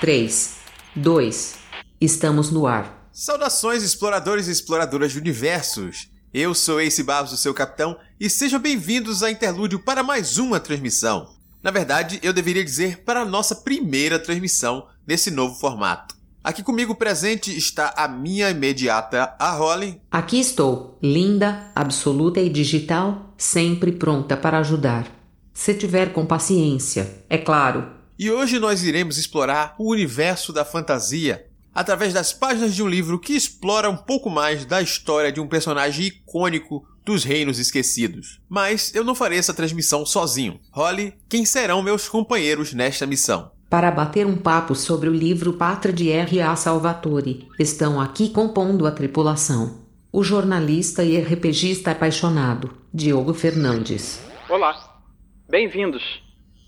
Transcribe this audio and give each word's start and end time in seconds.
3, 0.00 0.56
2, 0.96 1.54
estamos 2.00 2.50
no 2.50 2.66
ar. 2.66 3.08
Saudações, 3.12 3.82
exploradores 3.82 4.48
e 4.48 4.50
exploradoras 4.50 5.12
de 5.12 5.18
universos! 5.18 6.10
Eu 6.32 6.52
sou 6.52 6.80
Ace 6.80 7.02
Barros, 7.02 7.32
o 7.32 7.36
seu 7.36 7.54
capitão, 7.54 7.96
e 8.18 8.28
sejam 8.28 8.58
bem-vindos 8.58 9.22
a 9.22 9.30
Interlúdio 9.30 9.78
para 9.78 10.02
mais 10.02 10.36
uma 10.36 10.58
transmissão. 10.58 11.32
Na 11.62 11.70
verdade, 11.70 12.18
eu 12.24 12.32
deveria 12.32 12.64
dizer 12.64 13.04
para 13.04 13.20
a 13.20 13.24
nossa 13.24 13.54
primeira 13.54 14.18
transmissão 14.18 14.88
nesse 15.06 15.30
novo 15.30 15.54
formato. 15.54 16.16
Aqui 16.42 16.62
comigo 16.62 16.96
presente 16.96 17.56
está 17.56 17.94
a 17.96 18.08
minha 18.08 18.50
imediata, 18.50 19.34
a 19.38 19.52
Holly. 19.52 20.00
Aqui 20.10 20.40
estou, 20.40 20.98
linda, 21.00 21.70
absoluta 21.74 22.40
e 22.40 22.50
digital, 22.50 23.32
sempre 23.38 23.92
pronta 23.92 24.36
para 24.36 24.58
ajudar. 24.58 25.06
Se 25.54 25.72
tiver 25.72 26.12
com 26.12 26.26
paciência, 26.26 27.24
é 27.30 27.38
claro. 27.38 27.93
E 28.16 28.30
hoje 28.30 28.60
nós 28.60 28.84
iremos 28.84 29.18
explorar 29.18 29.74
o 29.76 29.90
universo 29.90 30.52
da 30.52 30.64
fantasia 30.64 31.46
através 31.74 32.14
das 32.14 32.32
páginas 32.32 32.72
de 32.72 32.80
um 32.80 32.88
livro 32.88 33.18
que 33.18 33.32
explora 33.32 33.90
um 33.90 33.96
pouco 33.96 34.30
mais 34.30 34.64
da 34.64 34.80
história 34.80 35.32
de 35.32 35.40
um 35.40 35.48
personagem 35.48 36.06
icônico 36.06 36.86
dos 37.04 37.24
Reinos 37.24 37.58
Esquecidos. 37.58 38.40
Mas 38.48 38.94
eu 38.94 39.02
não 39.02 39.16
farei 39.16 39.38
essa 39.38 39.52
transmissão 39.52 40.06
sozinho. 40.06 40.60
Holly, 40.70 41.14
quem 41.28 41.44
serão 41.44 41.82
meus 41.82 42.08
companheiros 42.08 42.72
nesta 42.72 43.04
missão? 43.04 43.50
Para 43.68 43.90
bater 43.90 44.24
um 44.24 44.36
papo 44.36 44.76
sobre 44.76 45.08
o 45.08 45.12
livro 45.12 45.54
Pátria 45.54 45.92
de 45.92 46.08
R.A. 46.08 46.54
Salvatore, 46.54 47.48
estão 47.58 48.00
aqui 48.00 48.28
compondo 48.28 48.86
a 48.86 48.92
tripulação. 48.92 49.80
O 50.12 50.22
jornalista 50.22 51.02
e 51.02 51.18
RPGista 51.20 51.90
apaixonado, 51.90 52.70
Diogo 52.92 53.34
Fernandes. 53.34 54.20
Olá, 54.48 55.02
bem-vindos. 55.48 56.23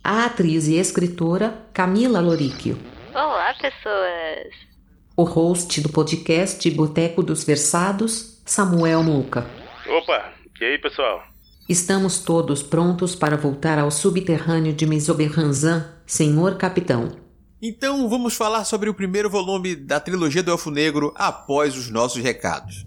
A 0.08 0.26
atriz 0.26 0.68
e 0.68 0.76
escritora, 0.76 1.66
Camila 1.72 2.20
Loríquio. 2.20 2.78
Olá, 3.12 3.52
pessoas. 3.54 4.54
O 5.16 5.24
host 5.24 5.80
do 5.80 5.88
podcast 5.88 6.70
Boteco 6.70 7.24
dos 7.24 7.42
Versados, 7.42 8.40
Samuel 8.46 9.02
Muca. 9.02 9.44
Opa, 9.84 10.32
e 10.60 10.64
aí, 10.64 10.78
pessoal? 10.78 11.24
Estamos 11.68 12.20
todos 12.20 12.62
prontos 12.62 13.16
para 13.16 13.36
voltar 13.36 13.80
ao 13.80 13.90
subterrâneo 13.90 14.72
de 14.72 14.86
Mesoberranzan 14.86 15.92
Senhor 16.06 16.56
Capitão. 16.56 17.10
Então 17.60 18.08
vamos 18.08 18.36
falar 18.36 18.64
sobre 18.64 18.88
o 18.88 18.94
primeiro 18.94 19.28
volume 19.28 19.74
da 19.74 19.98
trilogia 19.98 20.40
do 20.40 20.52
Elfo 20.52 20.70
Negro 20.70 21.12
após 21.16 21.76
os 21.76 21.90
nossos 21.90 22.22
recados. 22.22 22.86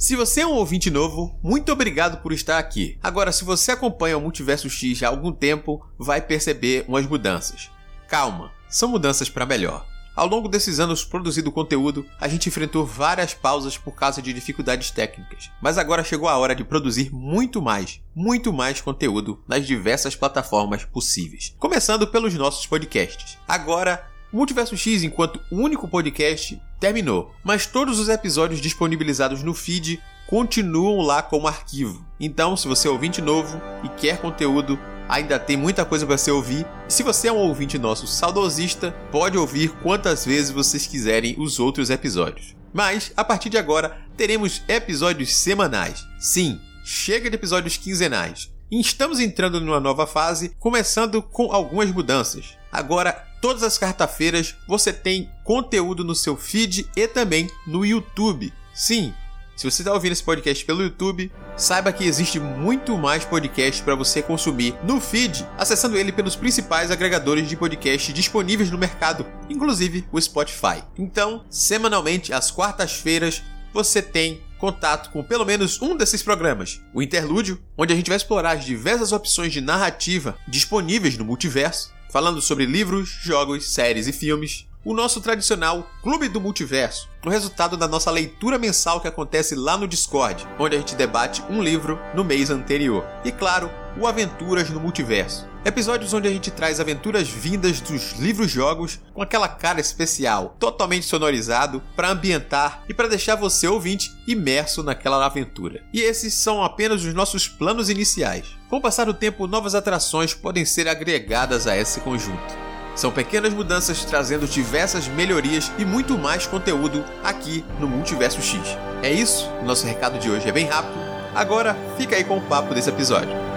Se 0.00 0.16
você 0.16 0.40
é 0.40 0.46
um 0.46 0.54
ouvinte 0.54 0.90
novo, 0.90 1.38
muito 1.42 1.70
obrigado 1.70 2.22
por 2.22 2.32
estar 2.32 2.58
aqui. 2.58 2.96
Agora, 3.02 3.30
se 3.30 3.44
você 3.44 3.72
acompanha 3.72 4.16
o 4.16 4.20
Multiverso 4.22 4.70
X 4.70 5.02
há 5.02 5.08
algum 5.08 5.30
tempo, 5.30 5.86
vai 5.98 6.22
perceber 6.22 6.86
umas 6.88 7.06
mudanças. 7.06 7.70
Calma, 8.08 8.50
são 8.66 8.88
mudanças 8.88 9.28
para 9.28 9.44
melhor. 9.44 9.86
Ao 10.16 10.26
longo 10.26 10.48
desses 10.48 10.80
anos 10.80 11.04
produzindo 11.04 11.52
conteúdo, 11.52 12.06
a 12.18 12.26
gente 12.28 12.48
enfrentou 12.48 12.86
várias 12.86 13.34
pausas 13.34 13.76
por 13.76 13.94
causa 13.94 14.22
de 14.22 14.32
dificuldades 14.32 14.90
técnicas, 14.90 15.50
mas 15.60 15.76
agora 15.76 16.02
chegou 16.02 16.30
a 16.30 16.38
hora 16.38 16.54
de 16.54 16.64
produzir 16.64 17.14
muito 17.14 17.60
mais, 17.60 18.00
muito 18.16 18.54
mais 18.54 18.80
conteúdo 18.80 19.44
nas 19.46 19.66
diversas 19.66 20.16
plataformas 20.16 20.82
possíveis. 20.82 21.54
Começando 21.58 22.06
pelos 22.06 22.32
nossos 22.32 22.66
podcasts. 22.66 23.36
Agora, 23.46 24.08
o 24.32 24.38
Multiverso 24.38 24.78
X, 24.78 25.02
enquanto 25.02 25.40
único 25.52 25.86
podcast, 25.86 26.58
terminou, 26.80 27.32
mas 27.44 27.66
todos 27.66 27.98
os 27.98 28.08
episódios 28.08 28.60
disponibilizados 28.60 29.42
no 29.42 29.54
feed 29.54 30.02
continuam 30.26 31.00
lá 31.00 31.22
como 31.22 31.46
arquivo. 31.46 32.04
Então, 32.18 32.56
se 32.56 32.66
você 32.66 32.88
é 32.88 32.90
ouvinte 32.90 33.20
novo 33.20 33.60
e 33.84 33.88
quer 33.90 34.18
conteúdo, 34.18 34.78
ainda 35.08 35.38
tem 35.38 35.56
muita 35.56 35.84
coisa 35.84 36.06
para 36.06 36.16
você 36.16 36.30
ouvir. 36.30 36.66
E 36.88 36.92
se 36.92 37.02
você 37.02 37.28
é 37.28 37.32
um 37.32 37.36
ouvinte 37.36 37.78
nosso 37.78 38.06
saudosista, 38.06 38.92
pode 39.12 39.36
ouvir 39.36 39.70
quantas 39.82 40.24
vezes 40.24 40.50
vocês 40.50 40.86
quiserem 40.86 41.34
os 41.38 41.58
outros 41.58 41.90
episódios. 41.90 42.54
Mas, 42.72 43.12
a 43.16 43.24
partir 43.24 43.50
de 43.50 43.58
agora, 43.58 43.98
teremos 44.16 44.62
episódios 44.68 45.34
semanais. 45.34 46.06
Sim, 46.18 46.60
chega 46.84 47.28
de 47.28 47.34
episódios 47.34 47.76
quinzenais. 47.76 48.50
E 48.70 48.80
estamos 48.80 49.18
entrando 49.18 49.60
numa 49.60 49.80
nova 49.80 50.06
fase, 50.06 50.54
começando 50.60 51.20
com 51.20 51.52
algumas 51.52 51.90
mudanças. 51.90 52.56
Agora, 52.70 53.12
todas 53.40 53.64
as 53.64 53.76
quarta-feiras 53.76 54.54
você 54.68 54.92
tem 54.92 55.28
conteúdo 55.50 56.04
no 56.04 56.14
seu 56.14 56.36
feed 56.36 56.88
e 56.94 57.08
também 57.08 57.50
no 57.66 57.84
YouTube. 57.84 58.52
Sim, 58.72 59.12
se 59.56 59.68
você 59.68 59.82
está 59.82 59.92
ouvindo 59.92 60.12
esse 60.12 60.22
podcast 60.22 60.64
pelo 60.64 60.80
YouTube, 60.80 61.28
saiba 61.56 61.92
que 61.92 62.04
existe 62.04 62.38
muito 62.38 62.96
mais 62.96 63.24
podcast 63.24 63.82
para 63.82 63.96
você 63.96 64.22
consumir 64.22 64.76
no 64.84 65.00
feed, 65.00 65.44
acessando 65.58 65.98
ele 65.98 66.12
pelos 66.12 66.36
principais 66.36 66.92
agregadores 66.92 67.48
de 67.48 67.56
podcast 67.56 68.12
disponíveis 68.12 68.70
no 68.70 68.78
mercado, 68.78 69.26
inclusive 69.48 70.06
o 70.12 70.20
Spotify. 70.20 70.84
Então, 70.96 71.44
semanalmente, 71.50 72.32
às 72.32 72.52
quartas-feiras, 72.52 73.42
você 73.74 74.00
tem 74.00 74.40
contato 74.56 75.10
com 75.10 75.20
pelo 75.20 75.44
menos 75.44 75.82
um 75.82 75.96
desses 75.96 76.22
programas. 76.22 76.80
O 76.94 77.02
Interlúdio, 77.02 77.60
onde 77.76 77.92
a 77.92 77.96
gente 77.96 78.06
vai 78.06 78.16
explorar 78.16 78.52
as 78.52 78.64
diversas 78.64 79.10
opções 79.10 79.52
de 79.52 79.60
narrativa 79.60 80.38
disponíveis 80.46 81.18
no 81.18 81.24
multiverso, 81.24 81.92
falando 82.08 82.40
sobre 82.40 82.66
livros, 82.66 83.08
jogos, 83.08 83.72
séries 83.72 84.06
e 84.06 84.12
filmes. 84.12 84.69
O 84.82 84.94
nosso 84.94 85.20
tradicional 85.20 85.86
Clube 86.02 86.26
do 86.26 86.40
Multiverso, 86.40 87.06
o 87.22 87.28
resultado 87.28 87.76
da 87.76 87.86
nossa 87.86 88.10
leitura 88.10 88.58
mensal 88.58 88.98
que 88.98 89.06
acontece 89.06 89.54
lá 89.54 89.76
no 89.76 89.86
Discord, 89.86 90.48
onde 90.58 90.74
a 90.74 90.78
gente 90.78 90.94
debate 90.94 91.42
um 91.50 91.62
livro 91.62 92.00
no 92.14 92.24
mês 92.24 92.48
anterior. 92.48 93.04
E 93.22 93.30
claro, 93.30 93.70
o 94.00 94.06
Aventuras 94.06 94.70
no 94.70 94.80
Multiverso. 94.80 95.46
Episódios 95.66 96.14
onde 96.14 96.28
a 96.28 96.30
gente 96.30 96.50
traz 96.50 96.80
aventuras 96.80 97.28
vindas 97.28 97.78
dos 97.82 98.12
livros-jogos 98.12 98.98
com 99.12 99.20
aquela 99.20 99.48
cara 99.48 99.82
especial, 99.82 100.56
totalmente 100.58 101.04
sonorizado, 101.04 101.82
para 101.94 102.08
ambientar 102.08 102.82
e 102.88 102.94
para 102.94 103.08
deixar 103.08 103.34
você 103.34 103.68
ouvinte 103.68 104.10
imerso 104.26 104.82
naquela 104.82 105.26
aventura. 105.26 105.84
E 105.92 106.00
esses 106.00 106.32
são 106.32 106.64
apenas 106.64 107.04
os 107.04 107.12
nossos 107.12 107.46
planos 107.46 107.90
iniciais. 107.90 108.46
Com 108.70 108.78
o 108.78 108.80
passar 108.80 109.04
do 109.04 109.12
tempo, 109.12 109.46
novas 109.46 109.74
atrações 109.74 110.32
podem 110.32 110.64
ser 110.64 110.88
agregadas 110.88 111.66
a 111.66 111.76
esse 111.76 112.00
conjunto. 112.00 112.69
São 112.94 113.10
pequenas 113.10 113.52
mudanças 113.52 114.04
trazendo 114.04 114.46
diversas 114.46 115.08
melhorias 115.08 115.70
e 115.78 115.84
muito 115.84 116.18
mais 116.18 116.46
conteúdo 116.46 117.04
aqui 117.22 117.64
no 117.78 117.88
Multiverso 117.88 118.42
X. 118.42 118.60
É 119.02 119.10
isso, 119.10 119.48
nosso 119.64 119.86
recado 119.86 120.18
de 120.18 120.30
hoje 120.30 120.48
é 120.48 120.52
bem 120.52 120.66
rápido. 120.66 120.98
Agora, 121.34 121.76
fica 121.96 122.16
aí 122.16 122.24
com 122.24 122.38
o 122.38 122.42
papo 122.42 122.74
desse 122.74 122.90
episódio. 122.90 123.50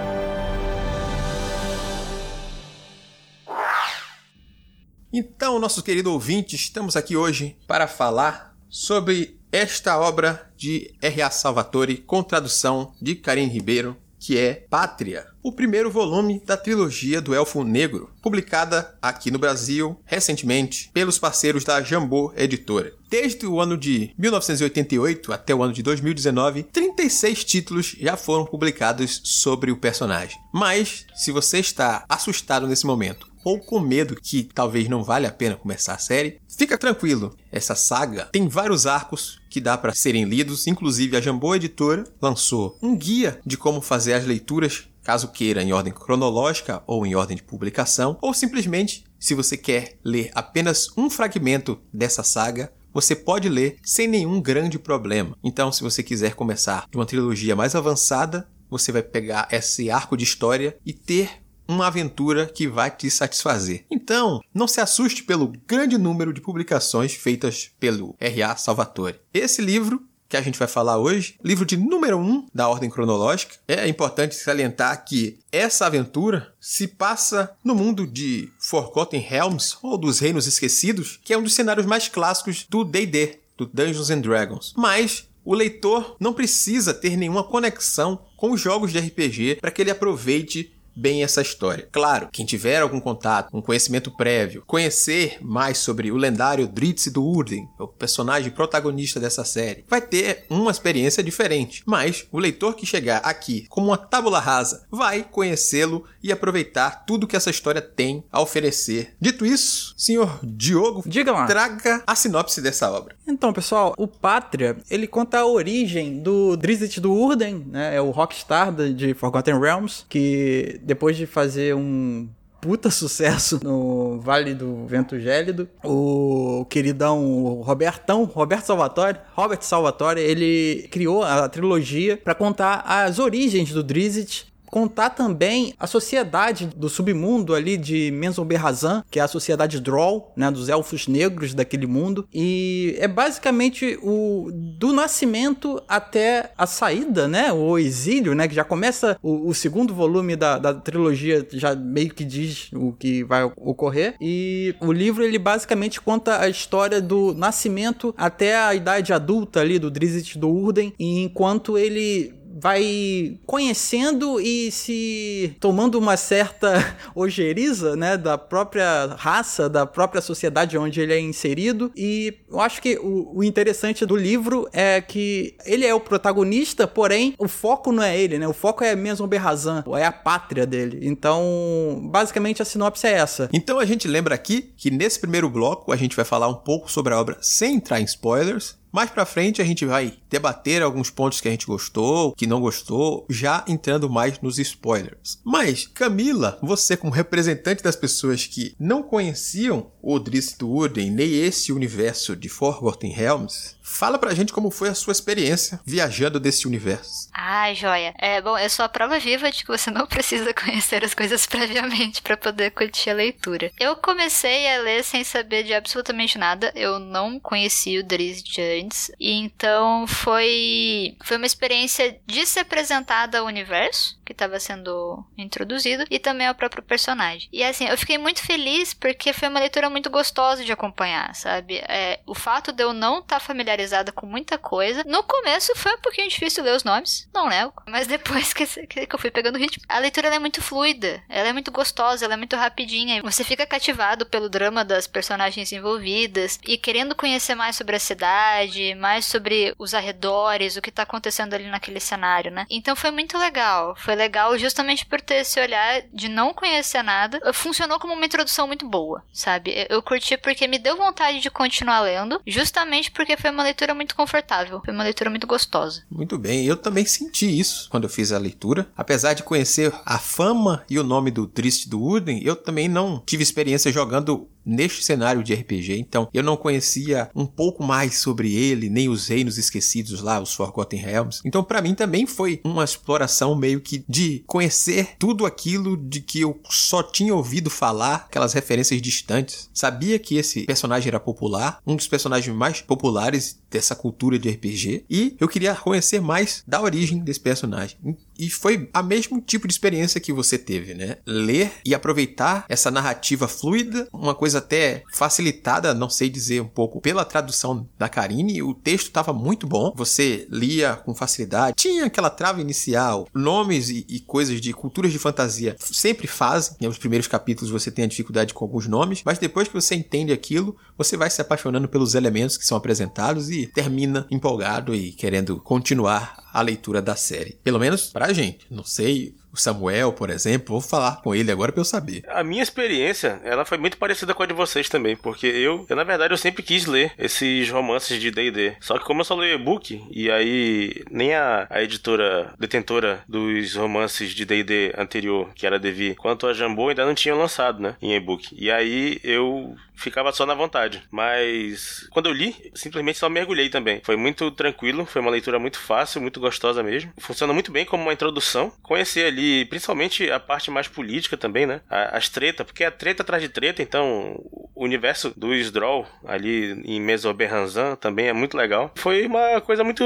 Então, 5.12 5.60
nosso 5.60 5.84
querido 5.84 6.12
ouvinte, 6.12 6.56
estamos 6.56 6.96
aqui 6.96 7.16
hoje 7.16 7.56
para 7.68 7.88
falar 7.88 8.58
sobre 8.68 9.40
esta 9.52 10.00
obra 10.00 10.52
de 10.58 10.96
R.A. 11.00 11.30
Salvatore 11.30 11.98
com 11.98 12.24
tradução 12.24 12.96
de 13.00 13.14
Karim 13.14 13.46
Ribeiro, 13.46 13.96
que 14.24 14.38
é 14.38 14.54
Pátria, 14.70 15.28
o 15.44 15.52
primeiro 15.52 15.92
volume 15.92 16.42
da 16.46 16.56
trilogia 16.56 17.20
do 17.20 17.36
Elfo 17.36 17.62
Negro, 17.62 18.10
publicada 18.22 18.98
aqui 19.02 19.30
no 19.30 19.38
Brasil 19.38 20.00
recentemente 20.06 20.90
pelos 20.94 21.20
parceiros 21.20 21.66
da 21.66 21.82
Jambô 21.82 22.32
Editora. 22.38 22.94
Desde 23.10 23.46
o 23.46 23.60
ano 23.60 23.78
de 23.78 24.14
1988 24.18 25.34
até 25.34 25.54
o 25.54 25.62
ano 25.62 25.74
de 25.74 25.84
2019, 25.84 26.64
36 26.64 27.44
títulos 27.44 27.98
já 28.00 28.16
foram 28.16 28.46
publicados 28.46 29.20
sobre 29.26 29.72
o 29.72 29.78
personagem. 29.78 30.40
Mas, 30.54 31.06
se 31.14 31.30
você 31.30 31.60
está 31.60 32.06
assustado 32.08 32.66
nesse 32.66 32.86
momento 32.86 33.33
ou 33.44 33.60
com 33.60 33.80
medo 33.80 34.16
que 34.16 34.44
talvez 34.44 34.88
não 34.88 35.04
vale 35.04 35.28
a 35.28 35.32
pena 35.32 35.56
começar 35.56 35.94
a 35.94 36.00
série, 36.00 36.40
fica 36.48 36.78
tranquilo. 36.78 37.36
Essa 37.52 37.76
saga 37.76 38.26
tem 38.32 38.48
vários 38.48 38.86
arcos 38.86 39.40
que 39.50 39.62
dá 39.62 39.78
para 39.78 39.94
serem 39.94 40.26
lidos, 40.26 40.68
inclusive 40.68 41.18
a 41.18 41.22
Jambô 41.22 41.56
Editora 41.56 42.04
lançou 42.22 42.78
um 42.82 42.96
guia 42.96 43.40
de 43.46 43.58
como 43.58 43.82
fazer 43.82 44.14
as 44.14 44.26
leituras 44.26 44.88
caso 45.04 45.28
queira 45.28 45.62
em 45.62 45.74
ordem 45.74 45.94
cronológica 45.94 46.82
ou 46.88 47.06
em 47.06 47.14
ordem 47.14 47.36
de 47.36 47.44
publicação, 47.44 48.18
ou 48.22 48.34
simplesmente, 48.34 49.04
se 49.20 49.36
você 49.36 49.58
quer 49.58 49.98
ler 50.04 50.32
apenas 50.34 50.88
um 50.98 51.10
fragmento 51.10 51.80
dessa 51.94 52.24
saga, 52.24 52.72
você 52.94 53.16
pode 53.16 53.50
ler 53.50 53.78
sem 53.84 54.08
nenhum 54.08 54.42
grande 54.42 54.80
problema. 54.80 55.38
Então, 55.44 55.72
se 55.72 55.82
você 55.82 56.02
quiser 56.02 56.36
começar 56.36 56.86
de 56.90 56.98
uma 56.98 57.06
trilogia 57.06 57.56
mais 57.56 57.76
avançada, 57.76 58.48
você 58.70 58.92
vai 58.92 59.04
pegar 59.04 59.48
esse 59.52 59.92
arco 59.92 60.16
de 60.16 60.24
história 60.24 60.78
e 60.86 60.94
ter 60.94 61.43
uma 61.68 61.88
aventura 61.88 62.46
que 62.46 62.68
vai 62.68 62.92
te 62.92 63.10
satisfazer. 63.10 63.86
Então, 63.90 64.42
não 64.54 64.68
se 64.68 64.82
assuste 64.82 65.24
pelo 65.24 65.54
grande 65.68 65.98
número 65.98 66.34
de 66.34 66.42
publicações 66.42 67.14
feitas 67.14 67.72
pelo 67.80 68.16
R.A. 68.20 68.56
Salvatore. 68.56 69.20
Esse 69.34 69.62
livro 69.62 70.04
que 70.34 70.38
a 70.38 70.42
gente 70.42 70.58
vai 70.58 70.68
falar 70.68 70.98
hoje, 70.98 71.36
livro 71.44 71.64
de 71.64 71.78
número 71.78 72.18
1 72.18 72.22
um 72.22 72.48
da 72.52 72.68
ordem 72.68 72.90
cronológica. 72.90 73.56
É 73.68 73.88
importante 73.88 74.34
salientar 74.34 75.06
que 75.06 75.38
essa 75.52 75.86
aventura 75.86 76.52
se 76.60 76.88
passa 76.88 77.56
no 77.64 77.76
mundo 77.76 78.08
de 78.08 78.52
Forgotten 78.58 79.20
Realms, 79.20 79.78
ou 79.84 79.96
dos 79.96 80.18
Reinos 80.18 80.48
Esquecidos, 80.48 81.20
que 81.24 81.34
é 81.34 81.38
um 81.38 81.44
dos 81.44 81.54
cenários 81.54 81.86
mais 81.86 82.08
clássicos 82.08 82.66
do 82.68 82.84
D&D, 82.84 83.42
do 83.56 83.68
Dungeons 83.68 84.10
and 84.10 84.22
Dragons. 84.22 84.74
Mas 84.76 85.28
o 85.46 85.54
leitor 85.54 86.16
não 86.20 86.34
precisa 86.34 86.96
ter 86.96 87.16
nenhuma 87.16 87.44
conexão 87.44 88.20
com 88.36 88.52
os 88.52 88.62
jogos 88.62 88.92
de 88.92 89.00
RPG 89.00 89.58
para 89.62 89.70
que 89.70 89.82
ele 89.82 89.92
aproveite 89.92 90.73
bem 90.96 91.24
essa 91.24 91.42
história. 91.42 91.88
Claro, 91.92 92.30
quem 92.32 92.46
tiver 92.46 92.82
algum 92.82 93.00
contato, 93.00 93.50
um 93.54 93.62
conhecimento 93.62 94.12
prévio, 94.12 94.64
conhecer 94.66 95.38
mais 95.42 95.78
sobre 95.78 96.12
o 96.12 96.18
lendário 96.18 96.68
Dritz 96.68 97.08
do 97.08 97.24
Urden, 97.24 97.68
o 97.80 97.88
personagem 97.88 98.52
protagonista 98.52 99.20
dessa 99.20 99.44
série, 99.44 99.86
vai 99.88 100.02
ter 100.02 100.46
uma 100.50 100.72
experiência 100.72 101.24
diferente. 101.24 101.84
Mas 101.86 102.26
o 102.32 102.40
leitor 102.40 102.76
que 102.76 102.86
chegar 102.86 103.18
aqui 103.20 103.66
como 103.70 103.88
uma 103.88 103.98
tábula 103.98 104.40
rasa 104.40 104.86
vai 104.92 105.24
conhecê-lo 105.24 106.06
e 106.22 106.32
aproveitar 106.32 107.04
tudo 107.06 107.28
que 107.28 107.36
essa 107.36 107.50
história 107.50 107.82
tem 107.82 108.24
a 108.32 108.42
oferecer. 108.42 109.16
Dito 109.20 109.46
isso, 109.46 109.94
senhor 109.98 110.40
Diogo, 110.44 111.04
Diga 111.06 111.32
lá. 111.32 111.46
traga 111.46 112.04
a 112.06 112.16
sinopse 112.16 112.62
dessa 112.62 112.90
obra. 112.92 113.16
Então, 113.28 113.54
pessoal, 113.54 113.94
o 113.98 114.08
Pátria, 114.08 114.78
ele 114.90 115.08
conta 115.08 115.40
a 115.40 115.46
origem 115.46 116.22
do 116.22 116.56
Drizzt 116.56 117.00
do 117.00 117.12
Urden, 117.14 117.66
né? 117.70 117.96
É 117.96 118.02
o 118.02 118.12
rockstar 118.12 118.72
de 118.74 119.14
Forgotten 119.14 119.60
Realms, 119.60 120.06
que 120.10 120.80
depois 120.84 121.16
de 121.18 121.26
fazer 121.26 121.76
um 121.76 122.28
puta 122.62 122.90
sucesso 122.92 123.60
no 123.64 124.20
Vale 124.22 124.54
do 124.54 124.86
Vento 124.86 125.20
Gélido. 125.20 125.68
O 125.84 126.66
queridão 126.70 127.62
Robertão, 127.62 128.24
Roberto 128.24 128.66
Salvatore, 128.66 129.18
Robert 129.34 129.62
Salvatore, 129.62 130.20
ele 130.20 130.88
criou 130.90 131.24
a 131.24 131.48
trilogia 131.50 132.18
para 132.18 132.34
contar 132.34 132.84
as 132.86 133.20
origens 133.20 133.72
do 133.72 133.84
Drizzt 133.84 134.53
contar 134.74 135.12
também 135.12 135.76
a 135.80 135.86
sociedade 135.86 136.66
do 136.66 136.90
submundo 136.90 137.54
ali 137.54 137.78
de 137.78 138.10
Menzoberranzan, 138.10 139.04
que 139.12 139.20
é 139.20 139.22
a 139.22 139.28
sociedade 139.28 139.80
Droll, 139.80 140.32
né, 140.36 140.50
dos 140.50 140.68
elfos 140.68 141.08
negros 141.08 141.54
daquele 141.54 141.86
mundo, 141.86 142.28
e 142.34 142.96
é 142.98 143.08
basicamente 143.08 144.00
o 144.02 144.50
do 144.52 144.92
nascimento 144.92 145.80
até 145.88 146.54
a 146.58 146.66
saída, 146.66 147.28
né, 147.28 147.54
o 147.54 147.78
exílio, 147.78 148.34
né, 148.34 148.48
que 148.48 148.56
já 148.56 148.64
começa 148.64 149.16
o, 149.22 149.48
o 149.48 149.54
segundo 149.54 149.94
volume 149.94 150.36
da, 150.36 150.58
da 150.58 150.74
trilogia 150.74 151.48
já 151.52 151.76
meio 151.76 152.12
que 152.12 152.26
diz 152.26 152.72
o 152.74 152.94
que 152.94 153.24
vai 153.24 153.44
ocorrer, 153.44 154.16
e 154.20 154.74
o 154.82 154.92
livro 154.92 155.24
ele 155.24 155.38
basicamente 155.38 156.02
conta 156.02 156.42
a 156.42 156.50
história 156.50 157.00
do 157.00 157.32
nascimento 157.36 158.12
até 158.18 158.58
a 158.58 158.74
idade 158.74 159.14
adulta 159.14 159.60
ali 159.60 159.78
do 159.78 159.92
Drizzt 159.92 160.36
do 160.36 160.50
Urden, 160.50 160.96
e 160.98 161.22
enquanto 161.22 161.78
ele 161.78 162.42
vai 162.54 163.38
conhecendo 163.46 164.40
e 164.40 164.72
se 164.72 165.56
tomando 165.60 165.98
uma 165.98 166.16
certa 166.16 166.96
ojeriza, 167.16 167.96
né, 167.96 168.18
da 168.18 168.38
própria 168.38 169.16
raça, 169.18 169.68
da 169.68 169.86
própria 169.86 170.22
sociedade 170.22 170.78
onde 170.78 171.02
ele 171.02 171.14
é 171.14 171.20
inserido. 171.20 171.92
E 171.96 172.34
eu 172.50 172.60
acho 172.60 172.82
que 172.82 172.98
o, 172.98 173.38
o 173.38 173.44
interessante 173.44 174.06
do 174.06 174.16
livro 174.16 174.68
é 174.72 175.02
que 175.02 175.56
ele 175.66 175.86
é 175.86 175.94
o 175.94 176.00
protagonista, 176.00 176.88
porém 176.88 177.34
o 177.38 177.48
foco 177.48 177.92
não 177.92 178.04
é 178.04 178.18
ele, 178.18 178.38
né? 178.38 178.48
O 178.48 178.54
foco 178.54 178.84
é 178.84 178.96
mesmo 178.96 179.28
Berrazan, 179.28 179.84
é 179.98 180.06
a 180.06 180.12
pátria 180.12 180.66
dele. 180.66 181.00
Então, 181.02 182.00
basicamente 182.12 182.62
a 182.62 182.66
sinopse 182.66 183.08
é 183.08 183.14
essa. 183.14 183.50
Então 183.52 183.80
a 183.80 183.86
gente 183.86 184.08
lembra 184.08 184.36
aqui 184.36 184.74
que 184.78 184.92
nesse 184.92 185.20
primeiro 185.20 185.50
bloco 185.50 185.92
a 185.92 185.96
gente 185.96 186.16
vai 186.16 186.26
falar 186.26 186.48
um 186.48 186.56
pouco 186.56 186.92
sobre 186.92 187.14
a 187.14 187.20
obra 187.20 187.38
sem 187.42 187.76
entrar 187.76 188.00
em 188.00 188.06
spoilers. 188.06 188.78
Mais 188.94 189.10
pra 189.10 189.26
frente 189.26 189.60
a 189.60 189.66
gente 189.66 189.88
vai 189.88 190.14
debater 190.30 190.84
alguns 190.84 191.10
pontos 191.10 191.42
que 191.42 191.48
a 191.48 191.52
gente 191.52 191.66
gostou, 191.66 192.32
que 192.34 192.46
não 192.46 192.62
gostou, 192.62 193.26
já 193.28 193.66
entrando 193.68 194.08
mais 194.08 194.40
nos 194.40 194.60
spoilers. 194.60 195.40
Mas, 195.44 195.88
Camila, 195.88 196.60
você 196.62 196.96
como 196.96 197.12
representante 197.12 197.82
das 197.82 197.96
pessoas 197.96 198.46
que 198.46 198.76
não 198.80 199.02
conheciam 199.02 199.92
o 200.00 200.20
Drizzt 200.20 200.62
Urden, 200.62 201.10
nem 201.10 201.34
esse 201.44 201.72
universo 201.72 202.36
de 202.36 202.48
Forgotten 202.48 203.12
Realms, 203.12 203.78
fala 203.84 204.18
pra 204.18 204.34
gente 204.34 204.54
como 204.54 204.72
foi 204.72 204.90
a 204.90 204.96
sua 204.96 205.12
experiência 205.12 205.80
viajando 205.86 206.40
desse 206.40 206.66
universo. 206.66 207.30
Ah, 207.34 207.74
joia. 207.74 208.14
É, 208.18 208.42
bom, 208.42 208.58
eu 208.58 208.70
sou 208.70 208.86
a 208.86 208.90
prova 208.90 209.20
viva 209.20 209.52
de 209.52 209.64
que 209.64 209.68
você 209.68 209.92
não 209.92 210.08
precisa 210.08 210.54
conhecer 210.54 211.04
as 211.04 211.14
coisas 211.14 211.46
previamente 211.46 212.22
para 212.22 212.38
poder 212.38 212.72
curtir 212.72 213.10
a 213.10 213.14
leitura. 213.14 213.72
Eu 213.80 213.96
comecei 213.98 214.74
a 214.74 214.82
ler 214.82 215.04
sem 215.04 215.24
saber 215.24 215.64
de 215.64 215.74
absolutamente 215.74 216.38
nada. 216.38 216.72
Eu 216.74 216.98
não 216.98 217.40
conhecia 217.40 218.00
o 218.00 218.04
Drizzt 218.04 218.58
antes. 218.60 219.12
E 219.20 219.34
então 219.34 220.08
foi 220.08 221.16
foi 221.24 221.38
uma 221.38 221.46
experiência 221.46 222.18
de 222.26 222.46
se 222.46 222.60
apresentada 222.60 223.40
ao 223.40 223.46
universo 223.46 224.18
que 224.26 224.32
estava 224.32 224.60
sendo 224.60 225.24
introduzido 225.38 226.06
e 226.10 226.20
também 226.20 226.48
ao 226.48 226.56
próprio 226.56 226.84
personagem. 226.84 227.50
E 227.52 227.64
assim, 227.64 227.88
eu 227.88 227.98
fiquei 227.98 228.18
muito 228.18 228.42
feliz 228.42 228.94
porque 228.94 229.34
foi 229.34 229.50
uma 229.50 229.60
leitura 229.60 229.90
muito 229.90 230.10
gostosa 230.10 230.64
de 230.64 230.72
acompanhar, 230.72 231.36
sabe? 231.36 231.78
É, 231.88 232.20
o 232.26 232.36
fato 232.36 232.72
de 232.72 232.84
eu 232.84 232.94
não 232.94 233.20
estar 233.20 233.36
tá 233.36 233.40
familiarizada 233.40 234.12
com 234.12 234.26
muita 234.26 234.58
coisa, 234.58 235.04
no 235.06 235.24
começo 235.24 235.74
foi 235.76 235.94
um 235.94 236.02
pouquinho 236.02 236.30
difícil 236.30 236.64
ler 236.64 236.76
os 236.76 236.84
nomes, 236.84 237.30
não 237.34 237.48
nego, 237.48 237.74
mas 237.88 238.08
depois 238.08 238.54
que, 238.54 238.66
que, 238.66 239.08
eu 239.14 239.20
fui 239.20 239.32
pegando 239.32 239.56
o 239.56 239.60
ritmo, 239.60 239.84
a 239.88 240.00
leitura 240.00 240.34
é 240.34 240.40
muito 240.40 240.62
fluida, 240.62 241.24
ela 241.30 241.50
é 241.50 241.54
muito 241.54 241.72
gostosa, 241.72 242.26
ela 242.26 242.34
é 242.34 242.38
muito 242.38 242.56
rapidinha, 242.56 243.22
você 243.22 243.44
fica 243.44 243.66
cativado 243.66 244.26
pelo 244.26 244.50
drama 244.50 244.84
das 244.84 245.08
personagens 245.08 245.72
envolvidas 245.72 246.60
e 246.66 246.78
querendo 246.78 247.16
conhecer 247.16 247.56
mais 247.56 247.76
sobre 247.76 247.96
a 247.96 248.00
cidade, 248.00 248.96
mais 248.96 249.26
sobre 249.26 249.74
os 249.78 249.94
arredores, 249.94 250.76
o 250.76 250.82
que 250.82 250.92
tá 250.92 251.04
acontecendo 251.04 251.54
ali 251.54 251.68
naquele 251.70 252.00
cenário, 252.00 252.52
né? 252.52 252.66
Então 252.70 252.96
foi 252.96 253.12
muito 253.12 253.38
legal, 253.38 253.96
foi 253.96 254.16
legal 254.16 254.23
justamente 254.58 255.06
por 255.06 255.20
ter 255.22 255.36
esse 255.36 255.60
olhar 255.60 256.04
de 256.14 256.28
não 256.28 256.54
conhecer 256.54 257.04
nada, 257.04 257.54
funcionou 257.54 258.00
como 258.00 258.14
uma 258.14 258.26
introdução 258.26 258.68
muito 258.68 258.88
boa, 258.88 259.24
sabe? 259.32 259.86
Eu 259.90 260.02
curti 260.02 260.38
porque 260.38 260.68
me 260.68 260.80
deu 260.80 260.98
vontade 260.98 261.40
de 261.40 261.50
continuar 261.50 262.02
lendo, 262.02 262.42
justamente 262.46 263.12
porque 263.12 263.38
foi 263.38 263.52
uma 263.52 263.64
leitura 263.64 263.94
muito 263.94 264.16
confortável, 264.16 264.82
foi 264.84 264.94
uma 264.94 265.04
leitura 265.04 265.30
muito 265.30 265.48
gostosa. 265.48 266.04
Muito 266.10 266.38
bem, 266.38 266.66
eu 266.66 266.78
também 266.78 267.06
senti 267.06 267.60
isso 267.60 267.90
quando 267.90 268.04
eu 268.06 268.10
fiz 268.10 268.32
a 268.32 268.38
leitura. 268.38 268.88
Apesar 268.96 269.34
de 269.34 269.44
conhecer 269.44 269.94
a 270.06 270.18
fama 270.18 270.84
e 270.90 271.00
o 271.00 271.04
nome 271.04 271.32
do 271.32 271.48
Triste 271.48 271.90
do 271.90 272.02
Urden, 272.02 272.42
eu 272.44 272.56
também 272.56 272.88
não 272.88 273.22
tive 273.26 273.44
experiência 273.44 273.92
jogando 273.92 274.48
neste 274.66 275.04
cenário 275.04 275.44
de 275.44 275.54
RPG. 275.54 275.98
Então, 276.00 276.30
eu 276.34 276.44
não 276.44 276.58
conhecia 276.58 277.30
um 277.36 277.46
pouco 277.46 277.84
mais 277.84 278.20
sobre 278.20 278.54
ele, 278.54 278.90
nem 278.90 279.10
os 279.10 279.28
reinos 279.28 279.58
esquecidos 279.58 280.22
lá, 280.22 280.40
os 280.40 280.54
Forgotten 280.54 281.00
Realms. 281.00 281.42
Então, 281.46 281.64
para 281.64 281.82
mim 281.82 281.94
também 281.94 282.26
foi 282.26 282.62
uma 282.64 282.84
exploração 282.84 283.56
meio 283.56 283.82
que 283.82 284.04
de 284.08 284.44
conhecer 284.48 285.16
tudo 285.18 285.46
aquilo 285.46 285.98
de 285.98 286.22
que 286.22 286.42
eu 286.42 286.60
só 286.70 287.04
tinha 287.04 287.34
ouvido 287.34 287.70
falar, 287.70 288.26
aquelas 288.28 288.54
referências 288.54 289.02
distantes. 289.02 289.70
Sabia 289.74 290.20
que 290.20 290.36
esse 290.36 290.64
personagem 290.66 291.10
era 291.10 291.20
popular, 291.20 291.80
um 291.86 291.96
dos 291.96 292.08
personagens 292.08 292.56
mais 292.56 292.82
populares 292.82 293.60
dessa 293.70 293.96
cultura 293.96 294.38
de 294.38 294.50
RPG, 294.50 295.06
e 295.10 295.36
eu 295.40 295.48
queria 295.48 295.76
conhecer 295.76 296.22
mais 296.22 296.64
da 296.68 296.82
origem 296.82 297.20
desse 297.20 297.40
personagem. 297.40 297.98
E 298.38 298.50
foi 298.50 298.90
a 298.94 299.04
mesmo 299.04 299.42
tipo 299.42 299.68
de 299.68 299.74
experiência 299.74 300.20
que 300.20 300.34
você 300.34 300.58
teve, 300.58 300.94
né? 300.94 301.18
Ler 301.26 301.72
e 301.86 301.94
aproveitar 301.94 302.66
essa 302.68 302.92
narrativa 302.92 303.48
fluida, 303.48 304.08
uma 304.12 304.36
coisa 304.36 304.60
até 304.60 305.04
facilitada, 305.14 305.94
não 305.94 306.10
sei 306.10 306.30
dizer 306.30 306.62
um 306.62 306.68
pouco, 306.68 307.02
pela 307.02 307.26
tradução 307.26 307.88
da 307.98 308.10
Karine. 308.10 308.62
O 308.62 308.74
texto 308.74 309.08
estava 309.08 309.34
muito 309.34 309.68
bom, 309.68 309.94
você 309.96 310.48
lia 310.50 310.96
com 310.96 311.16
facilidade. 311.16 311.76
Tinha 311.78 312.06
aquela 312.06 312.30
trava 312.30 312.62
inicial, 312.62 313.28
nomes 313.34 313.90
e, 313.90 314.06
e 314.10 314.20
coisas 314.20 314.60
de 314.60 314.74
culturas 314.74 315.12
de 315.12 315.20
fantasia 315.20 315.76
sempre 315.80 316.28
fazem. 316.28 316.76
Nos 316.82 316.98
primeiros 316.98 317.28
capítulos 317.28 317.72
você 317.72 317.92
tem 317.92 318.06
a 318.06 318.08
dificuldade 318.08 318.54
com 318.54 318.66
alguns 318.66 318.88
nomes, 318.88 319.22
mas 319.26 319.40
depois 319.40 319.68
que 319.68 319.74
você 319.74 319.96
entende 319.96 320.34
aquilo, 320.34 320.76
você 320.98 321.16
vai 321.18 321.30
se 321.30 321.42
apaixonando 321.42 321.88
pelos 321.88 322.16
elementos 322.16 322.58
que 322.58 322.66
são 322.66 322.78
apresentados 322.78 323.50
e 323.50 323.68
termina 323.68 324.28
empolgado 324.30 324.94
e 324.96 325.12
querendo 325.12 325.60
continuar 325.60 326.43
a 326.54 326.62
leitura 326.62 327.02
da 327.02 327.16
série. 327.16 327.58
Pelo 327.64 327.80
menos 327.80 328.12
pra 328.12 328.32
gente. 328.32 328.68
Não 328.70 328.84
sei 328.84 329.34
o 329.54 329.58
Samuel, 329.58 330.12
por 330.12 330.32
exemplo, 330.32 330.80
vou 330.80 330.82
falar 330.82 331.22
com 331.22 331.36
ele 331.36 331.52
agora 331.52 331.72
para 331.72 331.82
eu 331.82 331.86
saber. 331.86 332.24
A 332.28 332.44
minha 332.44 332.64
experiência, 332.64 333.40
ela 333.44 333.64
foi 333.64 333.78
muito 333.78 333.98
parecida 333.98 334.34
com 334.34 334.42
a 334.42 334.48
de 334.48 334.54
vocês 334.54 334.90
também, 334.90 335.16
porque 335.16 335.46
eu, 335.46 335.86
eu 335.88 335.96
na 335.96 336.04
verdade, 336.04 336.34
eu 336.34 336.38
sempre 336.38 336.64
quis 336.64 336.88
ler 336.88 337.14
esses 337.20 337.70
romances 337.70 338.20
de 338.20 338.32
D&D. 338.32 338.76
Só 338.82 338.98
que 338.98 339.06
como 339.06 339.22
eu 339.22 339.26
só 339.26 339.36
leio 339.36 339.54
e-book, 339.54 340.04
e 340.10 340.32
aí 340.32 341.04
nem 341.12 341.36
a, 341.36 341.68
a 341.70 341.84
editora 341.84 342.52
detentora 342.60 343.24
dos 343.28 343.76
romances 343.76 344.32
de 344.32 344.44
D&D 344.44 344.96
anterior, 344.98 345.50
que 345.54 345.68
era 345.68 345.76
a 345.76 345.80
Devi, 345.80 346.16
quanto 346.16 346.48
a 346.48 346.54
Jambô 346.54 346.90
ainda 346.90 347.06
não 347.06 347.14
tinham 347.14 347.38
lançado, 347.38 347.80
né, 347.80 347.96
em 348.02 348.16
e-book. 348.16 348.56
E 348.58 348.72
aí 348.72 349.20
eu 349.24 349.76
ficava 349.96 350.32
só 350.32 350.46
na 350.46 350.54
vontade. 350.54 351.04
Mas 351.12 352.08
quando 352.12 352.28
eu 352.28 352.34
li, 352.34 352.72
simplesmente 352.74 353.18
só 353.18 353.30
mergulhei 353.30 353.70
também. 353.70 354.02
Foi 354.04 354.16
muito 354.16 354.52
tranquilo, 354.52 355.06
foi 355.06 355.22
uma 355.22 355.32
leitura 355.32 355.60
muito 355.60 355.80
fácil, 355.80 356.22
muito 356.22 356.40
gostosa 356.40 356.84
mesmo. 356.84 357.14
Funciona 357.18 357.54
muito 357.54 357.72
bem 357.72 357.86
como 357.86 358.04
uma 358.04 358.14
introdução. 358.14 358.72
Conhecer 358.82 359.26
ali 359.26 359.66
principalmente 359.66 360.30
a 360.30 360.40
parte 360.40 360.72
mais 360.72 360.88
política 360.88 361.38
também, 361.38 361.66
né? 361.66 361.82
As 361.90 362.30
treta, 362.30 362.66
porque 362.66 362.84
é 362.84 362.92
treta 362.92 363.24
atrás 363.24 363.42
de 363.42 363.50
treta, 363.50 363.82
então 363.82 364.36
o 364.76 364.84
universo 364.84 365.34
do 365.36 365.54
Sdrall, 365.54 366.08
ali 366.26 366.74
em 366.86 367.00
Mesoberranzan, 367.00 367.96
também 367.96 368.28
é 368.28 368.34
muito 368.34 368.58
legal. 368.58 368.92
Foi 368.96 369.26
uma 369.26 369.62
coisa 369.62 369.84
muito 369.84 370.04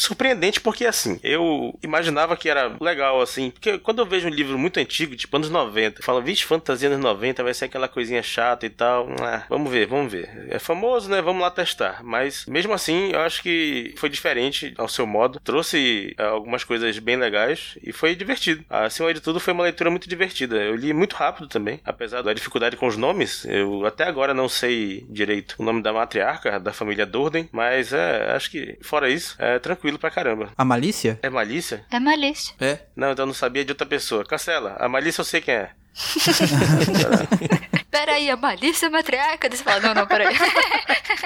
surpreendente 0.00 0.60
porque 0.60 0.86
assim, 0.86 1.20
eu 1.22 1.78
imaginava 1.82 2.36
que 2.36 2.48
era 2.48 2.76
legal 2.80 3.20
assim, 3.20 3.50
porque 3.50 3.78
quando 3.78 3.98
eu 4.00 4.06
vejo 4.06 4.28
um 4.28 4.30
livro 4.30 4.58
muito 4.58 4.78
antigo, 4.78 5.14
tipo 5.14 5.36
anos 5.36 5.50
90, 5.50 6.02
fala, 6.02 6.20
vixe, 6.20 6.44
fantasia 6.44 6.88
anos 6.88 7.00
90, 7.00 7.42
vai 7.42 7.54
ser 7.54 7.66
aquela 7.66 7.88
coisinha 7.88 8.22
chata 8.22 8.66
e 8.66 8.70
tal. 8.70 9.08
Ah, 9.20 9.44
vamos 9.48 9.70
ver, 9.70 9.86
vamos 9.86 10.10
ver. 10.10 10.46
É 10.48 10.58
famoso, 10.58 11.10
né? 11.10 11.20
Vamos 11.20 11.42
lá 11.42 11.50
testar. 11.50 12.02
Mas 12.02 12.46
mesmo 12.46 12.72
assim, 12.72 13.10
eu 13.12 13.20
acho 13.20 13.42
que 13.42 13.94
foi 13.96 14.08
diferente 14.08 14.74
ao 14.78 14.88
seu 14.88 15.06
modo. 15.06 15.40
Trouxe 15.40 16.14
uh, 16.18 16.22
algumas 16.22 16.64
coisas 16.64 16.98
bem 16.98 17.16
legais 17.16 17.78
e 17.82 17.92
foi 17.92 18.14
divertido. 18.14 18.64
Acima 18.70 19.12
de 19.12 19.20
tudo, 19.20 19.40
foi 19.40 19.52
uma 19.52 19.64
leitura 19.64 19.90
muito 19.90 20.08
divertida. 20.08 20.56
Eu 20.56 20.76
li 20.76 20.92
muito 20.92 21.14
rápido 21.14 21.48
também, 21.48 21.80
apesar 21.84 22.22
da 22.22 22.32
dificuldade 22.32 22.76
com 22.76 22.86
os 22.86 22.96
nomes. 22.96 23.44
Eu 23.44 23.84
até 23.84 24.04
agora 24.04 24.32
não 24.32 24.48
sei 24.48 25.04
direito 25.08 25.56
o 25.58 25.64
nome 25.64 25.82
da 25.82 25.92
matriarca 25.92 26.58
da 26.58 26.72
família 26.72 27.06
Durden, 27.06 27.48
mas 27.52 27.92
é, 27.92 28.32
acho 28.32 28.50
que 28.50 28.78
fora 28.80 29.08
isso, 29.08 29.36
é 29.38 29.58
tranquilo 29.58 29.89
tranquilo 29.90 29.98
pra 29.98 30.10
caramba. 30.10 30.52
A 30.56 30.64
malícia? 30.64 31.18
É 31.22 31.28
malícia? 31.28 31.84
É 31.90 31.98
malícia. 31.98 32.54
É? 32.60 32.78
Não, 32.94 33.12
então 33.12 33.24
eu 33.24 33.26
não 33.26 33.34
sabia 33.34 33.64
de 33.64 33.72
outra 33.72 33.86
pessoa. 33.86 34.24
Cancela. 34.24 34.76
A 34.78 34.88
malícia 34.88 35.20
eu 35.20 35.24
sei 35.24 35.40
quem 35.40 35.54
é. 35.54 35.70
peraí, 37.90 38.30
a 38.30 38.36
malícia 38.36 38.88
matriarca? 38.88 39.50
Você 39.50 39.64
fala, 39.64 39.80
não, 39.80 39.94
não, 39.94 40.06
peraí. 40.06 40.36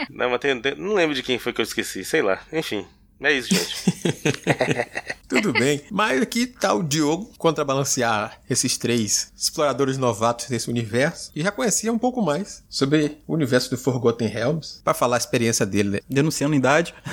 não, 0.08 0.30
mas 0.30 0.40
tem, 0.40 0.58
tem, 0.60 0.74
não 0.76 0.94
lembro 0.94 1.14
de 1.14 1.22
quem 1.22 1.38
foi 1.38 1.52
que 1.52 1.60
eu 1.60 1.64
esqueci, 1.64 2.04
sei 2.04 2.22
lá. 2.22 2.40
Enfim. 2.52 2.86
É 3.20 3.32
isso, 3.32 3.54
gente. 3.54 3.74
Tudo 5.28 5.52
bem. 5.52 5.82
Mas 5.90 6.20
aqui 6.20 6.46
tá 6.46 6.74
o 6.74 6.82
Diogo 6.82 7.30
contrabalancear 7.38 8.38
esses 8.48 8.76
três 8.76 9.32
exploradores 9.36 9.96
novatos 9.96 10.46
desse 10.48 10.68
universo 10.68 11.30
e 11.34 11.42
já 11.42 11.50
conhecia 11.50 11.92
um 11.92 11.98
pouco 11.98 12.22
mais 12.22 12.62
sobre 12.68 13.18
o 13.26 13.34
universo 13.34 13.70
do 13.70 13.78
Forgotten 13.78 14.28
Realms 14.28 14.80
para 14.84 14.94
falar 14.94 15.16
a 15.16 15.18
experiência 15.18 15.64
dele. 15.64 15.90
Né? 15.90 16.00
Denunciando 16.08 16.54
idade. 16.54 16.94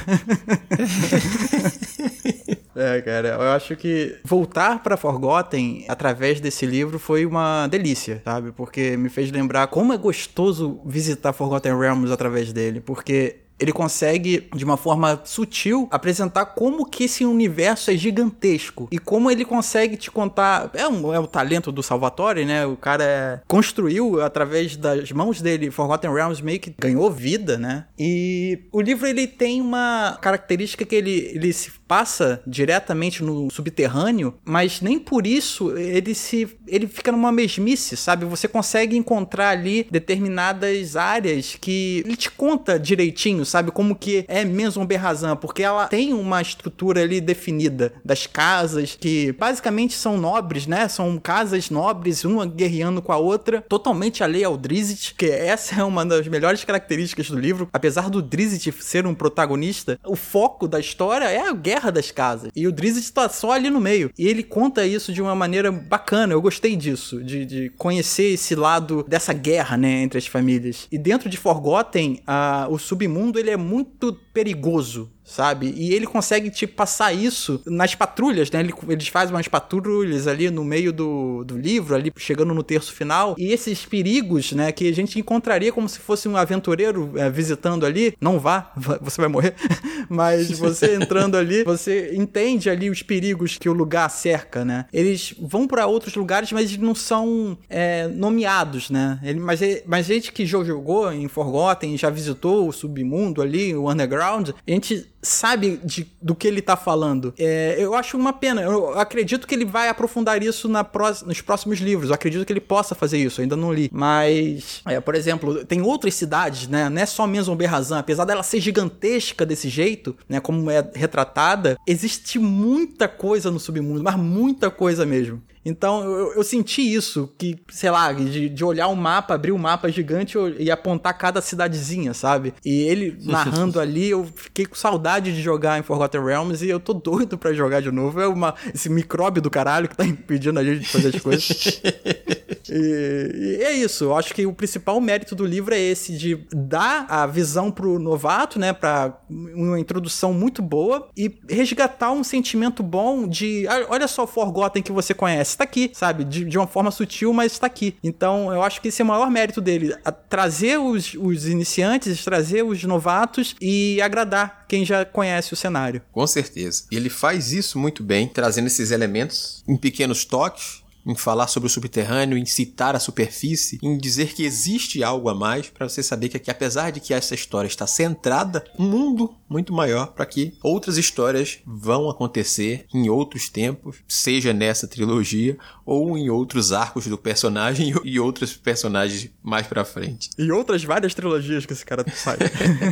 É, 2.74 3.02
cara, 3.02 3.28
eu 3.30 3.52
acho 3.52 3.76
que 3.76 4.18
voltar 4.24 4.82
para 4.82 4.96
Forgotten 4.96 5.86
através 5.90 6.40
desse 6.40 6.66
livro 6.66 6.98
foi 6.98 7.26
uma 7.26 7.68
delícia, 7.68 8.22
sabe? 8.24 8.52
Porque 8.54 8.96
me 8.96 9.10
fez 9.10 9.30
lembrar 9.30 9.68
como 9.68 9.92
é 9.92 9.98
gostoso 9.98 10.82
visitar 10.86 11.34
Forgotten 11.34 11.78
Realms 11.78 12.12
através 12.12 12.54
dele, 12.54 12.80
porque 12.80 13.42
ele 13.62 13.72
consegue, 13.72 14.50
de 14.56 14.66
uma 14.66 14.76
forma 14.76 15.22
sutil, 15.24 15.88
apresentar 15.92 16.46
como 16.48 16.86
que 16.86 17.04
esse 17.04 17.24
universo 17.24 17.92
é 17.92 17.96
gigantesco 17.96 18.88
e 18.92 18.98
como 18.98 19.30
ele 19.30 19.46
consegue 19.46 19.96
te 19.96 20.10
contar. 20.10 20.72
É, 20.74 20.88
um, 20.88 21.14
é 21.14 21.20
o 21.20 21.28
talento 21.28 21.72
do 21.72 21.84
Salvatore, 21.84 22.44
né? 22.44 22.66
O 22.66 22.76
cara 22.76 23.44
construiu 23.48 24.22
através 24.22 24.76
das 24.76 25.12
mãos 25.12 25.42
dele 25.42 25.70
Forgotten 25.70 26.12
Realms 26.12 26.42
meio 26.42 26.60
que 26.60 26.74
ganhou 26.80 27.12
vida, 27.12 27.58
né? 27.58 27.86
E 28.00 28.60
o 28.72 28.82
livro 28.82 29.06
ele 29.06 29.28
tem 29.28 29.62
uma 29.62 30.18
característica 30.22 30.84
que 30.84 30.96
ele, 30.96 31.32
ele 31.34 31.54
se 31.54 31.72
passa 31.88 32.42
diretamente 32.48 33.24
no 33.24 33.52
subterrâneo, 33.52 34.34
mas 34.44 34.82
nem 34.82 34.98
por 34.98 35.28
isso 35.28 35.78
ele 35.78 36.16
se 36.16 36.58
ele 36.68 36.88
fica 36.88 37.12
numa 37.12 37.32
mesmice, 37.32 37.96
sabe? 37.96 38.26
Você 38.26 38.48
consegue 38.48 38.98
encontrar 38.98 39.50
ali 39.50 39.86
determinadas 39.92 40.96
áreas 40.96 41.58
que 41.60 42.02
ele 42.06 42.16
te 42.16 42.32
conta 42.32 42.80
direitinho, 42.80 43.46
sabe? 43.52 43.72
Como 43.72 43.96
que 43.96 44.26
é 44.28 44.44
mesmo 44.44 44.86
Berrazan, 44.86 45.36
porque 45.36 45.62
ela 45.62 45.88
tem 45.88 46.14
uma 46.14 46.42
estrutura 46.42 47.02
ali 47.02 47.22
definida 47.22 47.94
das 48.04 48.26
casas 48.26 48.98
que 49.00 49.32
basicamente 49.34 49.94
são 49.94 50.18
nobres, 50.18 50.66
né? 50.66 50.88
São 50.88 51.18
casas 51.20 51.70
nobres, 51.70 52.24
uma 52.24 52.46
guerreando 52.46 53.02
com 53.02 53.12
a 53.12 53.18
outra, 53.18 53.62
totalmente 53.62 54.24
alheia 54.24 54.48
ao 54.48 54.58
Drizzt, 54.58 55.14
que 55.16 55.26
essa 55.26 55.82
é 55.82 55.84
uma 55.84 56.06
das 56.06 56.28
melhores 56.28 56.64
características 56.64 57.30
do 57.30 57.40
livro. 57.40 57.70
Apesar 57.74 58.10
do 58.10 58.22
Drizzt 58.22 58.72
ser 58.82 59.06
um 59.06 59.14
protagonista, 59.14 60.00
o 60.06 60.16
foco 60.16 60.68
da 60.68 60.80
história 60.80 61.26
é 61.26 61.48
a 61.48 61.54
guerra 61.54 61.92
das 61.92 62.12
casas. 62.12 62.52
E 62.56 62.68
o 62.68 62.72
Drizzt 62.72 63.04
está 63.04 63.28
só 63.30 63.52
ali 63.52 63.70
no 63.70 63.80
meio. 63.80 64.12
E 64.18 64.28
ele 64.28 64.44
conta 64.44 64.86
isso 64.86 65.14
de 65.14 65.22
uma 65.22 65.36
maneira 65.36 65.72
bacana. 65.72 66.34
Eu 66.34 66.42
gostei 66.42 66.76
disso, 66.76 67.24
de, 67.24 67.46
de 67.46 67.70
conhecer 67.78 68.34
esse 68.34 68.56
lado 68.56 69.06
dessa 69.08 69.34
guerra, 69.34 69.78
né, 69.78 70.02
entre 70.02 70.18
as 70.18 70.28
famílias. 70.28 70.88
E 70.92 70.98
dentro 70.98 71.30
de 71.30 71.38
Forgotten, 71.38 72.22
uh, 72.28 72.72
o 72.72 72.78
submundo 72.78 73.31
ele 73.38 73.50
é 73.50 73.58
muito 73.58 74.14
perigoso 74.34 75.12
sabe? 75.24 75.74
E 75.76 75.94
ele 75.94 76.06
consegue 76.06 76.50
te 76.50 76.60
tipo, 76.60 76.76
passar 76.76 77.14
isso 77.14 77.62
nas 77.66 77.96
patrulhas, 77.96 78.50
né? 78.52 78.60
Ele, 78.60 78.74
eles 78.90 79.08
fazem 79.08 79.34
umas 79.34 79.48
patrulhas 79.48 80.28
ali 80.28 80.50
no 80.50 80.64
meio 80.64 80.92
do, 80.92 81.44
do 81.44 81.58
livro, 81.58 81.96
ali 81.96 82.12
chegando 82.18 82.54
no 82.54 82.64
terço 82.64 82.94
final. 82.94 83.36
E 83.38 83.52
esses 83.52 83.86
perigos, 83.86 84.52
né? 84.52 84.72
Que 84.72 84.88
a 84.88 84.94
gente 84.94 85.20
encontraria 85.20 85.72
como 85.72 85.88
se 85.88 86.00
fosse 86.00 86.28
um 86.28 86.36
aventureiro 86.36 87.14
é, 87.16 87.30
visitando 87.30 87.86
ali. 87.86 88.14
Não 88.20 88.40
vá, 88.40 88.72
você 89.02 89.22
vai 89.22 89.30
morrer. 89.30 89.56
Mas 90.10 90.52
você 90.60 90.96
entrando 90.96 91.38
ali, 91.38 91.64
você 91.64 92.14
entende 92.14 92.70
ali 92.70 92.90
os 92.90 93.02
perigos 93.02 93.58
que 93.58 93.70
o 93.70 93.74
lugar 93.74 94.10
cerca, 94.10 94.66
né? 94.66 94.86
Eles 94.92 95.34
vão 95.40 95.68
para 95.68 95.88
outros 95.88 96.16
lugares, 96.16 96.52
mas 96.52 96.66
eles 96.66 96.78
não 96.78 96.94
são 96.94 97.58
é, 97.70 98.08
nomeados, 98.08 98.90
né? 98.90 99.20
Ele, 99.24 99.40
mas, 99.40 99.62
mas 99.86 100.06
gente 100.06 100.32
que 100.32 100.46
jogou 100.46 101.12
em 101.14 101.28
Forgotten, 101.28 101.98
já 101.98 102.10
visitou 102.10 102.68
o 102.68 102.74
submundo 102.74 103.42
ali, 103.42 103.74
o 103.74 103.90
underground, 103.90 104.50
a 104.50 104.72
gente 104.72 105.08
sabe 105.22 105.80
de, 105.84 106.08
do 106.22 106.36
que 106.36 106.48
ele 106.48 106.62
tá 106.62 106.76
falando. 106.76 107.34
É, 107.38 107.76
eu 107.78 107.94
acho 107.94 108.18
uma 108.18 108.34
pena. 108.34 108.62
Eu 108.62 109.00
acredito 109.00 109.48
que 109.48 109.56
ele 109.56 109.66
vai 109.66 109.90
aprofundar 109.90 110.42
isso 110.42 110.68
na 110.68 110.86
nos 111.26 111.42
próximos 111.42 111.80
livros. 111.80 112.10
Eu 112.10 112.16
acredito 112.16 112.46
que 112.46 112.54
ele 112.54 112.60
possa 112.60 112.96
fazer 112.96 113.18
isso. 113.18 113.40
Eu 113.40 113.44
ainda 113.44 113.56
não 113.56 113.72
li. 113.72 113.90
Mas, 113.92 114.82
é, 114.86 115.00
por 115.00 115.16
exemplo, 115.16 115.64
tem 115.66 115.82
outras 115.82 116.14
cidades, 116.16 116.68
né? 116.68 116.90
Não 116.90 117.02
é 117.02 117.06
só 117.06 117.28
mesmo 117.28 117.56
Berrazan. 117.56 118.00
Apesar 118.00 118.26
dela 118.26 118.44
ser 118.44 118.60
gigantesca 118.60 119.46
desse 119.46 119.70
jeito, 119.70 120.16
né? 120.28 120.40
Como 120.40 120.70
é 120.70 120.90
retratada, 120.94 121.78
existe 121.86 122.40
muita 122.40 123.08
coisa 123.08 123.52
no 123.52 123.60
submundo, 123.60 124.04
mas 124.04 124.16
muita 124.16 124.70
coisa 124.70 125.06
mesmo. 125.06 125.42
Então 125.64 126.04
eu, 126.04 126.34
eu, 126.34 126.44
senti 126.44 126.82
isso, 126.82 127.32
que, 127.38 127.58
sei 127.70 127.92
lá, 127.92 128.12
de, 128.12 128.50
de 128.50 128.66
olhar 128.66 128.88
o 128.88 128.94
um 128.94 128.96
mapa, 128.96 129.36
abrir 129.36 129.52
o 129.52 129.56
um 129.56 129.60
mapa 129.60 129.90
gigante 129.90 130.38
e 130.58 130.72
apontar 130.72 131.18
cada 131.18 131.40
cidadezinha, 131.40 132.14
sabe? 132.14 132.54
E 132.66 132.82
ele 132.82 133.18
narrando 133.22 133.80
ali, 133.80 134.10
eu 134.10 134.28
fiquei 134.36 134.66
com 134.66 134.76
saudade 134.76 135.34
de 135.34 135.42
jogar 135.42 135.80
em 135.80 135.84
Forgotten 135.84 136.24
Realms 136.24 136.66
e 136.66 136.70
eu 136.70 136.80
tô 136.80 136.94
doido 136.94 137.38
para 137.38 137.54
jogar 137.54 137.82
de 137.82 137.92
novo. 137.92 138.20
É 138.20 138.28
uma, 138.28 138.56
esse 138.74 138.90
micróbio 138.90 139.42
do 139.42 139.52
caralho 139.52 139.88
que 139.88 139.96
tá 139.96 140.06
impedindo 140.06 140.60
a 140.60 140.64
gente 140.64 140.80
de 140.80 140.88
fazer 140.88 141.16
as 141.16 141.22
coisas. 141.22 141.82
e, 142.70 143.58
e, 143.60 143.64
é 143.64 143.72
isso, 143.74 144.06
eu 144.06 144.16
acho 144.16 144.34
que 144.34 144.46
o 144.48 144.54
principal 144.54 145.00
mérito 145.00 145.36
do 145.36 145.46
livro 145.46 145.76
é 145.76 145.80
esse, 145.80 146.18
de 146.18 146.44
dar 146.52 147.06
a 147.08 147.28
visão 147.28 147.70
pro 147.72 148.00
novato, 148.00 148.58
né? 148.58 148.74
Pra 148.74 149.16
uma 149.30 149.80
introdução 149.80 150.34
muito 150.34 150.62
boa 150.62 151.08
e 151.16 151.32
resgatar 151.48 152.12
um 152.12 152.24
sentimento 152.24 152.82
bom 152.82 153.28
de. 153.28 153.66
Olha 153.90 154.08
só 154.08 154.24
o 154.24 154.28
Forgotten 154.28 154.82
que 154.82 154.92
você 154.92 155.14
conhece 155.14 155.51
está 155.52 155.64
aqui, 155.64 155.92
sabe? 155.94 156.24
De, 156.24 156.46
de 156.46 156.58
uma 156.58 156.68
forma 156.68 156.92
sutil, 156.92 157.34
mas 157.34 157.52
está 157.54 157.68
aqui. 157.68 157.96
Então, 158.04 158.54
eu 158.54 158.62
acho 158.62 158.82
que 158.82 158.88
esse 158.88 159.02
é 159.02 159.06
o 159.06 159.08
maior 159.08 159.30
mérito 159.30 159.62
dele. 159.62 159.96
trazer 160.30 160.78
os, 160.78 161.14
os 161.16 161.48
iniciantes, 161.48 162.24
trazer 162.24 162.64
os 162.64 162.84
novatos 162.84 163.56
e 163.62 164.02
agradar 164.02 164.66
quem 164.68 164.86
já 164.86 165.06
conhece 165.06 165.54
o 165.54 165.56
cenário. 165.56 166.02
Com 166.12 166.26
certeza. 166.26 166.84
Ele 166.92 167.10
faz 167.10 167.52
isso 167.52 167.78
muito 167.78 168.04
bem, 168.04 168.28
trazendo 168.28 168.68
esses 168.68 168.92
elementos 168.92 169.64
em 169.68 169.78
pequenos 169.78 170.26
toques 170.26 170.81
em 171.06 171.16
falar 171.16 171.48
sobre 171.48 171.68
o 171.68 171.70
subterrâneo, 171.70 172.38
em 172.38 172.46
citar 172.46 172.96
a 172.96 173.00
superfície, 173.00 173.80
em 173.82 173.98
dizer 173.98 174.34
que 174.34 174.44
existe 174.44 175.04
algo 175.04 175.30
a 175.30 175.36
mais 175.36 175.70
para 175.70 175.88
você 175.88 176.04
saber 176.04 176.30
que 176.30 176.38
aqui, 176.38 176.52
apesar 176.52 176.92
de 176.92 177.00
que 177.00 177.14
essa 177.14 177.36
história 177.36 177.68
está 177.68 177.88
centrada, 177.88 178.64
um 178.78 178.88
mundo 178.88 179.34
muito 179.50 179.74
maior 179.74 180.08
para 180.08 180.26
que 180.26 180.58
outras 180.64 180.98
histórias 180.98 181.60
vão 181.66 182.10
acontecer 182.10 182.86
em 182.94 183.10
outros 183.10 183.50
tempos, 183.50 183.98
seja 184.08 184.54
nessa 184.54 184.88
trilogia 184.88 185.58
ou 185.86 186.18
em 186.18 186.30
outros 186.30 186.72
arcos 186.72 187.08
do 187.08 187.18
personagem 187.18 187.94
e 188.04 188.20
outros 188.20 188.56
personagens 188.56 189.30
mais 189.44 189.68
para 189.68 189.86
frente. 189.86 190.30
E 190.38 190.52
outras 190.52 190.84
várias 190.84 191.14
trilogias 191.14 191.66
que 191.66 191.74
esse 191.74 191.86
cara 191.86 192.06
sai. 192.14 192.38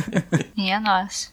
e 0.56 0.70
é 0.70 0.78
nós. 0.78 1.32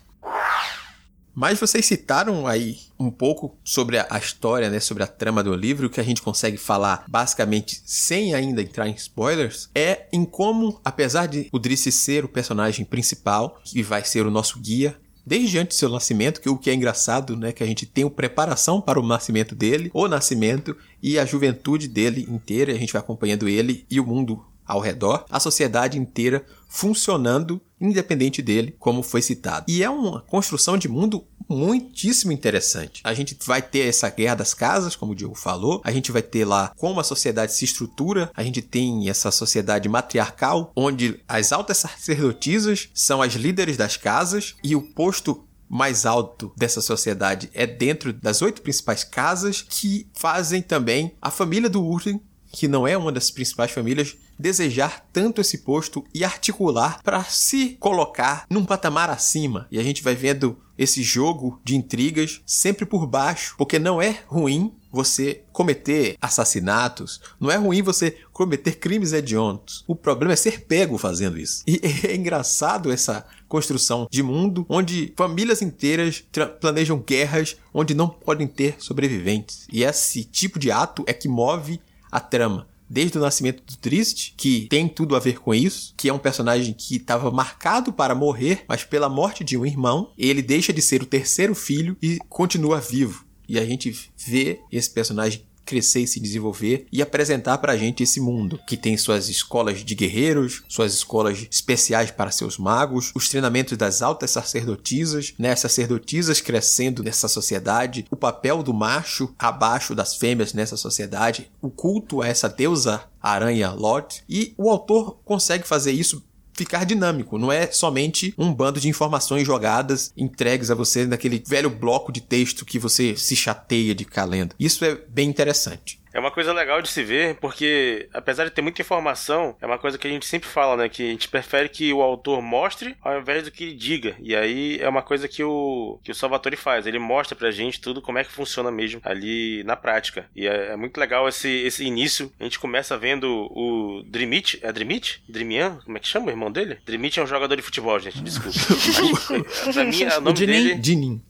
Mas 1.40 1.60
vocês 1.60 1.86
citaram 1.86 2.48
aí 2.48 2.80
um 3.00 3.12
pouco 3.12 3.56
sobre 3.64 4.00
a, 4.00 4.18
história, 4.18 4.72
né, 4.72 4.80
sobre 4.80 5.04
a 5.04 5.08
trama 5.08 5.44
do 5.44 5.54
livro, 5.54 5.86
o 5.86 5.90
que 5.92 6.00
a 6.02 6.04
gente 6.04 6.20
consegue 6.20 6.58
falar 6.58 7.06
basicamente 7.08 7.80
sem 7.86 8.34
ainda 8.34 8.60
entrar 8.60 8.88
em 8.88 8.96
spoilers, 8.96 9.70
é 9.76 10.08
em 10.12 10.26
como, 10.26 10.82
apesar 10.84 11.28
de 11.28 11.48
o 11.52 11.60
Driss 11.60 11.94
ser 11.94 12.26
o 12.26 12.28
personagem 12.28 12.84
principal, 12.84 13.62
que 13.64 13.84
vai 13.84 14.04
ser 14.04 14.26
o 14.26 14.32
nosso 14.32 14.60
guia, 14.60 14.98
desde 15.24 15.60
antes 15.60 15.78
do 15.78 15.80
seu 15.80 15.90
nascimento, 15.90 16.42
que 16.42 16.50
o 16.50 16.58
que 16.58 16.72
é 16.72 16.74
engraçado, 16.74 17.36
né, 17.36 17.52
que 17.52 17.64
a 17.64 17.68
gente 17.68 17.86
tem 17.86 18.04
o 18.04 18.10
preparação 18.10 18.82
para 18.82 19.00
o 19.00 19.06
nascimento 19.06 19.54
dele, 19.54 19.92
o 19.94 20.08
nascimento 20.08 20.76
e 21.04 21.20
a 21.20 21.26
juventude 21.26 21.88
dele 21.88 22.26
inteira, 22.28 22.74
a 22.74 22.78
gente 22.80 22.94
vai 22.94 23.00
acompanhando 23.00 23.48
ele 23.48 23.86
e 23.92 24.00
o 24.00 24.08
mundo 24.08 24.44
ao 24.66 24.80
redor, 24.80 25.24
a 25.30 25.40
sociedade 25.40 26.00
inteira 26.00 26.44
funcionando 26.68 27.62
independente 27.80 28.42
dele, 28.42 28.76
como 28.80 29.04
foi 29.04 29.22
citado. 29.22 29.66
E 29.68 29.84
é 29.84 29.90
uma 29.90 30.22
construção 30.22 30.78
de 30.78 30.88
mundo 30.88 31.26
muitíssimo 31.50 32.32
interessante. 32.32 33.02
A 33.04 33.14
gente 33.14 33.38
vai 33.46 33.62
ter 33.62 33.88
essa 33.88 34.10
guerra 34.10 34.36
das 34.36 34.54
casas, 34.54 34.96
como 34.96 35.14
o 35.14 35.16
Diogo 35.16 35.36
falou, 35.36 35.82
a 35.84 35.92
gente 35.92 36.12
vai 36.12 36.22
ter 36.22 36.46
lá 36.46 36.74
como 36.76 37.00
a 37.00 37.04
sociedade 37.04 37.54
se 37.54 37.66
estrutura, 37.66 38.30
a 38.36 38.44
gente 38.44 38.62
tem 38.62 39.10
essa 39.10 39.32
sociedade 39.32 39.88
matriarcal, 39.88 40.72
onde 40.76 41.22
as 41.28 41.52
altas 41.52 41.78
sacerdotisas 41.78 42.90
são 42.94 43.22
as 43.22 43.34
líderes 43.34 43.78
das 43.78 43.96
casas 43.96 44.56
e 44.64 44.76
o 44.76 44.82
posto 44.82 45.48
mais 45.70 46.06
alto 46.06 46.52
dessa 46.56 46.82
sociedade 46.82 47.50
é 47.54 47.68
dentro 47.68 48.14
das 48.14 48.42
oito 48.42 48.62
principais 48.62 49.04
casas 49.04 49.66
que 49.68 50.08
fazem 50.14 50.62
também 50.62 51.14
a 51.22 51.30
família 51.30 51.70
do 51.70 51.84
Urden, 51.84 52.22
que 52.52 52.68
não 52.68 52.88
é 52.88 52.98
uma 52.98 53.12
das 53.12 53.30
principais 53.30 53.72
famílias, 53.72 54.16
desejar 54.38 55.06
tanto 55.12 55.42
esse 55.42 55.60
posto 55.60 56.06
e 56.14 56.24
articular 56.24 57.02
para 57.04 57.24
se 57.24 57.78
colocar 57.80 58.46
num 58.50 58.66
patamar 58.66 59.10
acima. 59.10 59.68
E 59.72 59.80
a 59.80 59.84
gente 59.84 60.04
vai 60.04 60.16
vendo 60.16 60.58
esse 60.78 61.02
jogo 61.02 61.60
de 61.64 61.76
intrigas 61.76 62.42
sempre 62.46 62.86
por 62.86 63.08
baixo, 63.08 63.56
porque 63.58 63.80
não 63.80 64.02
é 64.02 64.20
ruim 64.28 64.74
você 64.92 65.42
cometer 65.52 66.16
assassinatos, 66.22 67.20
não 67.40 67.52
é 67.52 67.56
ruim 67.56 67.82
você 67.82 68.18
cometer 68.32 68.78
crimes 68.78 69.12
hediondos. 69.12 69.84
O 69.88 69.96
problema 69.96 70.34
é 70.34 70.36
ser 70.36 70.62
pego 70.62 70.98
fazendo 70.98 71.38
isso. 71.38 71.64
E 71.68 71.80
é 72.08 72.16
engraçado 72.16 72.92
essa 72.92 73.26
construção 73.48 74.08
de 74.12 74.22
mundo 74.22 74.66
onde 74.68 75.14
famílias 75.16 75.62
inteiras 75.62 76.24
planejam 76.60 77.00
guerras 77.00 77.58
onde 77.74 77.94
não 77.94 78.10
podem 78.10 78.48
ter 78.48 78.76
sobreviventes. 78.80 79.68
E 79.72 79.84
esse 79.84 80.24
tipo 80.24 80.60
de 80.60 80.72
ato 80.72 81.04
é 81.08 81.14
que 81.14 81.28
move 81.28 81.80
a 82.12 82.20
trama 82.20 82.68
desde 82.90 83.18
o 83.18 83.22
nascimento 83.22 83.64
do 83.64 83.76
Triste, 83.78 84.34
que 84.38 84.68
tem 84.70 84.88
tudo 84.88 85.16
a 85.16 85.20
ver 85.20 85.40
com 85.40 85.54
isso, 85.54 85.94
que 85.98 86.10
é 86.10 86.14
um 86.14 86.20
personagem 86.20 86.74
que 86.74 86.96
estava 86.96 87.30
marcado 87.32 87.92
para 87.92 88.16
morrer, 88.16 88.64
mas 88.68 88.84
pela 88.84 89.10
morte 89.10 89.44
de 89.44 89.58
um 89.58 89.66
irmão, 89.66 90.12
ele 90.18 90.42
deixa 90.42 90.72
de 90.72 90.82
ser 90.82 91.02
o 91.02 91.06
terceiro 91.06 91.54
filho 91.54 91.98
e 92.02 92.18
continua 92.30 92.80
vivo. 92.80 93.26
E 93.48 93.58
a 93.58 93.66
gente 93.66 94.10
vê 94.18 94.60
esse 94.72 94.90
personagem 94.90 95.47
crescer 95.68 96.00
e 96.00 96.08
se 96.08 96.20
desenvolver 96.20 96.88
e 96.92 97.02
apresentar 97.02 97.58
pra 97.58 97.78
gente 97.78 98.02
esse 98.02 98.20
mundo, 98.20 98.60
que 98.66 98.78
tem 98.78 98.98
suas 98.98 99.28
escolas 99.28 99.84
de 99.84 99.94
guerreiros, 99.94 100.64
suas 100.68 100.94
escolas 100.94 101.46
especiais 101.52 102.10
para 102.10 102.32
seus 102.32 102.58
magos, 102.58 103.12
os 103.14 103.28
treinamentos 103.30 103.78
das 103.78 104.02
altas 104.02 104.32
sacerdotisas, 104.32 105.34
né, 105.38 105.56
sacerdotisas 105.56 106.40
crescendo 106.40 107.04
nessa 107.04 107.28
sociedade, 107.28 108.06
o 108.10 108.16
papel 108.16 108.64
do 108.64 108.74
macho 108.74 109.34
abaixo 109.38 109.94
das 109.94 110.16
fêmeas 110.16 110.54
nessa 110.54 110.78
sociedade, 110.78 111.52
o 111.62 111.70
culto 111.70 112.22
a 112.22 112.28
essa 112.28 112.48
deusa 112.48 113.04
aranha 113.22 113.72
Lot, 113.72 114.24
e 114.30 114.54
o 114.58 114.70
autor 114.70 115.18
consegue 115.26 115.68
fazer 115.68 115.92
isso 115.92 116.24
ficar 116.58 116.84
dinâmico, 116.84 117.38
não 117.38 117.52
é 117.52 117.68
somente 117.68 118.34
um 118.38 118.54
bando 118.54 118.80
de 118.80 118.90
informações 118.90 119.46
jogadas, 119.46 120.12
entregues 120.18 120.72
a 120.72 120.76
você 120.76 121.06
naquele 121.06 121.42
velho 121.46 121.70
bloco 121.70 122.12
de 122.12 122.20
texto 122.20 122.66
que 122.66 122.80
você 122.80 123.16
se 123.16 123.36
chateia 123.36 123.94
de 123.94 124.04
ficar. 124.04 124.56
Isso 124.60 124.84
é 124.84 124.96
bem 124.96 125.30
interessante. 125.30 126.00
É 126.18 126.20
uma 126.20 126.32
coisa 126.32 126.52
legal 126.52 126.82
de 126.82 126.90
se 126.90 127.04
ver, 127.04 127.36
porque 127.36 128.10
apesar 128.12 128.44
de 128.46 128.50
ter 128.50 128.64
muita 128.64 128.82
informação, 128.82 129.56
é 129.62 129.68
uma 129.68 129.78
coisa 129.78 130.00
que 130.00 130.08
a 130.08 130.10
gente 130.10 130.26
sempre 130.26 130.50
fala, 130.50 130.76
né? 130.76 130.90
Que 130.90 131.04
a 131.04 131.12
gente 131.12 131.28
prefere 131.28 131.70
que 131.70 131.94
o 131.94 132.02
autor 132.02 132.42
mostre 132.42 132.98
ao 133.04 133.20
invés 133.20 133.44
do 133.44 133.52
que 133.52 133.66
ele 133.66 133.76
diga. 133.76 134.16
E 134.20 134.36
aí 134.36 134.80
é 134.82 134.90
uma 134.90 135.04
coisa 135.04 135.28
que 135.28 135.44
o, 135.44 136.00
que 136.04 136.10
o 136.10 136.16
Salvatore 136.16 136.56
faz. 136.56 136.88
Ele 136.88 136.98
mostra 136.98 137.36
pra 137.36 137.52
gente 137.52 137.80
tudo 137.80 138.02
como 138.02 138.18
é 138.18 138.24
que 138.24 138.32
funciona 138.32 138.72
mesmo 138.72 139.00
ali 139.04 139.64
na 139.64 139.76
prática. 139.76 140.26
E 140.36 140.48
é, 140.48 140.72
é 140.72 140.76
muito 140.76 141.00
legal 141.00 141.30
esse, 141.30 141.50
esse 141.50 141.86
início. 141.86 142.32
A 142.40 142.46
gente 142.46 142.58
começa 142.58 142.98
vendo 142.98 143.48
o 143.52 144.02
Dreamit. 144.08 144.60
É 144.64 144.74
Dreamit? 144.74 145.22
Dreamian? 145.30 145.78
Como 145.86 145.98
é 145.98 146.00
que 146.00 146.08
chama 146.08 146.26
o 146.26 146.30
irmão 146.32 146.52
dele? 146.52 146.80
Dreamit 146.84 147.20
é 147.20 147.24
um 147.24 147.28
jogador 147.28 147.56
de 147.56 147.62
futebol, 147.62 148.00
gente. 148.00 148.24
Desculpa. 148.24 148.58
pra 149.72 149.84
mim, 149.84 150.04
o 150.04 150.22
nome 150.22 150.30
o 150.30 150.34
dele. 150.34 150.74
Dinin. 150.74 151.22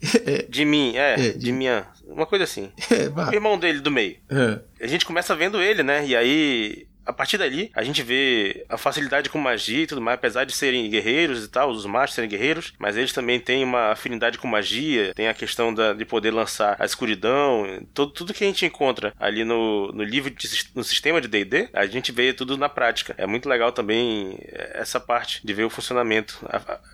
Jimin, 0.49 0.95
é. 0.95 1.15
é 1.15 1.37
Jimian. 1.37 1.85
Uma 2.17 2.25
coisa 2.25 2.43
assim. 2.43 2.71
É, 2.89 3.09
o 3.09 3.33
irmão 3.33 3.59
dele 3.59 3.79
do 3.79 3.91
meio. 3.91 4.17
É. 4.29 4.59
A 4.83 4.87
gente 4.87 5.05
começa 5.05 5.35
vendo 5.35 5.61
ele, 5.61 5.83
né? 5.83 6.05
E 6.05 6.15
aí 6.15 6.87
a 7.07 7.13
partir 7.13 7.37
dali, 7.37 7.71
a 7.73 7.83
gente 7.83 8.03
vê 8.03 8.65
a 8.67 8.77
facilidade 8.77 9.29
com 9.29 9.39
magia 9.39 9.83
e 9.83 9.87
tudo 9.87 10.01
mais, 10.01 10.15
apesar 10.15 10.43
de 10.43 10.51
serem 10.51 10.89
guerreiros 10.89 11.45
e 11.45 11.47
tal, 11.47 11.69
os 11.69 11.85
machos 11.85 12.15
serem 12.15 12.29
guerreiros, 12.29 12.73
mas 12.77 12.97
eles 12.97 13.13
também 13.13 13.39
têm 13.39 13.63
uma 13.63 13.91
afinidade 13.91 14.37
com 14.37 14.47
magia, 14.47 15.13
tem 15.15 15.29
a 15.29 15.33
questão 15.33 15.73
da, 15.73 15.93
de 15.93 16.03
poder 16.03 16.31
lançar 16.31 16.75
a 16.77 16.85
escuridão, 16.85 17.81
tudo, 17.93 18.11
tudo 18.11 18.33
que 18.33 18.43
a 18.43 18.47
gente 18.47 18.65
encontra 18.65 19.13
ali 19.17 19.45
no, 19.45 19.91
no 19.93 20.03
livro, 20.03 20.29
de, 20.29 20.47
no 20.75 20.83
sistema 20.83 21.21
de 21.21 21.29
D&D, 21.29 21.69
a 21.71 21.85
gente 21.85 22.11
vê 22.11 22.33
tudo 22.33 22.57
na 22.57 22.67
prática. 22.67 23.15
É 23.17 23.25
muito 23.25 23.47
legal 23.47 23.71
também 23.71 24.37
é, 24.41 24.81
essa 24.81 24.99
parte 24.99 25.39
de 25.45 25.53
ver 25.53 25.63
o 25.63 25.69
funcionamento. 25.69 26.45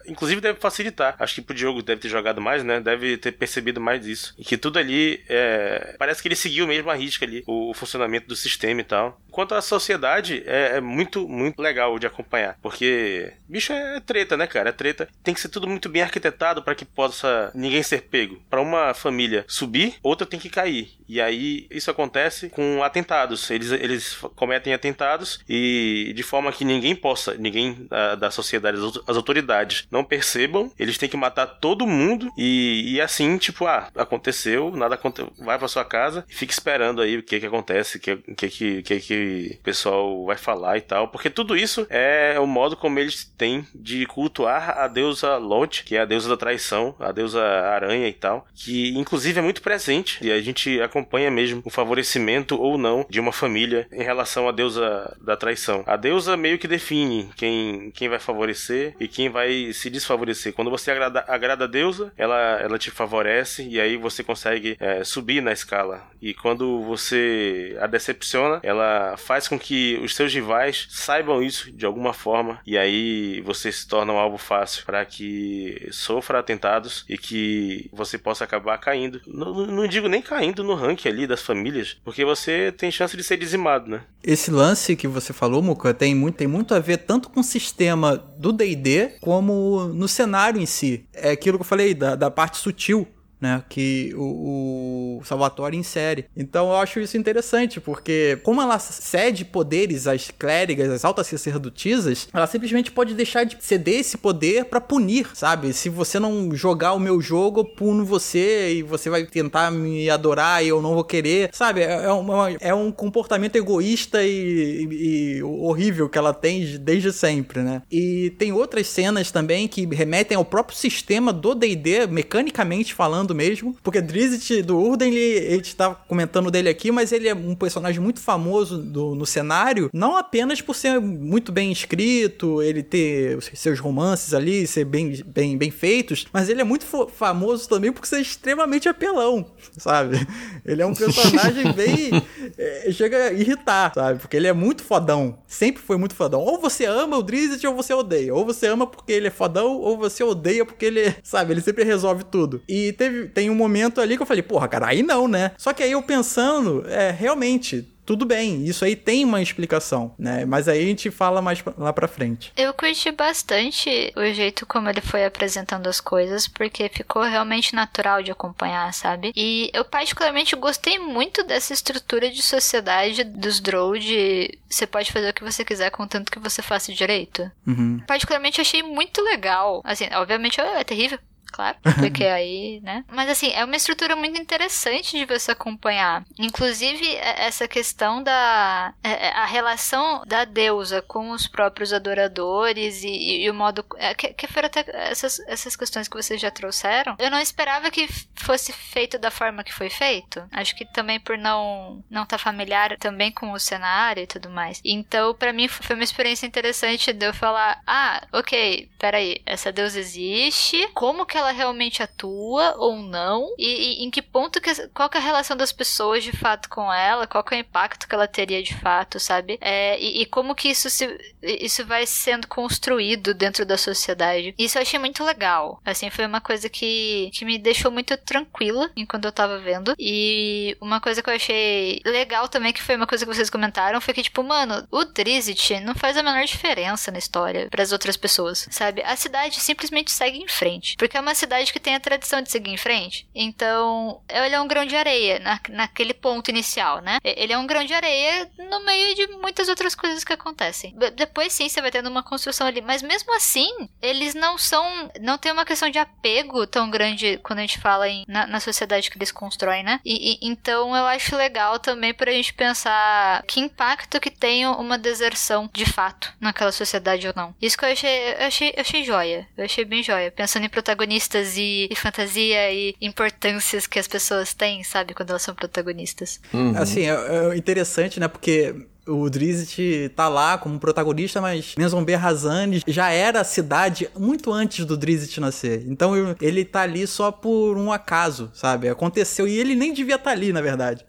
Inclusive 0.08 0.39
deve 0.39 0.60
facilitar. 0.60 1.15
Acho 1.17 1.36
que 1.36 1.41
pro 1.41 1.55
Diogo 1.55 1.81
deve 1.81 2.01
ter 2.01 2.09
jogado 2.09 2.40
mais, 2.40 2.64
né? 2.64 2.79
Deve 2.79 3.18
ter 3.18 3.31
percebido 3.31 3.81
mais 3.81 4.05
isso. 4.05 4.35
E 4.37 4.44
que 4.44 4.57
tudo 4.57 4.77
ali, 4.77 5.24
é... 5.27 5.96
parece 5.98 6.22
que 6.22 6.27
ele 6.27 6.35
seguiu 6.35 6.68
mesmo 6.68 6.92
a 6.92 6.96
risca 6.96 7.25
ali, 7.25 7.44
o, 7.48 7.72
o 7.72 7.74
funcionamento 7.74 8.27
do 8.27 8.35
sistema 8.35 8.81
e 8.81 8.83
tal. 8.83 9.20
Quanto 9.31 9.55
à 9.55 9.61
sociedade 9.61 10.02
verdade, 10.03 10.44
é, 10.46 10.77
é, 10.77 10.81
muito, 10.81 11.27
muito 11.27 11.61
legal 11.61 11.98
de 11.98 12.05
acompanhar. 12.05 12.57
Porque 12.61 13.31
bicho 13.48 13.72
é 13.72 14.00
treta, 14.01 14.35
né, 14.35 14.46
cara? 14.46 14.70
É 14.70 14.74
treta. 14.74 15.07
Tem 15.24 15.33
que 15.33 15.39
ser 15.39 15.48
tudo 15.48 15.68
muito 15.68 15.87
bem 15.87 16.01
arquitetado 16.01 16.61
para 16.61 16.75
que 16.75 16.83
possa 16.83 17.51
ninguém 17.55 17.81
ser 17.81 18.03
pego. 18.03 18.42
Para 18.50 18.61
uma 18.61 18.94
família 18.94 19.46
subir, 19.48 19.96
outra 20.03 20.27
tem 20.27 20.39
que 20.39 20.50
cair. 20.50 20.92
E 21.07 21.22
aí 21.22 21.68
isso 21.70 21.89
acontece 21.89 22.50
com 22.50 22.83
atentados. 22.83 23.50
Eles, 23.50 23.72
eles 23.72 24.16
cometem 24.35 24.74
atentados 24.74 25.39
e 25.48 26.11
de 26.16 26.24
forma 26.24 26.51
que 26.51 26.66
ninguém 26.66 26.96
possa, 26.96 27.35
ninguém 27.35 27.87
da, 27.89 28.16
da 28.16 28.31
sociedade, 28.31 28.77
as 29.07 29.16
autoridades 29.16 29.87
não 29.89 30.03
percebam, 30.03 30.72
eles 30.77 30.98
têm 30.98 31.09
que 31.09 31.18
matar 31.18 31.46
todo 31.46 31.87
mundo 31.87 32.31
e, 32.37 32.96
e 32.96 33.01
assim, 33.01 33.37
tipo, 33.37 33.66
ah, 33.68 33.89
aconteceu, 33.96 34.72
nada 34.72 34.96
aconteceu, 34.96 35.31
vai 35.37 35.57
para 35.57 35.68
sua 35.68 35.85
casa 35.85 36.25
e 36.27 36.33
fica 36.33 36.51
esperando 36.51 37.01
aí 37.01 37.18
o 37.18 37.24
que 37.24 37.39
que 37.39 37.46
acontece, 37.46 37.98
o 37.98 38.00
que 38.00 38.18
que, 38.18 38.50
que, 38.50 38.81
que, 38.81 39.00
que 39.00 39.57
o 39.59 39.63
pessoal 39.63 39.93
pessoal 39.94 40.25
vai 40.25 40.38
falar 40.38 40.77
e 40.77 40.82
tal, 40.82 41.08
porque 41.08 41.29
tudo 41.29 41.56
isso 41.56 41.86
é 41.90 42.40
o 42.40 42.48
modo 42.48 42.75
como 42.75 43.00
eles 43.00 43.25
têm 43.38 43.66
de 43.74 44.06
cultuar 44.06 44.77
a 44.77 44.88
deusa 44.88 45.38
Lot, 45.38 45.84
que 45.84 45.96
é 45.96 46.01
a 46.01 46.06
deusa 46.06 46.29
da 46.29 46.38
traição, 46.38 46.96
a 47.00 47.12
deusa 47.12 47.42
aranha 47.44 48.08
e 48.08 48.14
tal, 48.14 48.46
que 48.53 48.98
inclusive 48.98 49.40
é 49.40 49.42
muito 49.42 49.62
presente 49.62 50.18
e 50.22 50.32
a 50.32 50.42
gente 50.42 50.82
acompanha 50.82 51.29
mesmo 51.29 51.62
o 51.66 51.70
favorecimento 51.70 52.60
ou 52.60 52.77
não 52.77 53.06
de 53.10 53.20
uma 53.20 53.32
família 53.32 53.88
em 53.92 54.03
relação 54.03 54.48
à 54.48 54.51
deusa 54.51 55.16
da 55.22 55.36
traição. 55.36 55.84
A 55.86 55.96
deusa 55.96 56.36
meio 56.36 56.58
que 56.58 56.68
define 56.68 57.29
quem, 57.36 57.92
quem 57.92 58.10
vai 58.10 58.20
favorecer 58.20 58.96
e 59.00 59.08
quem 59.08 59.29
vai 59.29 59.72
se 59.74 59.90
desfavorecer. 59.90 60.53
Quando 60.53 60.72
você 60.72 60.92
agrada, 60.92 61.24
agrada 61.27 61.66
a 61.66 61.68
deusa, 61.68 62.12
ela, 62.18 62.60
ela 62.62 62.77
te 62.77 62.90
favorece 62.92 63.68
e 63.68 63.79
aí 63.79 63.98
você 63.98 64.24
consegue 64.24 64.77
é, 64.79 65.03
subir 65.03 65.42
na 65.42 65.51
escala. 65.51 66.03
E 66.22 66.34
quando 66.34 66.82
você 66.84 67.77
a 67.79 67.88
decepciona, 67.88 68.60
ela 68.64 69.16
faz 69.18 69.48
com 69.48 69.60
que 69.60 69.82
os 70.03 70.15
seus 70.15 70.33
rivais 70.33 70.87
saibam 70.89 71.41
isso 71.41 71.72
de 71.72 71.85
alguma 71.85 72.13
forma 72.13 72.59
e 72.65 72.77
aí 72.77 73.41
você 73.41 73.72
se 73.72 73.87
torna 73.87 74.13
um 74.13 74.17
alvo 74.17 74.37
fácil 74.37 74.85
para 74.85 75.03
que 75.05 75.87
sofra 75.91 76.39
atentados 76.39 77.05
e 77.07 77.17
que 77.17 77.89
você 77.93 78.17
possa 78.17 78.43
acabar 78.43 78.77
caindo. 78.77 79.22
Não, 79.27 79.53
não 79.65 79.87
digo 79.87 80.07
nem 80.07 80.22
caindo 80.22 80.63
no 80.63 80.75
ranking 80.75 81.09
ali 81.09 81.27
das 81.27 81.41
famílias, 81.41 81.98
porque 82.03 82.25
você 82.25 82.72
tem 82.72 82.91
chance 82.91 83.15
de 83.15 83.24
ser 83.24 83.37
dizimado, 83.37 83.89
né? 83.89 84.01
Esse 84.24 84.50
lance 84.51 84.96
que 84.96 85.07
você 85.07 85.33
falou, 85.33 85.61
Muka, 85.61 85.93
tem 85.93 86.15
muito, 86.15 86.35
tem 86.35 86.48
muito 86.48 86.74
a 86.74 86.79
ver 86.79 86.98
tanto 86.98 87.29
com 87.29 87.41
o 87.41 87.43
sistema 87.43 88.15
do 88.37 88.53
D&D 88.53 89.17
como 89.19 89.87
no 89.87 90.07
cenário 90.07 90.61
em 90.61 90.65
si. 90.65 91.05
É 91.13 91.31
aquilo 91.31 91.57
que 91.57 91.63
eu 91.63 91.67
falei 91.67 91.93
da, 91.93 92.15
da 92.15 92.31
parte 92.31 92.57
sutil 92.57 93.07
né, 93.44 93.62
que 93.68 94.14
o, 94.16 95.20
o, 95.20 95.25
Salvatore 95.25 95.75
insere. 95.75 96.25
Então 96.36 96.70
eu 96.70 96.77
acho 96.77 97.01
isso 97.01 97.18
interessante, 97.18 97.82
porque 97.82 98.40
como 98.42 98.62
ela 98.62 98.79
cede 98.79 99.44
poderes 99.44 100.08
às 100.08 100.32
clérigas, 100.32 100.90
às 100.90 101.03
altas 101.03 101.27
sacerdotisas, 101.27 102.29
ela 102.34 102.48
simplesmente 102.48 102.90
pode 102.90 103.14
deixar 103.14 103.44
de 103.44 103.58
ceder 103.60 104.00
esse 104.00 104.18
poder 104.18 104.66
para 104.66 104.79
punir, 104.79 105.27
sabe? 105.34 105.74
Se 105.74 105.90
você 105.90 106.20
não 106.20 106.56
jogar 106.56 106.94
o 106.94 107.00
meu 107.00 107.20
jogo, 107.20 107.60
eu 107.60 107.66
puno 107.66 108.06
você 108.06 108.75
e 108.75 108.82
você 108.82 109.10
vai 109.10 109.25
tentar 109.25 109.70
me 109.70 110.10
adorar 110.10 110.64
e 110.64 110.70
eu 110.70 110.82
não 110.82 110.94
vou 110.94 111.03
querer, 111.03 111.50
sabe? 111.51 111.82
É, 111.82 112.06
é 112.06 112.12
uma, 112.12 112.50
é 112.62 112.74
um 112.74 112.94
comportamento 112.94 113.58
egoísta 113.58 114.24
e, 114.24 114.88
e, 114.90 115.38
e 115.38 115.44
horrível 115.44 116.08
que 116.08 116.18
ela 116.18 116.34
tem 116.34 116.77
desde 116.77 117.12
sempre, 117.12 117.60
né? 117.62 117.82
E 117.92 118.34
tem 118.38 118.53
outras 118.53 118.88
cenas 118.88 119.32
também 119.32 119.68
que 119.68 119.86
remetem 119.86 120.38
ao 120.38 120.46
próprio 120.46 120.77
sistema 120.77 121.34
do 121.34 121.53
D&D, 121.53 122.08
mecanicamente 122.08 122.94
falando, 122.94 123.32
mesmo, 123.33 123.75
porque 123.83 124.01
Drizzt 124.01 124.61
do 124.63 124.77
Urden, 124.77 125.13
ele, 125.13 125.48
a 125.48 125.51
gente 125.55 125.75
tá 125.75 125.93
comentando 125.93 126.51
dele 126.51 126.69
aqui, 126.69 126.91
mas 126.91 127.11
ele 127.11 127.27
é 127.27 127.33
um 127.33 127.55
personagem 127.55 128.01
muito 128.01 128.19
famoso 128.19 128.77
do, 128.77 129.15
no 129.15 129.25
cenário, 129.25 129.89
não 129.93 130.15
apenas 130.15 130.61
por 130.61 130.75
ser 130.75 131.00
muito 131.00 131.51
bem 131.51 131.72
escrito, 131.72 132.61
ele 132.61 132.83
ter 132.83 133.41
seus 133.53 133.79
romances 133.79 134.33
ali, 134.33 134.65
ser 134.67 134.85
bem, 134.85 135.22
bem, 135.25 135.57
bem 135.57 135.72
feitos, 135.72 136.25
mas 136.31 136.50
ele 136.50 136.61
é 136.61 136.63
muito 136.63 136.85
famoso 137.13 137.67
também 137.67 137.91
por 137.91 138.05
ser 138.05 138.22
extremamente 138.22 138.87
apelão, 138.89 139.46
sabe? 139.77 140.25
Ele 140.65 140.81
é 140.81 140.85
um 140.85 140.93
personagem 140.93 141.72
bem. 141.74 142.11
É, 142.57 142.91
chega 142.91 143.27
a 143.27 143.33
irritar, 143.33 143.93
sabe? 143.93 144.19
Porque 144.19 144.37
ele 144.37 144.48
é 144.48 144.53
muito 144.53 144.83
fodão. 144.83 145.37
Sempre 145.48 145.81
foi 145.81 145.98
muito 145.98 146.15
fodão. 146.15 146.41
Ou 146.41 146.59
você 146.59 146.85
ama 146.85 147.17
o 147.17 147.24
Drizzt 147.24 147.63
ou 147.65 147.75
você 147.75 147.93
odeia. 147.93 148.33
Ou 148.33 148.46
você 148.46 148.67
ama 148.67 148.87
porque 148.87 149.11
ele 149.11 149.27
é 149.27 149.31
fodão, 149.31 149.77
ou 149.77 149.98
você 149.98 150.24
odeia 150.24 150.65
porque 150.65 150.85
ele, 150.85 151.15
sabe, 151.24 151.53
ele 151.53 151.61
sempre 151.61 151.83
resolve 151.83 152.24
tudo. 152.25 152.61
E 152.67 152.93
teve, 152.93 153.23
tem 153.24 153.50
um 153.50 153.55
momento 153.55 154.01
ali 154.01 154.16
que 154.16 154.22
eu 154.22 154.27
falei, 154.27 154.44
porra, 154.44 154.68
cara, 154.68 154.88
aí 154.88 155.03
não, 155.03 155.27
né? 155.27 155.51
Só 155.57 155.74
que 155.74 155.83
aí 155.83 155.92
eu 155.92 156.01
pensando, 156.01 156.83
é, 156.88 157.12
realmente, 157.12 157.88
tudo 158.05 158.25
bem, 158.25 158.66
isso 158.66 158.83
aí 158.83 158.96
tem 158.96 159.24
uma 159.24 159.42
explicação, 159.42 160.14
né? 160.18 160.46
Mas 160.46 160.68
aí 160.68 160.83
a 160.83 160.86
gente 160.86 161.09
fala 161.09 161.42
mais 161.42 161.64
lá 161.77 161.94
pra 161.94 162.07
frente. 162.07 162.51
Eu 162.55 162.74
curti 162.74 163.12
bastante 163.12 164.12
o 164.16 164.33
jeito 164.33 164.66
como 164.66 164.90
ele 164.90 165.01
foi 165.01 165.25
apresentando 165.25 165.88
as 165.88 166.01
coisas, 166.01 166.48
porque 166.48 166.90
ficou 166.90 167.22
realmente 167.24 167.74
natural 167.74 168.22
de 168.22 168.31
acompanhar, 168.31 168.94
sabe? 168.94 169.31
E 169.36 169.70
eu 169.74 169.86
particularmente 169.86 170.55
gostei 170.55 171.00
muito 171.00 171.44
dessa 171.44 171.74
estrutura 171.74 172.29
de 172.29 172.42
sociedade 172.42 173.24
dos 173.24 173.59
Drow 173.59 173.98
de 173.98 174.57
você 174.70 174.86
pode 174.86 175.12
fazer 175.12 175.29
o 175.29 175.33
que 175.33 175.44
você 175.44 175.64
quiser 175.64 175.90
contanto 175.90 176.31
que 176.31 176.40
você 176.40 176.62
faça 176.62 176.92
direito. 176.92 177.50
Uhum. 177.66 178.01
Particularmente 178.05 178.59
achei 178.59 178.83
muito 178.83 179.22
legal. 179.22 179.81
Assim, 179.83 180.05
obviamente 180.14 180.59
é 180.59 180.83
terrível, 180.83 181.20
claro, 181.53 181.77
porque 182.00 182.25
aí, 182.25 182.81
né? 182.81 183.05
Mas 183.11 183.29
assim, 183.29 183.51
é 183.53 183.63
uma 183.63 183.75
estrutura 183.75 184.16
muito 184.16 184.42
interessante 184.42 185.18
de 185.18 185.25
você 185.25 185.51
acompanhar. 185.51 186.25
Inclusive, 186.37 187.07
é, 187.16 187.46
essa 187.46 187.68
questão 187.68 188.22
da 188.22 188.94
é, 189.03 189.27
é, 189.27 189.31
a 189.33 189.46
relação 189.46 190.24
da 190.25 190.44
deusa 190.44 191.01
com 191.01 191.29
os 191.31 191.48
próprios 191.48 191.94
adoradores 191.94 193.03
e, 193.03 193.44
e 193.44 193.50
o 193.50 193.53
modo. 193.53 193.85
Que, 194.18 194.33
que 194.33 194.48
foram 194.48 194.68
até 194.68 194.83
essas, 195.09 195.39
essas 195.48 195.75
questões 195.75 196.07
que 196.07 196.18
vocês 196.18 196.42
já 196.42 196.50
trouxeram. 196.50 197.16
Eu 197.20 197.29
não 197.29 197.39
esperava 197.39 197.92
que 197.92 198.07
fosse 198.35 198.74
feito 198.74 199.18
da 199.18 199.29
forma 199.31 199.63
que 199.63 199.74
foi 199.74 199.89
feito. 199.89 200.44
Acho 200.51 200.75
que 200.75 200.85
também 200.85 201.20
por 201.20 201.37
não 201.37 202.03
não 202.09 202.24
estar 202.24 202.37
tá 202.37 202.44
familiar 202.44 202.98
também 202.98 203.31
com 203.31 203.51
o 203.51 203.59
cenário 203.59 204.24
e 204.24 204.27
tudo 204.27 204.50
mais. 204.50 204.81
Então, 204.83 205.33
para 205.33 205.53
mim, 205.53 205.68
foi 205.68 205.96
uma 205.96 206.03
experiência 206.03 206.46
interessante 206.46 207.13
de 207.13 207.25
eu 207.25 207.33
falar: 207.33 207.81
ah, 207.85 208.25
ok, 208.31 208.89
peraí, 208.98 209.42
essa 209.46 209.72
deusa 209.72 210.00
existe, 210.00 210.87
como 210.94 211.25
que 211.25 211.37
ela 211.37 211.43
ela 211.44 211.51
realmente 211.51 212.01
atua 212.01 212.75
ou 212.77 212.98
não 212.98 213.53
e, 213.58 214.01
e 214.01 214.03
em 214.03 214.10
que 214.10 214.22
ponto 214.22 214.62
que 214.62 214.74
qual 214.90 215.10
que 215.10 215.18
é 215.18 215.22
a 215.22 215.24
relação 215.24 215.56
das 215.56 215.72
pessoas 215.72 216.24
de 216.24 216.32
fato 216.32 216.70
com 216.70 216.92
ela, 216.92 217.27
qual 217.27 217.44
que 217.44 217.53
é 217.53 217.58
o 217.58 217.62
impacto 217.62 218.08
que 218.08 218.16
ela 218.16 218.27
teria 218.27 218.64
de 218.64 218.74
fato, 218.75 219.20
sabe? 219.20 219.58
É, 219.62 220.00
e, 220.00 220.22
e, 220.22 220.25
como 220.25 220.56
que 220.56 220.70
isso 220.70 220.90
se 220.90 221.18
isso 221.42 221.86
vai 221.86 222.06
sendo 222.06 222.48
construído 222.48 223.34
dentro 223.34 223.66
da 223.66 223.77
sociedade. 223.77 224.56
Isso 224.58 224.77
eu 224.77 224.82
achei 224.82 224.98
muito 225.00 225.24
legal. 225.24 225.82
Assim, 225.86 226.10
foi 226.10 226.25
uma 226.25 226.42
coisa 226.42 226.70
que, 226.70 227.29
que 227.34 227.46
me 227.46 227.58
deixou 227.58 227.92
muito 227.92 228.16
tranquila 228.18 228.90
enquanto 228.96 229.25
eu 229.25 229.32
tava 229.32 229.60
vendo. 229.60 229.94
E 230.00 230.77
uma 230.79 231.00
coisa 231.00 231.22
que 231.22 231.29
eu 231.29 231.36
achei 231.36 232.01
legal 232.06 232.48
também, 232.48 232.74
que 232.74 232.82
foi 232.82 232.96
uma 232.96 233.08
coisa 233.08 233.25
que 233.25 233.34
vocês 233.34 233.50
comentaram, 233.50 234.00
foi 234.00 234.14
que, 234.14 234.24
tipo, 234.24 234.44
mano, 234.44 234.88
o 234.92 235.03
Drizzt 235.06 235.72
não 235.82 235.96
faz 235.96 236.18
a 236.18 236.24
menor 236.24 236.46
diferença 236.46 237.12
na 237.12 237.20
história 237.20 237.68
para 237.70 237.84
as 237.84 237.92
outras 237.92 238.18
pessoas, 238.18 238.68
sabe? 238.72 239.01
A 239.03 239.16
cidade 239.16 239.60
simplesmente 239.60 240.12
segue 240.12 240.38
em 240.38 240.48
frente. 240.48 240.96
Porque 240.98 241.18
é 241.18 241.22
uma 241.22 241.32
cidade 241.33 241.72
que 241.72 241.79
tem 241.79 241.96
a 241.96 242.00
tradição 242.00 242.41
de 242.41 242.51
seguir 242.51 242.72
em 242.72 242.77
frente. 242.77 243.27
Então, 243.33 244.22
ele 244.29 244.55
é 244.55 244.61
um 244.61 244.67
grão 244.67 244.85
de 244.85 244.96
areia 244.96 245.39
na, 245.39 245.59
naquele 245.69 246.13
ponto 246.13 246.50
inicial, 246.50 247.01
né? 247.01 247.17
Ele 247.24 247.53
é 247.53 247.57
um 247.57 247.67
grão 247.67 247.83
de 247.83 247.93
areia 247.93 248.50
no 248.57 248.83
meio 248.85 249.15
de 249.15 249.27
muitas 249.27 249.69
outras 249.69 249.96
coisas 249.96 250.24
que 250.24 250.33
acontecem. 250.33 250.96
Depois 251.15 251.53
sim, 251.53 251.69
você 251.69 251.81
vai 251.81 251.91
tendo 251.91 252.09
uma 252.09 252.24
construção 252.24 252.67
ali, 252.67 252.81
mas 252.81 253.01
mesmo 253.01 253.35
assim, 253.35 253.72
eles 254.01 254.33
não 254.33 254.57
são, 254.57 255.11
não 255.22 255.37
tem 255.37 255.51
uma 255.51 255.65
questão 255.65 255.89
de 255.89 256.00
apego 256.00 256.65
tão 256.67 256.89
grande 256.89 257.39
quando 257.43 257.59
a 257.59 257.61
gente 257.63 257.79
fala 257.79 258.07
em, 258.07 258.24
na, 258.27 258.48
na 258.48 258.59
sociedade 258.59 259.09
que 259.09 259.17
eles 259.17 259.31
constroem, 259.31 259.83
né? 259.83 260.00
E, 260.03 260.33
e, 260.33 260.39
então 260.41 260.96
eu 260.96 261.05
acho 261.05 261.35
legal 261.35 261.79
também 261.79 262.13
pra 262.13 262.31
gente 262.31 262.53
pensar 262.53 263.43
que 263.43 263.59
impacto 263.59 264.19
que 264.19 264.29
tem 264.29 264.67
uma 264.67 264.98
deserção 264.98 265.69
de 265.74 265.85
fato 265.85 266.33
naquela 266.39 266.72
sociedade 266.72 267.27
ou 267.27 267.33
não. 267.35 267.55
Isso 267.61 267.77
que 267.77 267.85
eu 267.85 267.91
achei, 267.91 268.33
eu 268.33 268.48
achei, 268.48 268.69
eu 268.75 268.81
achei 268.81 269.03
joia. 269.03 269.48
Eu 269.57 269.65
achei 269.65 269.85
bem 269.85 270.03
joia. 270.03 270.31
Pensando 270.31 270.65
em 270.65 270.69
protagonistas 270.69 271.12
protagonistas 271.13 271.57
e, 271.57 271.87
e, 271.91 271.95
fantasia 271.95 272.71
e 272.71 272.95
importâncias 273.01 273.85
que 273.85 273.99
as 273.99 274.07
pessoas 274.07 274.53
têm, 274.53 274.83
sabe, 274.83 275.13
quando 275.13 275.29
elas 275.29 275.41
são 275.41 275.53
protagonistas. 275.53 276.39
Uhum. 276.53 276.77
Assim, 276.77 277.01
é, 277.01 277.51
é 277.51 277.57
interessante, 277.57 278.19
né, 278.19 278.27
porque 278.27 278.75
o 279.05 279.29
Drizzt 279.29 279.77
tá 280.15 280.29
lá 280.29 280.57
como 280.57 280.79
protagonista, 280.79 281.41
mas 281.41 281.75
Menzombe 281.77 282.15
Razane 282.15 282.81
já 282.87 283.09
era 283.09 283.41
a 283.41 283.43
cidade 283.43 284.09
muito 284.17 284.51
antes 284.51 284.85
do 284.85 284.95
Drizzt 284.95 285.37
nascer. 285.39 285.85
Então 285.87 286.13
ele 286.41 286.63
tá 286.63 286.81
ali 286.81 287.05
só 287.05 287.31
por 287.31 287.77
um 287.77 287.91
acaso, 287.91 288.49
sabe? 288.53 288.87
Aconteceu 288.87 289.47
e 289.47 289.57
ele 289.57 289.75
nem 289.75 289.93
devia 289.93 290.15
estar 290.15 290.25
tá 290.25 290.31
ali, 290.31 290.53
na 290.53 290.61
verdade. 290.61 291.05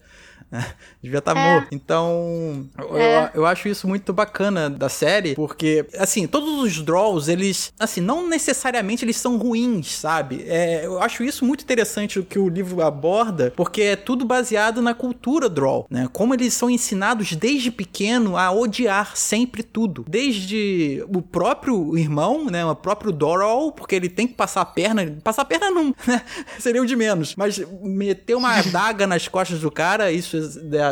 Devia 1.01 1.19
estar 1.19 1.33
tá 1.33 1.39
é. 1.39 1.53
morto. 1.53 1.67
Então, 1.71 2.67
é. 2.93 3.29
eu, 3.33 3.41
eu 3.41 3.45
acho 3.45 3.67
isso 3.67 3.87
muito 3.87 4.13
bacana 4.13 4.69
da 4.69 4.89
série, 4.89 5.35
porque, 5.35 5.85
assim, 5.97 6.27
todos 6.27 6.63
os 6.63 6.81
draws, 6.81 7.27
eles, 7.27 7.73
assim, 7.79 8.01
não 8.01 8.27
necessariamente 8.27 9.03
eles 9.05 9.17
são 9.17 9.37
ruins, 9.37 9.91
sabe? 9.91 10.43
É, 10.47 10.85
eu 10.85 11.01
acho 11.01 11.23
isso 11.23 11.45
muito 11.45 11.63
interessante 11.63 12.19
o 12.19 12.25
que 12.25 12.39
o 12.39 12.49
livro 12.49 12.81
aborda, 12.81 13.53
porque 13.55 13.81
é 13.81 13.95
tudo 13.95 14.25
baseado 14.25 14.81
na 14.81 14.93
cultura 14.93 15.49
draw, 15.49 15.87
né? 15.89 16.07
Como 16.11 16.33
eles 16.33 16.53
são 16.53 16.69
ensinados 16.69 17.33
desde 17.33 17.71
pequeno 17.71 18.37
a 18.37 18.51
odiar 18.51 19.15
sempre 19.15 19.63
tudo. 19.63 20.05
Desde 20.07 21.03
o 21.13 21.21
próprio 21.21 21.97
irmão, 21.97 22.45
né? 22.45 22.65
O 22.65 22.75
próprio 22.75 23.11
Doral, 23.11 23.71
porque 23.71 23.95
ele 23.95 24.09
tem 24.09 24.27
que 24.27 24.33
passar 24.33 24.61
a 24.61 24.65
perna. 24.65 25.17
Passar 25.23 25.43
a 25.43 25.45
perna 25.45 25.71
não, 25.71 25.95
né? 26.07 26.21
Seria 26.59 26.81
o 26.81 26.85
de 26.85 26.95
menos. 26.95 27.35
Mas 27.35 27.59
meter 27.81 28.35
uma 28.35 28.55
adaga 28.59 29.07
nas 29.07 29.27
costas 29.27 29.59
do 29.59 29.71
cara, 29.71 30.11
isso 30.11 30.37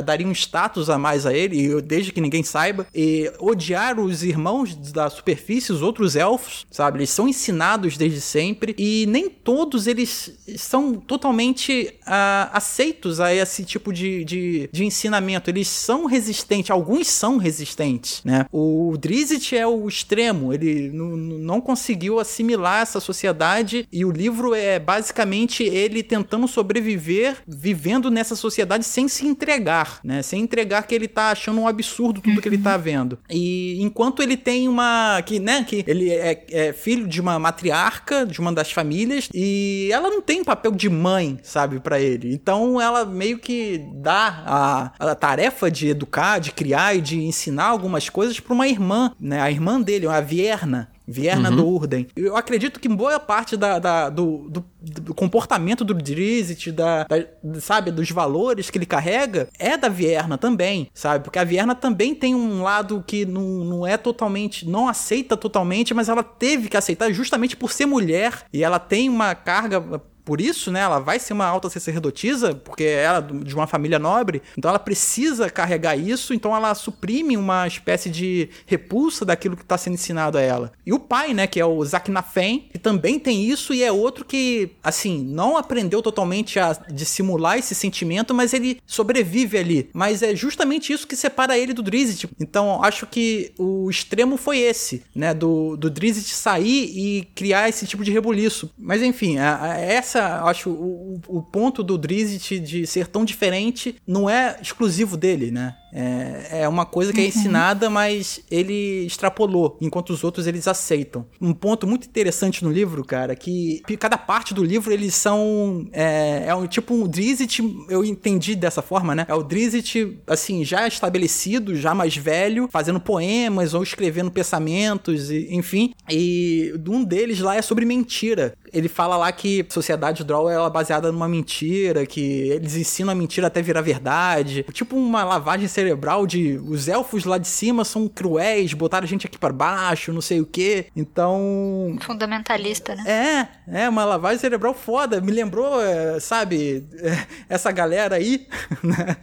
daria 0.04 0.28
um 0.28 0.32
status 0.32 0.90
a 0.90 0.98
mais 0.98 1.26
a 1.26 1.34
ele, 1.34 1.82
desde 1.82 2.12
que 2.12 2.22
ninguém 2.22 2.44
saiba. 2.44 2.86
E 2.94 3.32
odiar 3.40 4.00
os 4.00 4.24
irmãos 4.24 4.76
da 4.76 5.10
superfície, 5.10 5.72
os 5.72 5.82
outros 5.82 6.16
elfos, 6.16 6.66
sabe? 6.72 7.00
Eles 7.00 7.10
são 7.10 7.28
ensinados 7.28 7.98
desde 7.98 8.22
sempre. 8.22 8.76
E 8.78 9.06
nem 9.08 9.30
todos 9.30 9.88
eles 9.88 10.34
são 10.58 10.94
totalmente 10.94 11.94
uh, 12.02 12.50
aceitos 12.52 13.20
a 13.20 13.34
esse 13.34 13.64
tipo 13.64 13.92
de, 13.92 14.24
de, 14.24 14.70
de, 14.72 14.86
ensinamento. 14.86 15.50
Eles 15.50 15.68
são 15.68 16.06
resistentes, 16.06 16.72
alguns 16.72 17.08
são 17.08 17.38
resistentes, 17.38 18.22
né? 18.24 18.46
O 18.52 18.96
Drizzt 18.98 19.54
é 19.54 19.66
o 19.66 19.88
extremo, 19.88 20.54
ele 20.54 20.92
não 20.92 21.60
conseguiu 21.60 22.20
assimilar 22.20 22.82
essa 22.82 23.00
sociedade 23.00 23.88
e 23.92 24.06
o 24.06 24.12
livro 24.12 24.54
é 24.54 24.80
basicamente 24.80 25.64
ele 25.64 26.04
tentando 26.04 26.48
sobreviver, 26.48 27.38
vivendo 27.48 28.10
nessa 28.10 28.36
sociedade 28.36 28.86
sem 28.86 29.08
se 29.08 29.26
entregar, 29.34 30.00
né? 30.04 30.22
Sem 30.22 30.42
entregar 30.42 30.84
que 30.84 30.96
ele 30.96 31.08
tá 31.08 31.32
achando 31.32 31.60
um 31.60 31.68
absurdo 31.68 32.22
tudo 32.22 32.42
que 32.42 32.48
ele 32.48 32.58
tá 32.58 32.78
vendo. 32.78 33.20
E 33.30 33.82
enquanto 33.82 34.24
ele 34.24 34.38
tem 34.38 34.68
uma. 34.68 35.22
que, 35.26 35.40
né? 35.40 35.66
Que 35.68 35.84
ele 35.88 36.10
é, 36.10 36.46
é 36.50 36.74
filho 36.74 37.08
de 37.08 37.20
uma 37.20 37.38
matriarca, 37.38 38.26
de 38.26 38.40
uma 38.40 38.54
das 38.54 38.72
famílias, 38.72 39.30
e 39.34 39.90
ela 39.92 40.10
não 40.10 40.22
tem 40.22 40.44
papel 40.44 40.72
de 40.72 40.90
mãe, 40.90 41.40
sabe, 41.44 41.80
para 41.80 42.00
ele. 42.00 42.34
Então 42.34 42.80
ela 42.80 43.06
meio 43.06 43.40
que 43.40 43.86
dá 43.96 44.44
a, 44.46 45.12
a, 45.12 45.16
tarefa 45.16 45.70
de 45.70 45.90
educar, 45.90 46.40
de 46.40 46.52
criar 46.52 46.96
e 46.96 47.02
de 47.02 47.20
ensinar 47.20 47.66
algumas 47.66 48.10
coisas 48.10 48.40
para 48.40 48.54
uma 48.54 48.68
irmã, 48.68 49.12
né? 49.20 49.42
A 49.42 49.52
irmã 49.52 49.82
dele, 49.82 50.08
a 50.08 50.22
Vierna. 50.22 50.93
Vierna 51.08 51.50
uhum. 51.50 51.56
do 51.56 51.68
Urden. 51.68 52.08
Eu 52.16 52.36
acredito 52.36 52.80
que 52.80 52.88
boa 52.88 53.20
parte 53.20 53.58
da, 53.58 53.80
da 53.80 54.10
do, 54.10 54.48
do, 54.50 54.66
do, 54.82 55.14
comportamento 55.14 55.84
do 55.84 55.94
Drizzt, 55.94 56.72
da, 56.72 57.04
da, 57.04 57.60
sabe, 57.60 57.92
dos 57.92 58.10
valores 58.10 58.70
que 58.70 58.78
ele 58.78 58.86
carrega, 58.86 59.50
é 59.60 59.78
da 59.78 59.90
Vierna 59.90 60.38
também, 60.38 60.90
sabe? 60.94 61.24
Porque 61.24 61.40
a 61.40 61.44
Vierna 61.44 61.76
também 61.76 62.16
tem 62.16 62.34
um 62.34 62.64
lado 62.64 63.04
que 63.06 63.26
não, 63.26 63.44
não 63.66 63.88
é 63.88 63.98
totalmente, 63.98 64.68
não 64.68 64.88
aceita 64.88 65.36
totalmente, 65.36 65.94
mas 65.94 66.10
ela 66.10 66.24
teve 66.24 66.70
que 66.70 66.78
aceitar 66.78 67.12
justamente 67.12 67.56
por 67.56 67.72
ser 67.72 67.86
mulher 67.86 68.46
e 68.52 68.64
ela 68.64 68.80
tem 68.80 69.10
uma 69.10 69.36
carga 69.36 70.02
por 70.26 70.40
isso, 70.40 70.72
né, 70.72 70.82
ela 70.82 71.00
vai 71.00 71.20
ser 71.20 71.34
uma 71.34 71.46
alta 71.46 71.70
sacerdotisa, 71.70 72.56
porque 72.56 72.84
ela 72.84 73.18
é 73.18 73.44
de 73.44 73.54
uma 73.54 73.68
família 73.68 74.00
nobre, 74.00 74.42
então 74.58 74.70
ela 74.70 74.80
precisa 74.80 75.50
carregar 75.50 75.98
isso, 75.98 76.34
então 76.34 76.56
ela 76.56 76.74
suprime 76.74 77.36
uma 77.38 77.68
espécie 77.68 78.10
de 78.10 78.50
repulsa 78.66 79.26
daquilo 79.26 79.56
que 79.56 79.64
está 79.64 79.78
sendo 79.78 79.96
ensinado 79.96 80.38
a 80.38 80.42
ela. 80.42 80.72
E 80.86 80.94
o 80.94 81.00
pai, 81.00 81.34
né, 81.34 81.48
que 81.48 81.60
é 81.60 81.66
o 81.66 81.84
Zaknafen, 81.84 82.68
que 82.72 82.80
também 82.80 83.20
tem 83.20 83.44
isso 83.44 83.74
e 83.74 83.84
é 83.84 83.92
outro 83.92 84.26
que, 84.26 84.72
assim, 84.84 85.24
não 85.24 85.58
aprendeu 85.58 86.02
totalmente 86.02 86.60
a 86.60 86.74
dissimular 86.90 87.58
esse 87.58 87.76
sentimento, 87.76 88.34
mas 88.34 88.54
ele 88.54 88.80
sobrevive 88.86 89.58
ali. 89.58 89.90
Mas 89.94 90.22
é 90.22 90.36
justamente 90.36 90.94
isso 90.94 91.08
que 91.08 91.16
separa 91.16 91.58
ele 91.58 91.74
do 91.74 91.84
Drizzt. 91.84 92.26
Então, 92.40 92.84
acho 92.84 93.06
que 93.06 93.52
o 93.58 93.90
extremo 93.90 94.38
foi 94.38 94.60
esse, 94.60 95.04
né, 95.16 95.34
do, 95.34 95.76
do 95.76 95.90
Drizzt 95.90 96.34
sair 96.34 96.92
e 96.96 97.28
criar 97.36 97.70
esse 97.70 97.86
tipo 97.86 98.04
de 98.04 98.12
rebuliço. 98.12 98.72
Mas 98.78 99.02
enfim, 99.02 99.38
essa 99.38 100.13
essa, 100.18 100.44
acho, 100.44 100.70
o, 100.70 101.20
o 101.28 101.42
ponto 101.42 101.84
do 101.84 101.98
Drizzt 101.98 102.60
de 102.60 102.86
ser 102.86 103.08
tão 103.08 103.26
diferente 103.26 103.96
não 104.06 104.30
é 104.30 104.58
exclusivo 104.62 105.18
dele, 105.18 105.52
né? 105.52 105.76
É, 105.96 106.62
é 106.62 106.68
uma 106.68 106.88
coisa 106.88 107.14
que 107.14 107.20
é 107.20 107.24
uhum. 107.24 107.30
ensinada, 107.30 107.88
mas 107.88 108.42
ele 108.50 109.06
extrapolou, 109.06 109.78
enquanto 109.80 110.10
os 110.10 110.24
outros 110.24 110.48
eles 110.48 110.68
aceitam. 110.68 111.26
Um 111.40 111.54
ponto 111.54 111.86
muito 111.86 112.08
interessante 112.08 112.64
no 112.64 112.72
livro, 112.72 113.06
cara, 113.06 113.36
que 113.36 113.82
cada 114.00 114.18
parte 114.18 114.56
do 114.56 114.64
livro 114.64 114.92
eles 114.92 115.14
são. 115.14 115.88
É, 115.92 116.46
é 116.48 116.56
um 116.56 116.66
tipo 116.66 116.96
um 116.96 117.08
Drizzt, 117.08 117.60
eu 117.90 118.04
entendi 118.04 118.56
dessa 118.56 118.82
forma, 118.82 119.14
né? 119.14 119.26
É 119.28 119.36
o 119.36 119.44
Drizzt, 119.44 119.96
assim, 120.26 120.66
já 120.66 120.88
estabelecido, 120.88 121.76
já 121.76 121.94
mais 121.94 122.18
velho, 122.18 122.68
fazendo 122.72 123.00
poemas 123.00 123.76
ou 123.76 123.84
escrevendo 123.84 124.32
pensamentos, 124.32 125.30
e, 125.30 125.48
enfim. 125.52 125.94
E 126.10 126.74
um 126.88 127.04
deles 127.04 127.40
lá 127.40 127.56
é 127.56 127.62
sobre 127.62 127.86
mentira 127.86 128.56
ele 128.74 128.90
fala 128.90 129.16
lá 129.16 129.32
que 129.32 129.66
a 129.70 129.74
sociedade 129.74 130.24
Drow 130.24 130.50
é 130.50 130.70
baseada 130.70 131.12
numa 131.12 131.28
mentira, 131.28 132.06
que 132.06 132.50
eles 132.50 132.76
ensinam 132.76 133.12
a 133.12 133.16
mentira 133.16 133.48
até 133.48 133.62
virar 133.62 133.82
verdade. 133.82 134.66
Tipo 134.72 134.96
uma 134.96 135.24
lavagem 135.24 135.68
cerebral 135.68 136.26
de 136.26 136.58
os 136.58 136.88
elfos 136.88 137.26
lá 137.26 137.38
de 137.38 137.48
cima 137.48 137.86
são 137.86 138.08
cruéis, 138.08 138.74
botaram 138.74 139.06
a 139.06 139.08
gente 139.08 139.28
aqui 139.28 139.38
para 139.38 139.54
baixo, 139.54 140.12
não 140.12 140.22
sei 140.22 140.42
o 140.42 140.46
que. 140.46 140.88
Então. 140.96 141.96
Fundamentalista, 142.02 142.96
né? 142.96 143.50
É, 143.68 143.84
é, 143.84 143.90
uma 143.90 144.04
lavagem 144.06 144.40
cerebral 144.40 144.74
foda. 144.74 145.22
Me 145.22 145.32
lembrou, 145.32 145.82
é, 145.82 146.20
sabe, 146.20 146.88
é, 147.00 147.28
essa 147.48 147.72
galera 147.72 148.16
aí, 148.16 148.48
né? 148.84 149.18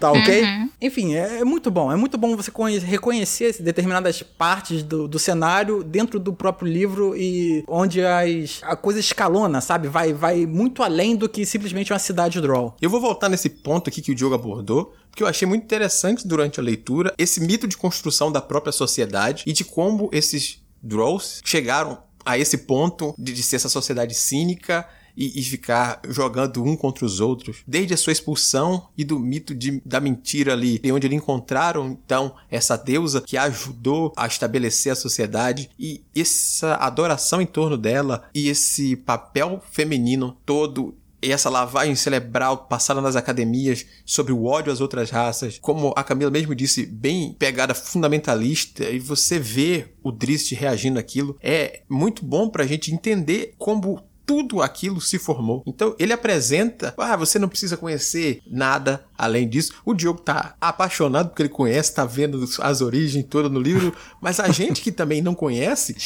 Tá 0.00 0.10
ok? 0.10 0.42
Uhum. 0.42 0.70
Enfim, 0.80 1.14
é, 1.14 1.40
é, 1.40 1.44
muito 1.44 1.70
bom. 1.70 1.92
É 1.92 1.96
muito 1.96 2.16
bom 2.16 2.34
você 2.34 2.50
reconhecer 2.82 3.62
determinadas 3.62 4.22
partes 4.22 4.82
do, 4.82 5.06
do 5.06 5.18
cenário 5.18 5.84
dentro 5.84 6.18
do 6.18 6.32
próprio 6.32 6.66
livro 6.66 7.14
e 7.14 7.62
onde 7.68 8.02
as, 8.02 8.60
a 8.62 8.74
coisa 8.74 8.98
escalona, 8.98 9.60
sabe? 9.60 9.88
Vai, 9.88 10.14
vai 10.14 10.46
muito 10.46 10.82
além 10.82 11.14
do 11.14 11.28
que 11.28 11.44
simplesmente 11.44 11.92
uma 11.92 11.98
cidade 11.98 12.40
draw. 12.40 12.74
Eu 12.80 12.88
vou 12.88 13.00
voltar 13.00 13.28
nesse 13.28 13.50
ponto 13.50 13.90
aqui 13.90 14.00
que 14.00 14.12
o 14.12 14.14
Diogo 14.14 14.34
abordou, 14.34 14.94
porque 15.10 15.22
eu 15.22 15.26
achei 15.26 15.46
muito 15.46 15.64
interessante 15.64 16.26
durante 16.26 16.58
a 16.58 16.62
leitura 16.62 17.14
esse 17.18 17.40
mito 17.40 17.68
de 17.68 17.76
construção 17.76 18.32
da 18.32 18.40
própria 18.40 18.72
sociedade 18.72 19.44
e 19.46 19.52
de 19.52 19.64
como 19.64 20.08
esses 20.12 20.62
draws 20.82 21.42
chegaram 21.44 21.98
a 22.24 22.38
esse 22.38 22.58
ponto 22.58 23.14
de, 23.18 23.32
de 23.32 23.42
ser 23.42 23.56
essa 23.56 23.68
sociedade 23.68 24.14
cínica 24.14 24.86
e, 25.16 25.38
e, 25.38 25.42
ficar 25.42 26.00
jogando 26.08 26.62
um 26.62 26.76
contra 26.76 27.04
os 27.04 27.20
outros, 27.20 27.58
desde 27.66 27.94
a 27.94 27.96
sua 27.96 28.12
expulsão 28.12 28.88
e 28.96 29.04
do 29.04 29.18
mito 29.18 29.54
de, 29.54 29.80
da 29.84 30.00
mentira 30.00 30.52
ali, 30.52 30.78
de 30.78 30.92
onde 30.92 31.06
eles 31.06 31.18
encontraram 31.18 31.88
então 31.88 32.34
essa 32.50 32.76
deusa 32.76 33.20
que 33.20 33.36
ajudou 33.36 34.12
a 34.16 34.26
estabelecer 34.26 34.92
a 34.92 34.96
sociedade 34.96 35.70
e 35.78 36.02
essa 36.14 36.74
adoração 36.74 37.40
em 37.40 37.46
torno 37.46 37.76
dela 37.76 38.28
e 38.34 38.48
esse 38.48 38.96
papel 38.96 39.62
feminino 39.70 40.36
todo 40.44 40.94
e 41.22 41.32
essa 41.32 41.50
lavagem 41.50 41.94
cerebral 41.94 42.66
passada 42.66 43.00
nas 43.00 43.16
academias 43.16 43.86
sobre 44.04 44.32
o 44.32 44.44
ódio 44.44 44.72
às 44.72 44.80
outras 44.80 45.10
raças, 45.10 45.58
como 45.58 45.92
a 45.96 46.02
Camila 46.02 46.30
mesmo 46.30 46.54
disse, 46.54 46.86
bem 46.86 47.34
pegada 47.38 47.74
fundamentalista, 47.74 48.84
e 48.84 48.98
você 48.98 49.38
vê 49.38 49.88
o 50.02 50.10
Drist 50.10 50.54
reagindo 50.54 50.98
àquilo, 50.98 51.36
é 51.42 51.82
muito 51.88 52.24
bom 52.24 52.48
pra 52.48 52.66
gente 52.66 52.92
entender 52.92 53.54
como 53.58 54.02
tudo 54.30 54.62
aquilo 54.62 55.00
se 55.00 55.18
formou. 55.18 55.64
Então 55.66 55.96
ele 55.98 56.12
apresenta, 56.12 56.94
ah, 56.96 57.16
você 57.16 57.36
não 57.36 57.48
precisa 57.48 57.76
conhecer 57.76 58.40
nada 58.46 59.04
além 59.18 59.48
disso. 59.48 59.72
O 59.84 59.92
Diogo 59.92 60.20
tá 60.20 60.54
apaixonado 60.60 61.30
porque 61.30 61.42
ele 61.42 61.48
conhece, 61.48 61.92
tá 61.92 62.04
vendo 62.04 62.48
as 62.60 62.80
origens 62.80 63.26
todas 63.28 63.50
no 63.50 63.60
livro, 63.60 63.92
mas 64.22 64.38
a 64.38 64.48
gente 64.48 64.82
que 64.82 64.92
também 64.92 65.20
não 65.20 65.34
conhece 65.34 65.96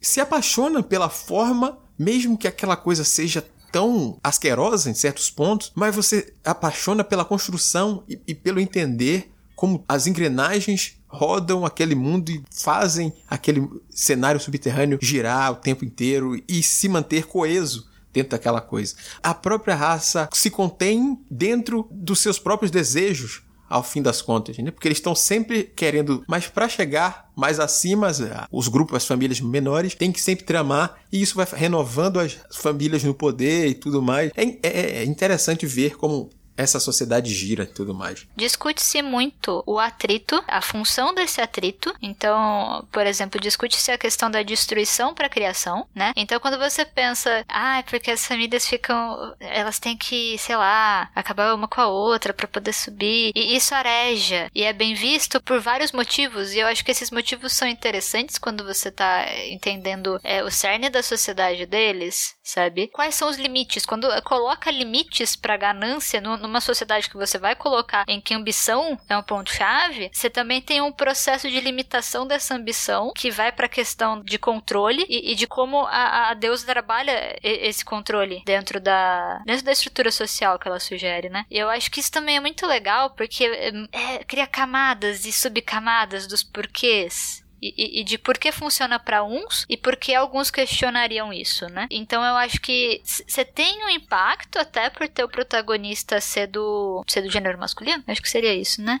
se 0.00 0.18
apaixona 0.18 0.82
pela 0.82 1.10
forma, 1.10 1.78
mesmo 1.98 2.38
que 2.38 2.48
aquela 2.48 2.74
coisa 2.74 3.04
seja 3.04 3.44
tão 3.70 4.18
asquerosa 4.24 4.88
em 4.88 4.94
certos 4.94 5.28
pontos, 5.28 5.72
mas 5.74 5.94
você 5.94 6.32
apaixona 6.42 7.04
pela 7.04 7.24
construção 7.24 8.02
e, 8.08 8.18
e 8.26 8.34
pelo 8.34 8.60
entender 8.60 9.30
como 9.62 9.84
as 9.88 10.08
engrenagens 10.08 10.96
rodam 11.06 11.64
aquele 11.64 11.94
mundo 11.94 12.30
e 12.30 12.42
fazem 12.50 13.12
aquele 13.30 13.64
cenário 13.88 14.40
subterrâneo 14.40 14.98
girar 15.00 15.52
o 15.52 15.54
tempo 15.54 15.84
inteiro 15.84 16.34
e 16.48 16.64
se 16.64 16.88
manter 16.88 17.28
coeso 17.28 17.88
dentro 18.12 18.30
daquela 18.30 18.60
coisa. 18.60 18.96
A 19.22 19.32
própria 19.32 19.76
raça 19.76 20.28
se 20.32 20.50
contém 20.50 21.16
dentro 21.30 21.86
dos 21.92 22.18
seus 22.18 22.40
próprios 22.40 22.72
desejos 22.72 23.44
ao 23.68 23.84
fim 23.84 24.02
das 24.02 24.20
contas, 24.20 24.58
né? 24.58 24.72
Porque 24.72 24.88
eles 24.88 24.98
estão 24.98 25.14
sempre 25.14 25.62
querendo, 25.62 26.24
mas 26.26 26.48
para 26.48 26.68
chegar 26.68 27.30
mais 27.36 27.60
acima, 27.60 28.10
os 28.50 28.66
grupos, 28.66 28.96
as 28.96 29.06
famílias 29.06 29.40
menores, 29.40 29.94
tem 29.94 30.10
que 30.10 30.20
sempre 30.20 30.44
tramar 30.44 30.98
e 31.12 31.22
isso 31.22 31.36
vai 31.36 31.46
renovando 31.50 32.18
as 32.18 32.36
famílias 32.50 33.04
no 33.04 33.14
poder 33.14 33.68
e 33.68 33.74
tudo 33.74 34.02
mais. 34.02 34.32
É, 34.36 34.42
é, 34.60 35.02
é 35.02 35.04
interessante 35.04 35.66
ver 35.66 35.96
como 35.96 36.30
essa 36.56 36.80
sociedade 36.80 37.32
gira 37.32 37.64
e 37.64 37.66
tudo 37.66 37.94
mais. 37.94 38.26
Discute-se 38.36 39.02
muito 39.02 39.62
o 39.66 39.78
atrito, 39.78 40.42
a 40.46 40.60
função 40.60 41.14
desse 41.14 41.40
atrito. 41.40 41.94
Então, 42.00 42.86
por 42.92 43.06
exemplo, 43.06 43.40
discute-se 43.40 43.90
a 43.90 43.98
questão 43.98 44.30
da 44.30 44.42
destruição 44.42 45.14
para 45.14 45.26
a 45.26 45.30
criação, 45.30 45.86
né? 45.94 46.12
Então, 46.16 46.40
quando 46.40 46.58
você 46.58 46.84
pensa, 46.84 47.44
ah, 47.48 47.78
é 47.78 47.82
porque 47.82 48.10
as 48.10 48.26
famílias 48.26 48.66
ficam, 48.66 49.34
elas 49.40 49.78
têm 49.78 49.96
que, 49.96 50.36
sei 50.38 50.56
lá, 50.56 51.10
acabar 51.14 51.54
uma 51.54 51.68
com 51.68 51.80
a 51.80 51.88
outra 51.88 52.32
para 52.32 52.46
poder 52.46 52.72
subir, 52.72 53.32
e 53.34 53.56
isso 53.56 53.74
areja 53.74 54.50
e 54.54 54.62
é 54.62 54.72
bem 54.72 54.94
visto 54.94 55.40
por 55.40 55.60
vários 55.60 55.92
motivos. 55.92 56.52
E 56.52 56.58
eu 56.58 56.66
acho 56.66 56.84
que 56.84 56.90
esses 56.90 57.10
motivos 57.10 57.52
são 57.52 57.68
interessantes 57.68 58.38
quando 58.38 58.64
você 58.64 58.90
tá 58.90 59.26
entendendo 59.48 60.20
é, 60.22 60.42
o 60.42 60.50
cerne 60.50 60.90
da 60.90 61.02
sociedade 61.02 61.66
deles, 61.66 62.34
sabe? 62.42 62.88
Quais 62.88 63.14
são 63.14 63.28
os 63.28 63.36
limites? 63.36 63.86
Quando 63.86 64.08
coloca 64.22 64.70
limites 64.70 65.36
para 65.36 65.56
ganância 65.56 66.20
numa 66.20 66.60
sociedade 66.60 67.08
que 67.08 67.16
você 67.16 67.38
vai 67.38 67.54
colocar 67.54 68.04
em 68.08 68.20
que 68.20 68.34
ambição 68.34 68.98
é 69.08 69.16
um 69.16 69.22
ponto-chave, 69.22 70.10
você 70.12 70.28
também 70.28 70.60
tem 70.60 70.80
um 70.80 70.92
processo 70.92 71.48
de 71.48 71.60
limitação 71.60 72.26
dessa 72.26 72.54
ambição 72.54 73.12
que 73.14 73.30
vai 73.30 73.52
para 73.52 73.66
a 73.66 73.68
questão 73.68 74.22
de 74.22 74.38
controle 74.38 75.04
e, 75.08 75.32
e 75.32 75.34
de 75.34 75.46
como 75.46 75.86
a, 75.86 76.30
a 76.30 76.34
deusa 76.34 76.66
trabalha 76.66 77.38
esse 77.42 77.84
controle 77.84 78.42
dentro 78.44 78.80
da, 78.80 79.42
dentro 79.46 79.64
da 79.64 79.72
estrutura 79.72 80.10
social 80.10 80.58
que 80.58 80.66
ela 80.66 80.80
sugere, 80.80 81.28
né? 81.28 81.44
E 81.50 81.58
eu 81.58 81.68
acho 81.68 81.90
que 81.90 82.00
isso 82.00 82.10
também 82.10 82.36
é 82.36 82.40
muito 82.40 82.66
legal 82.66 83.10
porque 83.10 83.44
é, 83.44 83.70
é, 83.92 84.24
cria 84.24 84.46
camadas 84.46 85.24
e 85.24 85.32
subcamadas 85.32 86.26
dos 86.26 86.42
porquês 86.42 87.41
e, 87.62 88.00
e, 88.00 88.04
de 88.04 88.18
por 88.18 88.36
que 88.36 88.50
funciona 88.50 88.98
para 88.98 89.22
uns 89.22 89.64
e 89.68 89.76
por 89.76 89.96
que 89.96 90.12
alguns 90.14 90.50
questionariam 90.50 91.32
isso, 91.32 91.66
né? 91.68 91.86
Então 91.90 92.24
eu 92.24 92.36
acho 92.36 92.60
que 92.60 93.00
você 93.04 93.44
tem 93.44 93.84
um 93.84 93.88
impacto 93.88 94.58
até 94.58 94.90
por 94.90 95.08
ter 95.08 95.22
o 95.22 95.28
protagonista 95.28 96.20
ser 96.20 96.48
do, 96.48 97.04
ser 97.06 97.22
do 97.22 97.30
gênero 97.30 97.58
masculino, 97.58 98.02
acho 98.08 98.20
que 98.20 98.28
seria 98.28 98.54
isso, 98.54 98.82
né? 98.82 99.00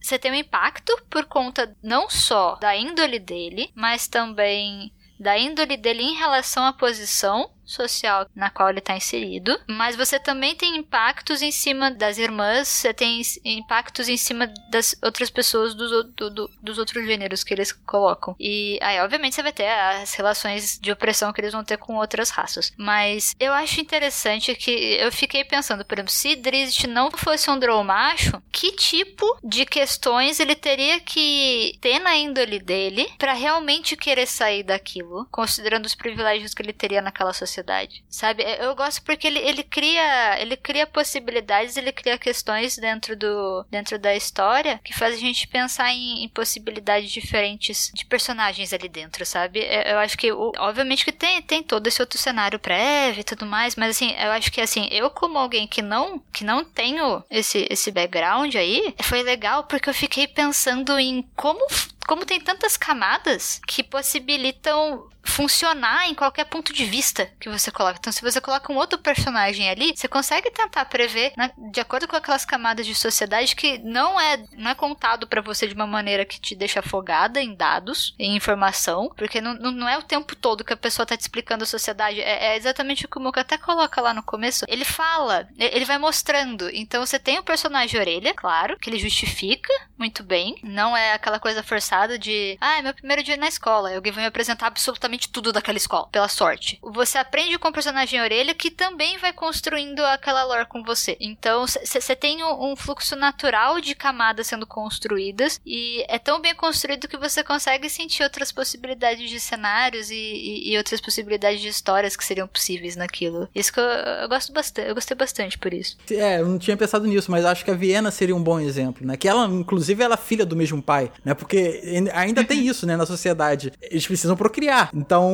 Você 0.00 0.16
uhum. 0.16 0.20
tem 0.20 0.30
um 0.32 0.34
impacto 0.34 0.94
por 1.08 1.24
conta 1.24 1.74
não 1.82 2.10
só 2.10 2.56
da 2.56 2.76
índole 2.76 3.18
dele, 3.18 3.70
mas 3.74 4.06
também 4.06 4.92
da 5.18 5.38
índole 5.38 5.78
dele 5.78 6.02
em 6.02 6.14
relação 6.14 6.66
à 6.66 6.74
posição 6.74 7.50
social 7.66 8.26
na 8.34 8.48
qual 8.48 8.70
ele 8.70 8.78
está 8.78 8.96
inserido, 8.96 9.58
mas 9.66 9.96
você 9.96 10.18
também 10.18 10.54
tem 10.54 10.76
impactos 10.76 11.42
em 11.42 11.50
cima 11.50 11.90
das 11.90 12.16
irmãs, 12.16 12.68
você 12.68 12.94
tem 12.94 13.20
impactos 13.44 14.08
em 14.08 14.16
cima 14.16 14.46
das 14.70 14.94
outras 15.02 15.28
pessoas 15.28 15.74
dos, 15.74 15.90
do, 16.14 16.30
do, 16.30 16.50
dos 16.62 16.78
outros 16.78 17.04
gêneros 17.04 17.42
que 17.42 17.52
eles 17.52 17.72
colocam. 17.72 18.36
E 18.38 18.78
aí, 18.80 19.00
obviamente, 19.00 19.34
você 19.34 19.42
vai 19.42 19.52
ter 19.52 19.68
as 19.68 20.14
relações 20.14 20.78
de 20.80 20.92
opressão 20.92 21.32
que 21.32 21.40
eles 21.40 21.52
vão 21.52 21.64
ter 21.64 21.76
com 21.76 21.96
outras 21.96 22.30
raças. 22.30 22.72
Mas 22.76 23.34
eu 23.40 23.52
acho 23.52 23.80
interessante 23.80 24.54
que 24.54 24.70
eu 24.70 25.10
fiquei 25.10 25.44
pensando, 25.44 25.84
por 25.84 25.98
exemplo, 25.98 26.12
se 26.12 26.36
Drizzt 26.36 26.86
não 26.86 27.10
fosse 27.10 27.50
um 27.50 27.58
Drow 27.58 27.82
macho, 27.82 28.40
que 28.52 28.72
tipo 28.72 29.38
de 29.42 29.66
questões 29.66 30.38
ele 30.38 30.54
teria 30.54 31.00
que 31.00 31.76
ter 31.80 31.98
na 31.98 32.16
índole 32.16 32.60
dele 32.60 33.10
para 33.18 33.32
realmente 33.32 33.96
querer 33.96 34.26
sair 34.26 34.62
daquilo, 34.62 35.26
considerando 35.30 35.86
os 35.86 35.94
privilégios 35.94 36.54
que 36.54 36.62
ele 36.62 36.72
teria 36.72 37.02
naquela 37.02 37.32
sociedade? 37.32 37.55
Sociedade, 37.56 38.04
sabe? 38.08 38.42
Eu 38.58 38.74
gosto 38.74 39.02
porque 39.02 39.26
ele, 39.26 39.38
ele 39.38 39.62
cria 39.62 40.40
ele 40.40 40.56
cria 40.56 40.86
possibilidades, 40.86 41.76
ele 41.76 41.92
cria 41.92 42.18
questões 42.18 42.76
dentro 42.76 43.16
do 43.16 43.64
dentro 43.70 43.98
da 43.98 44.14
história 44.14 44.80
que 44.84 44.92
faz 44.92 45.14
a 45.14 45.18
gente 45.18 45.48
pensar 45.48 45.92
em, 45.92 46.24
em 46.24 46.28
possibilidades 46.28 47.10
diferentes 47.10 47.90
de 47.94 48.04
personagens 48.04 48.72
ali 48.72 48.88
dentro, 48.88 49.24
sabe? 49.24 49.60
Eu, 49.60 49.94
eu 49.94 49.98
acho 49.98 50.16
que 50.18 50.30
obviamente 50.32 51.04
que 51.04 51.12
tem 51.12 51.40
tem 51.42 51.62
todo 51.62 51.86
esse 51.86 52.00
outro 52.00 52.18
cenário 52.18 52.58
prévio 52.58 53.20
e 53.20 53.24
tudo 53.24 53.46
mais, 53.46 53.76
mas 53.76 53.90
assim, 53.90 54.12
eu 54.12 54.30
acho 54.32 54.52
que 54.52 54.60
assim, 54.60 54.88
eu 54.90 55.10
como 55.10 55.38
alguém 55.38 55.66
que 55.66 55.82
não 55.82 56.18
que 56.32 56.44
não 56.44 56.64
tenho 56.64 57.22
esse 57.30 57.66
esse 57.70 57.90
background 57.90 58.54
aí, 58.54 58.94
foi 59.02 59.22
legal 59.22 59.64
porque 59.64 59.88
eu 59.88 59.94
fiquei 59.94 60.26
pensando 60.26 60.98
em 60.98 61.22
como 61.34 61.66
como 62.06 62.24
tem 62.24 62.40
tantas 62.40 62.76
camadas 62.76 63.60
que 63.66 63.82
possibilitam 63.82 65.08
funcionar 65.24 66.08
em 66.08 66.14
qualquer 66.14 66.44
ponto 66.44 66.72
de 66.72 66.84
vista 66.84 67.28
que 67.40 67.48
você 67.48 67.70
coloca. 67.72 67.98
Então, 67.98 68.12
se 68.12 68.22
você 68.22 68.40
coloca 68.40 68.72
um 68.72 68.76
outro 68.76 68.96
personagem 68.96 69.68
ali, 69.68 69.92
você 69.94 70.06
consegue 70.06 70.50
tentar 70.52 70.84
prever, 70.84 71.32
né, 71.36 71.50
de 71.72 71.80
acordo 71.80 72.06
com 72.06 72.14
aquelas 72.14 72.44
camadas 72.44 72.86
de 72.86 72.94
sociedade, 72.94 73.56
que 73.56 73.78
não 73.78 74.20
é, 74.20 74.44
não 74.56 74.70
é 74.70 74.74
contado 74.74 75.26
para 75.26 75.40
você 75.40 75.66
de 75.66 75.74
uma 75.74 75.86
maneira 75.86 76.24
que 76.24 76.40
te 76.40 76.54
deixa 76.54 76.78
afogada 76.78 77.42
em 77.42 77.56
dados, 77.56 78.14
em 78.18 78.36
informação, 78.36 79.12
porque 79.16 79.40
não, 79.40 79.54
não 79.54 79.88
é 79.88 79.98
o 79.98 80.02
tempo 80.02 80.36
todo 80.36 80.64
que 80.64 80.72
a 80.72 80.76
pessoa 80.76 81.04
tá 81.04 81.16
te 81.16 81.22
explicando 81.22 81.64
a 81.64 81.66
sociedade. 81.66 82.20
É, 82.20 82.52
é 82.52 82.56
exatamente 82.56 83.04
o 83.04 83.08
que 83.08 83.18
o 83.18 83.20
Moka 83.20 83.40
até 83.40 83.58
coloca 83.58 84.00
lá 84.00 84.14
no 84.14 84.22
começo. 84.22 84.64
Ele 84.68 84.84
fala, 84.84 85.48
ele 85.58 85.84
vai 85.84 85.98
mostrando. 85.98 86.70
Então, 86.72 87.04
você 87.04 87.18
tem 87.18 87.38
o 87.40 87.42
personagem 87.42 87.98
orelha, 87.98 88.32
claro, 88.32 88.78
que 88.78 88.88
ele 88.88 88.98
justifica 88.98 89.72
muito 89.98 90.22
bem. 90.22 90.56
Não 90.62 90.96
é 90.96 91.12
aquela 91.12 91.40
coisa 91.40 91.64
forçada 91.64 91.95
de, 92.18 92.56
ah, 92.60 92.78
é 92.78 92.82
meu 92.82 92.94
primeiro 92.94 93.22
dia 93.22 93.36
na 93.36 93.48
escola, 93.48 93.94
alguém 93.94 94.12
vai 94.12 94.24
me 94.24 94.28
apresentar 94.28 94.66
absolutamente 94.66 95.06
absolutamente 95.06 95.28
tudo 95.28 95.52
daquela 95.52 95.76
escola, 95.76 96.08
pela 96.08 96.28
sorte. 96.28 96.78
Você 96.82 97.18
aprende 97.18 97.58
com 97.58 97.68
o 97.68 97.72
personagem 97.72 98.20
orelha 98.20 98.54
que 98.54 98.70
também 98.70 99.18
vai 99.18 99.32
construindo 99.32 100.00
aquela 100.00 100.44
lore 100.44 100.66
com 100.66 100.82
você. 100.82 101.16
Então, 101.20 101.66
você 101.66 102.16
tem 102.16 102.42
um, 102.42 102.72
um, 102.72 102.76
fluxo 102.76 103.16
natural 103.16 103.80
de 103.80 103.94
camadas 103.94 104.46
sendo 104.46 104.66
construídas 104.66 105.60
e 105.64 106.04
é 106.08 106.18
tão 106.18 106.40
bem 106.40 106.54
construído 106.54 107.08
que 107.08 107.16
você 107.16 107.42
consegue 107.42 107.88
sentir 107.88 108.22
outras 108.22 108.50
possibilidades 108.52 109.28
de 109.28 109.40
cenários 109.40 110.10
e, 110.10 110.14
e, 110.14 110.72
e 110.72 110.78
outras 110.78 111.00
possibilidades 111.00 111.60
de 111.60 111.68
histórias 111.68 112.16
que 112.16 112.24
seriam 112.24 112.48
possíveis 112.48 112.96
naquilo. 112.96 113.48
Isso 113.54 113.72
que 113.72 113.80
eu, 113.80 113.84
eu, 113.84 114.28
gosto 114.28 114.52
bastante, 114.52 114.88
eu 114.88 114.94
gostei 114.94 115.16
bastante 115.16 115.58
por 115.58 115.72
isso. 115.72 115.96
É, 116.10 116.40
eu 116.40 116.46
não 116.46 116.58
tinha 116.58 116.76
pensado 116.76 117.06
nisso, 117.06 117.30
mas 117.30 117.44
acho 117.44 117.64
que 117.64 117.70
a 117.70 117.74
Viena 117.74 118.10
seria 118.10 118.34
um 118.34 118.42
bom 118.42 118.58
exemplo, 118.58 119.06
né? 119.06 119.16
Que 119.16 119.28
ela, 119.28 119.46
inclusive, 119.46 120.02
ela 120.02 120.14
é 120.14 120.18
filha 120.18 120.46
do 120.46 120.56
mesmo 120.56 120.82
pai, 120.82 121.10
né? 121.24 121.34
Porque 121.34 121.80
ainda 122.12 122.44
tem 122.44 122.66
isso, 122.66 122.86
né, 122.86 122.96
na 122.96 123.06
sociedade. 123.06 123.72
Eles 123.80 124.06
precisam 124.06 124.36
procriar. 124.36 124.90
Então, 124.94 125.30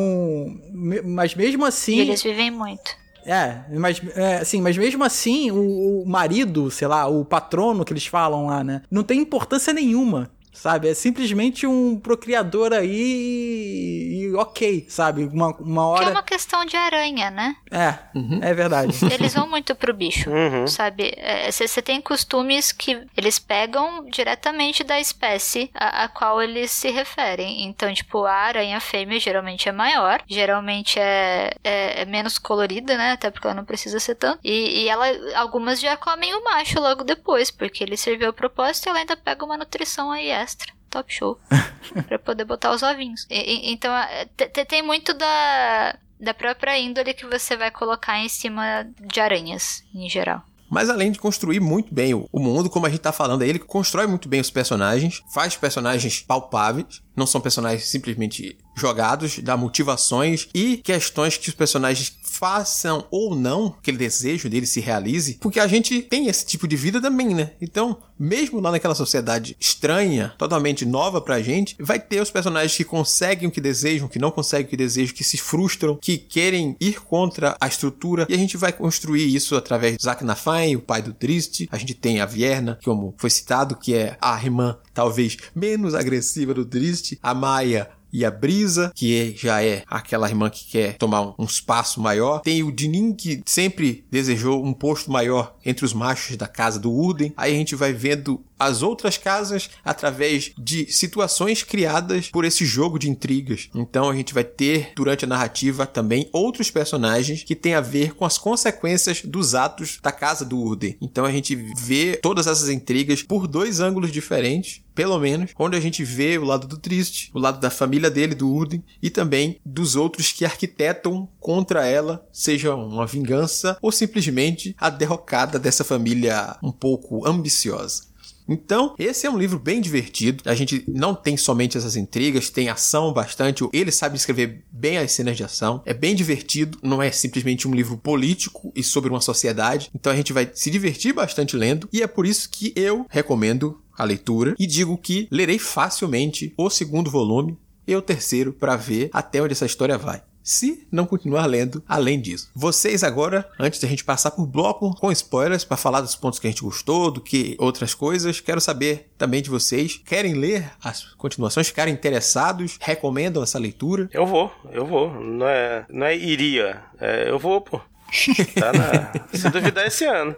mas 1.04 1.34
mesmo 1.34 1.64
assim. 1.64 1.96
E 1.96 2.00
eles 2.00 2.22
vivem 2.22 2.50
muito. 2.50 3.02
É, 3.24 3.60
mas 3.78 4.00
é, 4.16 4.38
assim, 4.38 4.60
mas 4.60 4.76
mesmo 4.76 5.04
assim, 5.04 5.50
o, 5.50 6.02
o, 6.02 6.06
marido, 6.06 6.70
sei 6.70 6.88
lá, 6.88 7.06
o 7.06 7.24
patrono 7.24 7.84
que 7.84 7.92
eles 7.92 8.06
falam 8.06 8.46
lá, 8.46 8.64
né? 8.64 8.82
Não 8.90 9.04
tem 9.04 9.20
importância 9.20 9.72
nenhuma 9.72 10.28
sabe? 10.52 10.88
É 10.88 10.94
simplesmente 10.94 11.66
um 11.66 11.98
procriador 11.98 12.72
aí 12.72 14.28
e, 14.30 14.34
ok, 14.34 14.86
sabe? 14.88 15.24
Uma, 15.24 15.48
uma 15.56 15.86
hora... 15.86 16.04
Que 16.04 16.10
é 16.10 16.12
uma 16.12 16.22
questão 16.22 16.64
de 16.64 16.76
aranha, 16.76 17.30
né? 17.30 17.56
É, 17.70 17.98
uhum. 18.14 18.40
é 18.42 18.52
verdade. 18.52 18.96
Eles 19.12 19.34
vão 19.34 19.48
muito 19.48 19.74
pro 19.74 19.94
bicho, 19.94 20.30
uhum. 20.30 20.66
sabe? 20.66 21.16
Você 21.50 21.80
é, 21.80 21.82
tem 21.82 22.00
costumes 22.00 22.72
que 22.72 23.06
eles 23.16 23.38
pegam 23.38 24.04
diretamente 24.06 24.84
da 24.84 25.00
espécie 25.00 25.70
a, 25.74 26.04
a, 26.04 26.08
qual 26.08 26.42
eles 26.42 26.70
se 26.70 26.90
referem. 26.90 27.64
Então, 27.64 27.92
tipo, 27.92 28.24
a 28.24 28.32
aranha 28.32 28.80
fêmea 28.80 29.18
geralmente 29.18 29.68
é 29.68 29.72
maior, 29.72 30.22
geralmente 30.26 30.98
é, 30.98 31.52
é, 31.64 32.02
é 32.02 32.04
menos 32.04 32.38
colorida, 32.38 32.96
né? 32.96 33.12
Até 33.12 33.30
porque 33.30 33.46
ela 33.46 33.56
não 33.56 33.64
precisa 33.64 33.98
ser 33.98 34.16
tanto. 34.16 34.38
E, 34.44 34.82
e 34.82 34.88
ela, 34.88 35.06
algumas 35.36 35.80
já 35.80 35.96
comem 35.96 36.34
o 36.34 36.44
macho 36.44 36.80
logo 36.80 37.04
depois, 37.04 37.50
porque 37.50 37.82
ele 37.82 37.96
serviu 37.96 38.30
o 38.30 38.34
propósito 38.34 38.86
e 38.86 38.90
ela 38.90 38.98
ainda 38.98 39.16
pega 39.16 39.44
uma 39.44 39.56
nutrição 39.56 40.10
aí 40.10 40.30
extra. 40.42 40.72
Top 40.90 41.12
show. 41.12 41.38
para 42.06 42.18
poder 42.18 42.44
botar 42.44 42.72
os 42.72 42.82
ovinhos. 42.82 43.26
E, 43.30 43.34
e, 43.34 43.72
então, 43.72 43.94
é, 43.94 44.26
tem 44.66 44.82
muito 44.82 45.14
da, 45.14 45.96
da 46.20 46.34
própria 46.34 46.78
índole 46.78 47.14
que 47.14 47.26
você 47.26 47.56
vai 47.56 47.70
colocar 47.70 48.18
em 48.18 48.28
cima 48.28 48.86
de 49.00 49.20
aranhas, 49.20 49.82
em 49.94 50.08
geral. 50.08 50.42
Mas 50.72 50.88
além 50.88 51.12
de 51.12 51.18
construir 51.18 51.60
muito 51.60 51.94
bem 51.94 52.14
o 52.14 52.40
mundo, 52.40 52.70
como 52.70 52.86
a 52.86 52.88
gente 52.88 53.00
tá 53.00 53.12
falando 53.12 53.42
aí, 53.42 53.50
ele 53.50 53.58
constrói 53.58 54.06
muito 54.06 54.26
bem 54.26 54.40
os 54.40 54.50
personagens, 54.50 55.22
faz 55.34 55.54
personagens 55.54 56.20
palpáveis, 56.22 57.02
não 57.14 57.26
são 57.26 57.42
personagens 57.42 57.90
simplesmente 57.90 58.56
jogados, 58.74 59.38
dá 59.38 59.56
motivações 59.56 60.48
e 60.54 60.78
questões 60.78 61.36
que 61.36 61.48
os 61.48 61.54
personagens 61.54 62.12
façam 62.22 63.06
ou 63.10 63.36
não 63.36 63.76
aquele 63.78 63.98
desejo 63.98 64.48
dele 64.48 64.66
se 64.66 64.80
realize, 64.80 65.38
porque 65.40 65.60
a 65.60 65.66
gente 65.66 66.02
tem 66.02 66.28
esse 66.28 66.46
tipo 66.46 66.66
de 66.66 66.76
vida 66.76 67.00
também, 67.00 67.34
né? 67.34 67.52
Então, 67.60 67.98
mesmo 68.18 68.58
lá 68.58 68.70
naquela 68.70 68.94
sociedade 68.94 69.56
estranha, 69.60 70.34
totalmente 70.38 70.86
nova 70.86 71.20
pra 71.20 71.42
gente, 71.42 71.76
vai 71.78 72.00
ter 72.00 72.20
os 72.20 72.30
personagens 72.30 72.76
que 72.76 72.84
conseguem 72.84 73.48
o 73.48 73.52
que 73.52 73.60
desejam, 73.60 74.08
que 74.08 74.18
não 74.18 74.30
conseguem 74.30 74.66
o 74.66 74.68
que 74.68 74.76
desejam, 74.76 75.14
que 75.14 75.24
se 75.24 75.36
frustram, 75.36 75.96
que 76.00 76.16
querem 76.16 76.76
ir 76.80 77.00
contra 77.02 77.56
a 77.60 77.66
estrutura, 77.66 78.26
e 78.28 78.34
a 78.34 78.38
gente 78.38 78.56
vai 78.56 78.72
construir 78.72 79.34
isso 79.34 79.54
através 79.54 79.96
de 79.96 80.02
Zack 80.02 80.24
Nafine, 80.24 80.76
o 80.76 80.80
pai 80.80 81.02
do 81.02 81.12
Triste. 81.12 81.68
A 81.70 81.76
gente 81.76 81.94
tem 81.94 82.20
a 82.20 82.26
Vierna, 82.26 82.78
como 82.84 83.14
foi 83.18 83.30
citado, 83.30 83.76
que 83.76 83.94
é 83.94 84.16
a 84.20 84.42
irmã 84.42 84.78
talvez 84.94 85.36
menos 85.54 85.94
agressiva 85.94 86.54
do 86.54 86.64
Triste, 86.64 87.18
a 87.22 87.34
Maia 87.34 87.88
e 88.12 88.24
a 88.24 88.30
Brisa, 88.30 88.92
que 88.94 89.34
já 89.36 89.62
é 89.62 89.82
aquela 89.86 90.28
irmã 90.28 90.50
que 90.50 90.66
quer 90.66 90.96
tomar 90.98 91.34
um 91.38 91.44
espaço 91.44 92.00
maior. 92.00 92.40
Tem 92.40 92.62
o 92.62 92.70
Dinin, 92.70 93.14
que 93.14 93.42
sempre 93.46 94.04
desejou 94.10 94.64
um 94.64 94.72
posto 94.72 95.10
maior 95.10 95.56
entre 95.64 95.84
os 95.84 95.94
machos 95.94 96.36
da 96.36 96.46
casa 96.46 96.78
do 96.78 96.92
Urden. 96.92 97.32
Aí 97.36 97.52
a 97.52 97.56
gente 97.56 97.74
vai 97.74 97.92
vendo 97.92 98.44
as 98.64 98.82
outras 98.82 99.16
casas 99.16 99.70
através 99.84 100.52
de 100.56 100.90
situações 100.92 101.62
criadas 101.62 102.28
por 102.28 102.44
esse 102.44 102.64
jogo 102.64 102.98
de 102.98 103.10
intrigas. 103.10 103.68
Então 103.74 104.08
a 104.08 104.14
gente 104.14 104.34
vai 104.34 104.44
ter 104.44 104.92
durante 104.94 105.24
a 105.24 105.28
narrativa 105.28 105.86
também 105.86 106.28
outros 106.32 106.70
personagens 106.70 107.42
que 107.42 107.56
têm 107.56 107.74
a 107.74 107.80
ver 107.80 108.14
com 108.14 108.24
as 108.24 108.38
consequências 108.38 109.22
dos 109.22 109.54
atos 109.54 109.98
da 110.02 110.12
casa 110.12 110.44
do 110.44 110.58
Urden. 110.58 110.96
Então 111.00 111.24
a 111.24 111.32
gente 111.32 111.54
vê 111.76 112.16
todas 112.16 112.46
essas 112.46 112.68
intrigas 112.68 113.22
por 113.22 113.46
dois 113.46 113.80
ângulos 113.80 114.12
diferentes 114.12 114.82
pelo 114.94 115.18
menos, 115.18 115.52
onde 115.58 115.76
a 115.76 115.80
gente 115.80 116.04
vê 116.04 116.38
o 116.38 116.44
lado 116.44 116.66
do 116.66 116.78
triste, 116.78 117.30
o 117.34 117.38
lado 117.38 117.60
da 117.60 117.70
família 117.70 118.10
dele, 118.10 118.34
do 118.34 118.48
Urden, 118.48 118.82
e 119.02 119.10
também 119.10 119.58
dos 119.64 119.96
outros 119.96 120.32
que 120.32 120.44
arquitetam 120.44 121.28
contra 121.40 121.86
ela, 121.86 122.26
seja 122.32 122.74
uma 122.74 123.06
vingança 123.06 123.76
ou 123.80 123.90
simplesmente 123.90 124.74
a 124.78 124.90
derrocada 124.90 125.58
dessa 125.58 125.84
família 125.84 126.56
um 126.62 126.72
pouco 126.72 127.26
ambiciosa. 127.26 128.11
Então, 128.48 128.94
esse 128.98 129.26
é 129.26 129.30
um 129.30 129.38
livro 129.38 129.58
bem 129.58 129.80
divertido. 129.80 130.42
A 130.46 130.54
gente 130.54 130.84
não 130.88 131.14
tem 131.14 131.36
somente 131.36 131.76
essas 131.76 131.96
intrigas, 131.96 132.50
tem 132.50 132.68
ação 132.68 133.12
bastante. 133.12 133.66
Ele 133.72 133.90
sabe 133.90 134.16
escrever 134.16 134.64
bem 134.70 134.98
as 134.98 135.12
cenas 135.12 135.36
de 135.36 135.44
ação. 135.44 135.82
É 135.84 135.94
bem 135.94 136.14
divertido, 136.14 136.78
não 136.82 137.02
é 137.02 137.10
simplesmente 137.10 137.66
um 137.68 137.74
livro 137.74 137.96
político 137.96 138.72
e 138.74 138.82
sobre 138.82 139.10
uma 139.10 139.20
sociedade. 139.20 139.90
Então 139.94 140.12
a 140.12 140.16
gente 140.16 140.32
vai 140.32 140.50
se 140.52 140.70
divertir 140.70 141.12
bastante 141.12 141.56
lendo 141.56 141.88
e 141.92 142.02
é 142.02 142.06
por 142.06 142.26
isso 142.26 142.48
que 142.50 142.72
eu 142.76 143.06
recomendo 143.08 143.80
a 143.96 144.04
leitura 144.04 144.54
e 144.58 144.66
digo 144.66 144.96
que 144.96 145.28
lerei 145.30 145.58
facilmente 145.58 146.52
o 146.56 146.70
segundo 146.70 147.10
volume 147.10 147.58
e 147.86 147.94
o 147.94 148.02
terceiro 148.02 148.52
para 148.52 148.76
ver 148.76 149.10
até 149.12 149.42
onde 149.42 149.52
essa 149.52 149.66
história 149.66 149.98
vai 149.98 150.22
se 150.42 150.86
não 150.90 151.06
continuar 151.06 151.46
lendo 151.46 151.82
além 151.88 152.20
disso. 152.20 152.50
Vocês 152.54 153.02
agora, 153.02 153.48
antes 153.58 153.80
da 153.80 153.88
gente 153.88 154.04
passar 154.04 154.32
por 154.32 154.46
bloco 154.46 154.94
com 154.96 155.12
spoilers 155.12 155.64
para 155.64 155.76
falar 155.76 156.00
dos 156.00 156.14
pontos 156.14 156.38
que 156.38 156.46
a 156.46 156.50
gente 156.50 156.62
gostou, 156.62 157.10
do 157.10 157.20
que 157.20 157.56
outras 157.58 157.94
coisas, 157.94 158.40
quero 158.40 158.60
saber 158.60 159.10
também 159.16 159.42
de 159.42 159.50
vocês, 159.50 160.00
querem 160.04 160.34
ler 160.34 160.70
as 160.82 161.14
continuações, 161.14 161.68
ficarem 161.68 161.94
interessados, 161.94 162.78
recomendam 162.80 163.42
essa 163.42 163.58
leitura? 163.58 164.08
Eu 164.12 164.26
vou, 164.26 164.52
eu 164.70 164.84
vou. 164.84 165.12
Não 165.20 165.46
é, 165.46 165.86
não 165.88 166.06
é 166.06 166.16
iria, 166.16 166.82
é, 167.00 167.28
eu 167.28 167.38
vou, 167.38 167.60
pô. 167.60 167.80
Tá 168.54 168.72
na, 168.72 169.38
se 169.38 169.48
duvidar 169.48 169.86
esse 169.86 170.04
ano. 170.04 170.36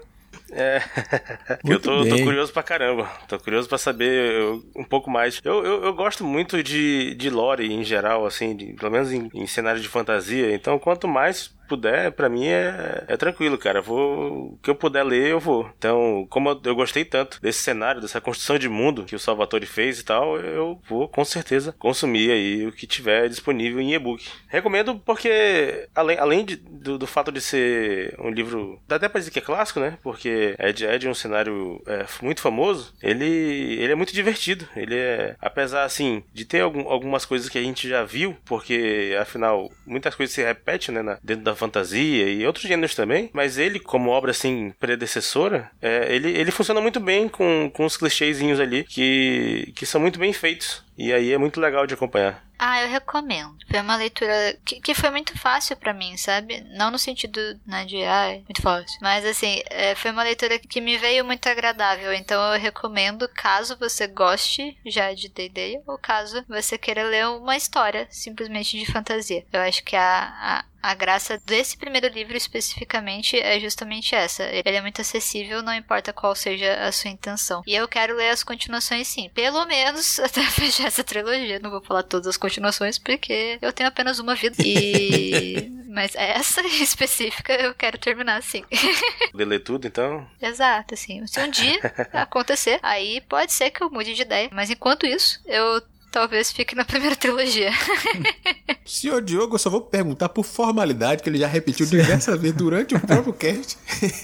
É. 0.50 0.80
eu 1.64 1.80
tô, 1.80 2.06
tô, 2.06 2.16
curioso 2.22 2.52
pra 2.52 2.62
caramba. 2.62 3.10
Tô 3.28 3.38
curioso 3.38 3.68
pra 3.68 3.78
saber 3.78 4.42
um 4.76 4.84
pouco 4.84 5.10
mais. 5.10 5.40
Eu, 5.44 5.64
eu, 5.64 5.84
eu, 5.84 5.94
gosto 5.94 6.24
muito 6.24 6.62
de, 6.62 7.14
de 7.14 7.30
lore 7.30 7.72
em 7.72 7.82
geral, 7.82 8.26
assim, 8.26 8.56
de, 8.56 8.72
pelo 8.74 8.92
menos 8.92 9.12
em, 9.12 9.30
em 9.32 9.46
cenário 9.46 9.80
de 9.80 9.88
fantasia. 9.88 10.54
Então, 10.54 10.78
quanto 10.78 11.08
mais 11.08 11.53
puder, 11.68 12.12
para 12.12 12.28
mim 12.28 12.46
é, 12.46 13.04
é 13.08 13.16
tranquilo, 13.16 13.58
cara. 13.58 13.80
Vou, 13.80 14.52
o 14.52 14.58
que 14.62 14.70
eu 14.70 14.74
puder 14.74 15.02
ler, 15.04 15.30
eu 15.30 15.40
vou. 15.40 15.70
Então, 15.76 16.26
como 16.30 16.50
eu, 16.50 16.60
eu, 16.64 16.74
gostei 16.74 17.04
tanto 17.04 17.40
desse 17.40 17.60
cenário, 17.60 18.00
dessa 18.00 18.20
construção 18.20 18.58
de 18.58 18.68
mundo 18.68 19.04
que 19.04 19.16
o 19.16 19.18
Salvatore 19.18 19.66
fez 19.66 20.00
e 20.00 20.04
tal, 20.04 20.38
eu 20.38 20.80
vou 20.88 21.08
com 21.08 21.24
certeza 21.24 21.74
consumir 21.78 22.30
aí 22.30 22.66
o 22.66 22.72
que 22.72 22.86
tiver 22.86 23.28
disponível 23.28 23.80
em 23.80 23.94
e-book. 23.94 24.26
Recomendo 24.48 24.98
porque, 24.98 25.88
além, 25.94 26.18
além 26.18 26.44
de, 26.44 26.56
do, 26.56 26.98
do, 26.98 27.06
fato 27.06 27.32
de 27.32 27.40
ser 27.40 28.14
um 28.18 28.30
livro, 28.30 28.80
dá 28.86 28.96
até 28.96 29.08
pra 29.08 29.18
dizer 29.18 29.30
que 29.30 29.38
é 29.38 29.42
clássico, 29.42 29.80
né? 29.80 29.98
Porque 30.02 30.54
é 30.58 30.72
de, 30.72 30.86
é 30.86 30.98
de 30.98 31.08
um 31.08 31.14
cenário 31.14 31.82
é, 31.86 32.04
muito 32.22 32.40
famoso, 32.40 32.94
ele, 33.02 33.24
ele 33.24 33.92
é 33.92 33.94
muito 33.94 34.12
divertido. 34.12 34.68
Ele 34.76 34.96
é, 34.96 35.36
apesar, 35.40 35.84
assim, 35.84 36.22
de 36.32 36.44
ter 36.44 36.60
algum, 36.60 36.88
algumas 36.88 37.24
coisas 37.24 37.48
que 37.48 37.58
a 37.58 37.62
gente 37.62 37.88
já 37.88 38.04
viu, 38.04 38.36
porque, 38.44 39.16
afinal, 39.20 39.70
muitas 39.86 40.14
coisas 40.14 40.34
se 40.34 40.42
repetem, 40.42 40.94
né, 40.94 41.02
na, 41.02 41.18
dentro 41.22 41.44
da 41.44 41.53
fantasia 41.54 42.28
e 42.28 42.46
outros 42.46 42.66
gêneros 42.66 42.94
também, 42.94 43.30
mas 43.32 43.58
ele, 43.58 43.78
como 43.78 44.10
obra 44.10 44.30
assim, 44.30 44.72
predecessora, 44.78 45.70
é, 45.80 46.14
ele, 46.14 46.30
ele 46.30 46.50
funciona 46.50 46.80
muito 46.80 47.00
bem 47.00 47.28
com, 47.28 47.70
com 47.72 47.84
os 47.84 47.96
clichêzinhos 47.96 48.60
ali 48.60 48.84
que, 48.84 49.72
que 49.74 49.86
são 49.86 50.00
muito 50.00 50.18
bem 50.18 50.32
feitos. 50.32 50.82
E 50.96 51.12
aí 51.12 51.32
é 51.32 51.38
muito 51.38 51.60
legal 51.60 51.86
de 51.86 51.94
acompanhar. 51.94 52.44
Ah, 52.58 52.80
eu 52.82 52.88
recomendo. 52.88 53.56
Foi 53.68 53.80
uma 53.80 53.96
leitura 53.96 54.56
que, 54.64 54.80
que 54.80 54.94
foi 54.94 55.10
muito 55.10 55.36
fácil 55.38 55.76
para 55.76 55.92
mim, 55.92 56.16
sabe? 56.16 56.60
Não 56.76 56.90
no 56.90 56.98
sentido 56.98 57.40
né, 57.66 57.84
de, 57.84 58.02
ah, 58.04 58.40
muito 58.44 58.62
fácil. 58.62 58.98
Mas 59.02 59.24
assim, 59.24 59.60
é, 59.70 59.94
foi 59.94 60.12
uma 60.12 60.22
leitura 60.22 60.58
que 60.58 60.80
me 60.80 60.96
veio 60.96 61.24
muito 61.24 61.48
agradável. 61.48 62.12
Então 62.14 62.40
eu 62.52 62.60
recomendo, 62.60 63.28
caso 63.28 63.76
você 63.76 64.06
goste 64.06 64.78
já 64.86 65.12
de 65.12 65.28
D&D, 65.28 65.82
ou 65.86 65.98
caso 65.98 66.44
você 66.48 66.78
queira 66.78 67.02
ler 67.02 67.26
uma 67.26 67.56
história 67.56 68.06
simplesmente 68.10 68.78
de 68.78 68.90
fantasia. 68.90 69.44
Eu 69.52 69.60
acho 69.60 69.82
que 69.82 69.96
a, 69.96 70.32
a 70.40 70.64
a 70.84 70.92
graça 70.92 71.40
desse 71.46 71.78
primeiro 71.78 72.08
livro 72.08 72.36
especificamente 72.36 73.40
é 73.40 73.58
justamente 73.58 74.14
essa. 74.14 74.42
Ele 74.44 74.76
é 74.76 74.82
muito 74.82 75.00
acessível, 75.00 75.62
não 75.62 75.72
importa 75.72 76.12
qual 76.12 76.34
seja 76.34 76.74
a 76.74 76.92
sua 76.92 77.10
intenção. 77.10 77.62
E 77.66 77.74
eu 77.74 77.88
quero 77.88 78.14
ler 78.14 78.28
as 78.28 78.42
continuações 78.44 79.08
sim. 79.08 79.30
Pelo 79.32 79.64
menos 79.64 80.18
até 80.20 80.42
fechar 80.42 80.88
essa 80.88 81.02
trilogia. 81.02 81.58
Não 81.58 81.70
vou 81.70 81.80
falar 81.82 82.02
todas 82.02 82.26
as 82.26 82.36
continuações 82.36 82.98
porque 82.98 83.58
eu 83.62 83.72
tenho 83.72 83.88
apenas 83.88 84.18
uma 84.18 84.34
vida. 84.34 84.56
E. 84.58 85.72
Mas 85.88 86.14
essa 86.16 86.60
específica 86.66 87.54
eu 87.54 87.72
quero 87.72 87.96
terminar 87.96 88.42
sim. 88.42 88.64
Ler 89.32 89.60
tudo 89.60 89.86
então? 89.86 90.28
Exato, 90.42 90.92
assim. 90.92 91.24
Se 91.26 91.40
um 91.40 91.48
dia 91.48 91.78
acontecer, 92.12 92.80
aí 92.82 93.22
pode 93.22 93.52
ser 93.52 93.70
que 93.70 93.82
eu 93.82 93.88
mude 93.88 94.12
de 94.12 94.22
ideia. 94.22 94.50
Mas 94.52 94.68
enquanto 94.68 95.06
isso, 95.06 95.40
eu 95.46 95.80
talvez 96.14 96.52
fique 96.52 96.76
na 96.76 96.84
primeira 96.84 97.16
trilogia. 97.16 97.72
Senhor 98.86 99.20
Diogo, 99.20 99.56
eu 99.56 99.58
só 99.58 99.68
vou 99.68 99.80
perguntar 99.80 100.28
por 100.28 100.44
formalidade, 100.44 101.20
que 101.20 101.28
ele 101.28 101.38
já 101.38 101.48
repetiu 101.48 101.84
diversas 101.84 102.40
vezes 102.40 102.56
durante 102.56 102.94
o 102.94 103.00
próprio 103.00 103.32
cast, 103.34 103.76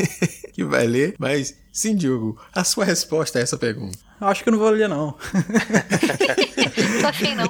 que 0.54 0.62
vai 0.62 0.86
ler. 0.86 1.16
Mas, 1.18 1.56
sim, 1.72 1.96
Diogo, 1.96 2.40
a 2.54 2.62
sua 2.62 2.84
resposta 2.84 3.40
a 3.40 3.42
essa 3.42 3.58
pergunta. 3.58 3.98
Acho 4.20 4.44
que 4.44 4.50
eu 4.50 4.52
não 4.52 4.60
vou 4.60 4.70
ler, 4.70 4.88
não. 4.88 5.16
Tô 7.00 7.06
afim, 7.08 7.34
não. 7.34 7.48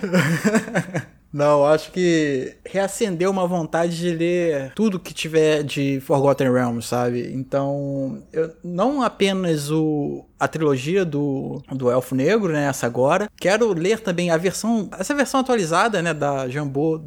Não, 1.32 1.64
acho 1.64 1.92
que 1.92 2.56
reacendeu 2.66 3.30
uma 3.30 3.46
vontade 3.46 3.96
de 3.96 4.10
ler 4.10 4.72
tudo 4.74 4.98
que 4.98 5.14
tiver 5.14 5.62
de 5.62 6.00
Forgotten 6.00 6.50
Realms, 6.52 6.86
sabe? 6.86 7.30
Então, 7.32 8.22
eu, 8.32 8.52
não 8.64 9.00
apenas 9.00 9.70
o, 9.70 10.24
a 10.38 10.48
trilogia 10.48 11.04
do, 11.04 11.62
do 11.70 11.88
Elfo 11.88 12.16
Negro, 12.16 12.52
né? 12.52 12.64
Essa 12.64 12.86
agora. 12.86 13.28
Quero 13.38 13.72
ler 13.72 14.00
também 14.00 14.30
a 14.30 14.36
versão, 14.36 14.88
essa 14.98 15.14
versão 15.14 15.40
atualizada, 15.40 16.02
né? 16.02 16.12
Da 16.12 16.48
Jambô, 16.48 16.98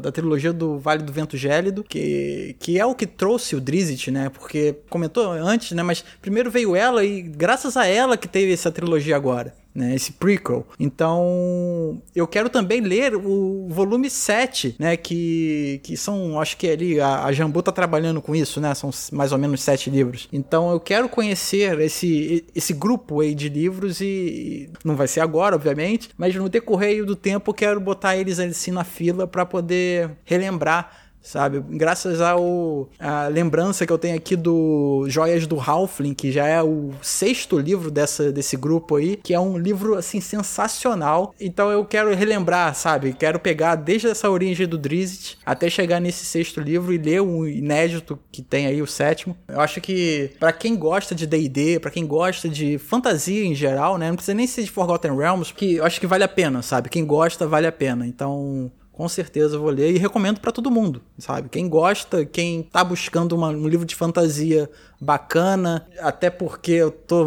da 0.00 0.10
trilogia 0.10 0.52
do 0.52 0.78
Vale 0.78 1.02
do 1.02 1.12
Vento 1.12 1.36
Gélido, 1.36 1.84
que, 1.84 2.56
que 2.58 2.78
é 2.78 2.86
o 2.86 2.94
que 2.94 3.06
trouxe 3.06 3.54
o 3.54 3.60
Drizzt, 3.60 4.08
né? 4.08 4.30
Porque 4.30 4.76
comentou 4.88 5.30
antes, 5.30 5.72
né? 5.72 5.82
Mas 5.82 6.02
primeiro 6.22 6.50
veio 6.50 6.74
ela 6.74 7.04
e 7.04 7.20
graças 7.20 7.76
a 7.76 7.86
ela 7.86 8.16
que 8.16 8.28
teve 8.28 8.52
essa 8.52 8.70
trilogia 8.70 9.14
agora 9.14 9.52
né, 9.78 9.94
esse 9.94 10.12
prequel. 10.12 10.66
Então, 10.78 12.02
eu 12.14 12.26
quero 12.26 12.50
também 12.50 12.80
ler 12.80 13.14
o 13.14 13.68
volume 13.68 14.10
7, 14.10 14.74
né, 14.78 14.96
que, 14.96 15.80
que 15.84 15.96
são, 15.96 16.40
acho 16.40 16.56
que 16.56 16.68
ali, 16.68 17.00
a, 17.00 17.24
a 17.24 17.32
Jambu 17.32 17.62
tá 17.62 17.70
trabalhando 17.70 18.20
com 18.20 18.34
isso, 18.34 18.60
né, 18.60 18.74
são 18.74 18.90
mais 19.12 19.30
ou 19.30 19.38
menos 19.38 19.62
sete 19.62 19.88
livros. 19.88 20.28
Então, 20.32 20.72
eu 20.72 20.80
quero 20.80 21.08
conhecer 21.08 21.78
esse, 21.80 22.44
esse 22.54 22.72
grupo 22.72 23.20
aí 23.20 23.34
de 23.34 23.48
livros 23.48 24.00
e 24.00 24.68
não 24.84 24.96
vai 24.96 25.06
ser 25.06 25.20
agora, 25.20 25.54
obviamente, 25.54 26.10
mas 26.18 26.34
no 26.34 26.48
decorrer 26.48 27.04
do 27.04 27.14
tempo 27.14 27.50
eu 27.50 27.54
quero 27.54 27.80
botar 27.80 28.16
eles 28.16 28.40
assim 28.40 28.72
na 28.72 28.82
fila 28.82 29.26
para 29.26 29.46
poder 29.46 30.10
relembrar 30.24 31.07
sabe? 31.22 31.62
Graças 31.76 32.20
ao 32.20 32.88
a 32.98 33.28
lembrança 33.28 33.86
que 33.86 33.92
eu 33.92 33.98
tenho 33.98 34.16
aqui 34.16 34.36
do 34.36 35.04
Joias 35.08 35.46
do 35.46 35.60
Halfling, 35.60 36.14
que 36.14 36.32
já 36.32 36.46
é 36.46 36.62
o 36.62 36.90
sexto 37.02 37.58
livro 37.58 37.90
dessa, 37.90 38.32
desse 38.32 38.56
grupo 38.56 38.96
aí, 38.96 39.16
que 39.16 39.34
é 39.34 39.40
um 39.40 39.58
livro 39.58 39.94
assim 39.94 40.20
sensacional. 40.20 41.34
Então 41.40 41.70
eu 41.70 41.84
quero 41.84 42.14
relembrar, 42.14 42.74
sabe? 42.74 43.12
Quero 43.12 43.38
pegar 43.38 43.74
desde 43.74 44.08
essa 44.08 44.30
origem 44.30 44.66
do 44.66 44.78
Drizzt 44.78 45.36
até 45.44 45.68
chegar 45.68 46.00
nesse 46.00 46.24
sexto 46.24 46.60
livro 46.60 46.92
e 46.92 46.98
ler 46.98 47.20
o 47.20 47.46
inédito 47.46 48.18
que 48.30 48.42
tem 48.42 48.66
aí 48.66 48.80
o 48.80 48.86
sétimo. 48.86 49.36
Eu 49.46 49.60
acho 49.60 49.80
que 49.80 50.30
para 50.38 50.52
quem 50.52 50.76
gosta 50.76 51.14
de 51.14 51.26
D&D, 51.26 51.80
para 51.80 51.90
quem 51.90 52.06
gosta 52.06 52.48
de 52.48 52.78
fantasia 52.78 53.44
em 53.44 53.54
geral, 53.54 53.98
né? 53.98 54.08
Não 54.08 54.16
precisa 54.16 54.34
nem 54.34 54.46
ser 54.46 54.62
de 54.62 54.70
Forgotten 54.70 55.16
Realms, 55.16 55.52
que 55.52 55.76
eu 55.76 55.84
acho 55.84 56.00
que 56.00 56.06
vale 56.06 56.24
a 56.24 56.28
pena, 56.28 56.62
sabe? 56.62 56.88
Quem 56.88 57.04
gosta 57.04 57.46
vale 57.46 57.66
a 57.66 57.72
pena. 57.72 58.06
Então, 58.06 58.70
com 58.98 59.08
certeza 59.08 59.56
vou 59.56 59.70
ler 59.70 59.92
e 59.92 59.96
recomendo 59.96 60.40
para 60.40 60.50
todo 60.50 60.72
mundo, 60.72 61.00
sabe? 61.16 61.48
Quem 61.48 61.68
gosta, 61.68 62.26
quem 62.26 62.64
tá 62.64 62.82
buscando 62.82 63.36
uma, 63.36 63.46
um 63.50 63.68
livro 63.68 63.86
de 63.86 63.94
fantasia 63.94 64.68
bacana, 65.00 65.86
até 66.00 66.28
porque 66.28 66.72
eu 66.72 66.90
tô 66.90 67.26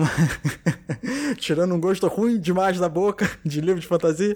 tirando 1.40 1.74
um 1.74 1.80
gosto 1.80 2.10
ruim 2.10 2.38
demais 2.38 2.78
da 2.78 2.90
boca 2.90 3.32
de 3.46 3.62
livro 3.62 3.80
de 3.80 3.88
fantasia. 3.88 4.36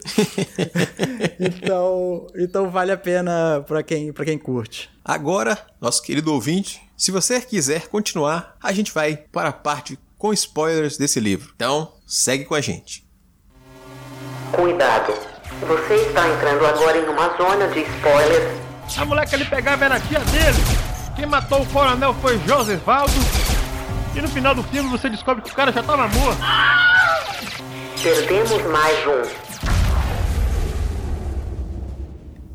então, 1.37 2.25
então 2.37 2.69
vale 2.69 2.93
a 2.93 2.97
pena 2.97 3.61
para 3.67 3.83
quem, 3.83 4.13
pra 4.13 4.23
quem 4.23 4.37
curte. 4.37 4.89
Agora, 5.03 5.57
nosso 5.81 6.01
querido 6.01 6.31
ouvinte, 6.31 6.81
se 6.95 7.11
você 7.11 7.41
quiser 7.41 7.89
continuar, 7.89 8.55
a 8.63 8.71
gente 8.71 8.93
vai 8.93 9.17
para 9.17 9.49
a 9.49 9.53
parte 9.53 9.99
com 10.17 10.31
spoilers 10.31 10.95
desse 10.95 11.19
livro. 11.19 11.51
Então, 11.53 11.91
segue 12.07 12.45
com 12.45 12.55
a 12.55 12.61
gente. 12.61 13.05
Cuidado! 14.53 15.34
Você 15.61 15.93
está 15.95 16.27
entrando 16.27 16.65
agora 16.65 16.97
em 16.97 17.07
uma 17.07 17.37
zona 17.37 17.67
de 17.67 17.81
spoilers. 17.81 18.59
A 18.97 19.05
mulher 19.05 19.27
que 19.27 19.35
ele 19.35 19.45
pegava 19.45 19.85
era 19.85 19.95
a 19.95 19.99
tia 19.99 20.19
dele. 20.19 20.57
Quem 21.15 21.25
matou 21.25 21.61
o 21.61 21.65
coronel 21.67 22.13
foi 22.15 22.39
Josevaldo. 22.45 23.13
E 24.15 24.21
no 24.21 24.27
final 24.27 24.55
do 24.55 24.63
filme 24.63 24.89
você 24.89 25.09
descobre 25.09 25.43
que 25.43 25.51
o 25.51 25.55
cara 25.55 25.71
já 25.71 25.81
estava 25.81 26.07
morto. 26.07 26.41
Perdemos 28.01 28.61
mais 28.71 29.07
um. 29.07 29.45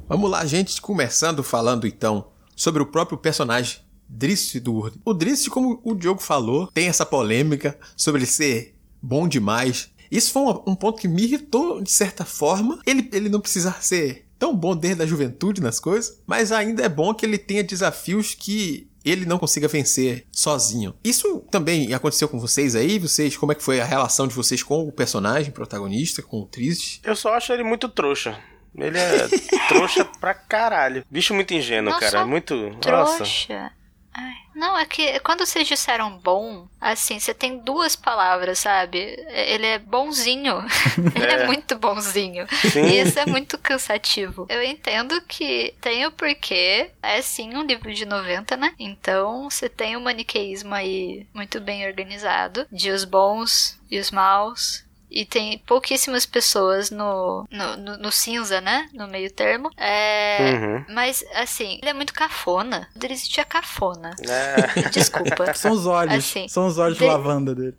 Vamos 0.08 0.30
lá, 0.30 0.44
gente, 0.44 0.80
começando 0.80 1.42
falando 1.42 1.86
então 1.86 2.26
sobre 2.56 2.82
o 2.82 2.86
próprio 2.86 3.16
personagem 3.16 3.78
Drizzt 4.08 4.58
Durd. 4.58 5.00
O 5.04 5.14
Drizzt, 5.14 5.48
como 5.48 5.80
o 5.84 5.94
Diogo 5.94 6.20
falou, 6.20 6.66
tem 6.66 6.88
essa 6.88 7.06
polêmica 7.06 7.78
sobre 7.96 8.20
ele 8.20 8.26
ser 8.26 8.76
bom 9.00 9.28
demais. 9.28 9.89
Isso 10.10 10.32
foi 10.32 10.42
um, 10.42 10.62
um 10.72 10.74
ponto 10.74 11.00
que 11.00 11.08
me 11.08 11.22
irritou 11.22 11.80
de 11.80 11.90
certa 11.90 12.24
forma. 12.24 12.80
Ele, 12.86 13.08
ele 13.12 13.28
não 13.28 13.40
precisa 13.40 13.72
ser 13.80 14.26
tão 14.38 14.56
bom 14.56 14.74
desde 14.74 15.02
a 15.02 15.06
juventude 15.06 15.60
nas 15.60 15.78
coisas, 15.78 16.20
mas 16.26 16.50
ainda 16.50 16.82
é 16.82 16.88
bom 16.88 17.12
que 17.12 17.26
ele 17.26 17.36
tenha 17.38 17.62
desafios 17.62 18.34
que 18.34 18.88
ele 19.04 19.24
não 19.24 19.38
consiga 19.38 19.68
vencer 19.68 20.26
sozinho. 20.32 20.94
Isso 21.02 21.40
também 21.50 21.92
aconteceu 21.94 22.28
com 22.28 22.38
vocês 22.38 22.74
aí? 22.74 22.98
Vocês, 22.98 23.36
como 23.36 23.52
é 23.52 23.54
que 23.54 23.62
foi 23.62 23.80
a 23.80 23.84
relação 23.84 24.26
de 24.26 24.34
vocês 24.34 24.62
com 24.62 24.86
o 24.86 24.92
personagem 24.92 25.52
protagonista, 25.52 26.22
com 26.22 26.40
o 26.40 26.46
Triste? 26.46 27.00
Eu 27.04 27.16
só 27.16 27.34
acho 27.34 27.52
ele 27.52 27.62
muito 27.62 27.88
trouxa. 27.88 28.38
Ele 28.74 28.98
é 28.98 29.28
trouxa 29.68 30.04
pra 30.04 30.32
caralho. 30.32 31.04
Bicho 31.10 31.34
muito 31.34 31.52
ingênuo, 31.54 31.92
Não 31.92 31.98
cara. 31.98 32.12
só 32.12 32.26
Muito. 32.26 32.54
Nossa. 32.56 33.16
Trouxa. 33.16 33.72
Ai, 34.12 34.34
Não, 34.60 34.76
é 34.76 34.84
que 34.84 35.18
quando 35.20 35.46
vocês 35.46 35.66
disseram 35.66 36.18
bom, 36.18 36.68
assim, 36.78 37.18
você 37.18 37.32
tem 37.32 37.60
duas 37.60 37.96
palavras, 37.96 38.58
sabe? 38.58 38.98
Ele 39.30 39.66
é 39.66 39.78
bonzinho. 39.78 40.62
Ele 41.16 41.32
é. 41.32 41.40
É. 41.40 41.46
muito 41.46 41.78
bonzinho. 41.78 42.46
Sim. 42.70 42.82
E 42.82 43.00
isso 43.00 43.18
é 43.18 43.24
muito 43.24 43.56
cansativo. 43.56 44.46
Eu 44.50 44.62
entendo 44.62 45.18
que 45.22 45.72
tem 45.80 46.04
o 46.04 46.12
porquê. 46.12 46.90
É 47.02 47.22
sim 47.22 47.56
um 47.56 47.62
livro 47.62 47.94
de 47.94 48.04
90, 48.04 48.54
né? 48.58 48.74
Então 48.78 49.48
você 49.48 49.66
tem 49.66 49.96
o 49.96 50.00
maniqueísmo 50.00 50.74
aí 50.74 51.26
muito 51.32 51.58
bem 51.58 51.86
organizado 51.86 52.66
de 52.70 52.90
os 52.90 53.04
bons 53.04 53.80
e 53.90 53.98
os 53.98 54.10
maus. 54.10 54.84
E 55.10 55.24
tem 55.24 55.58
pouquíssimas 55.66 56.24
pessoas 56.24 56.90
no, 56.90 57.44
no, 57.50 57.76
no- 57.76 57.98
no 57.98 58.12
cinza, 58.12 58.60
né? 58.60 58.88
No 58.94 59.08
meio 59.08 59.30
termo. 59.32 59.70
É, 59.76 60.38
Uhum. 60.40 60.84
Mas, 60.94 61.24
assim, 61.34 61.78
ele 61.82 61.90
é 61.90 61.92
muito 61.92 62.12
cafona. 62.14 62.88
O 62.94 62.98
Drizzt 62.98 63.36
é 63.38 63.44
cafona. 63.44 64.14
É. 64.20 64.88
Desculpa. 64.90 65.52
São 65.54 65.72
os 65.72 65.86
olhos, 65.86 66.14
Assim, 66.14 66.46
são 66.48 66.66
os 66.66 66.78
olhos 66.78 66.96
de 66.96 67.04
de- 67.04 67.10
lavanda 67.10 67.54
dele. 67.54 67.76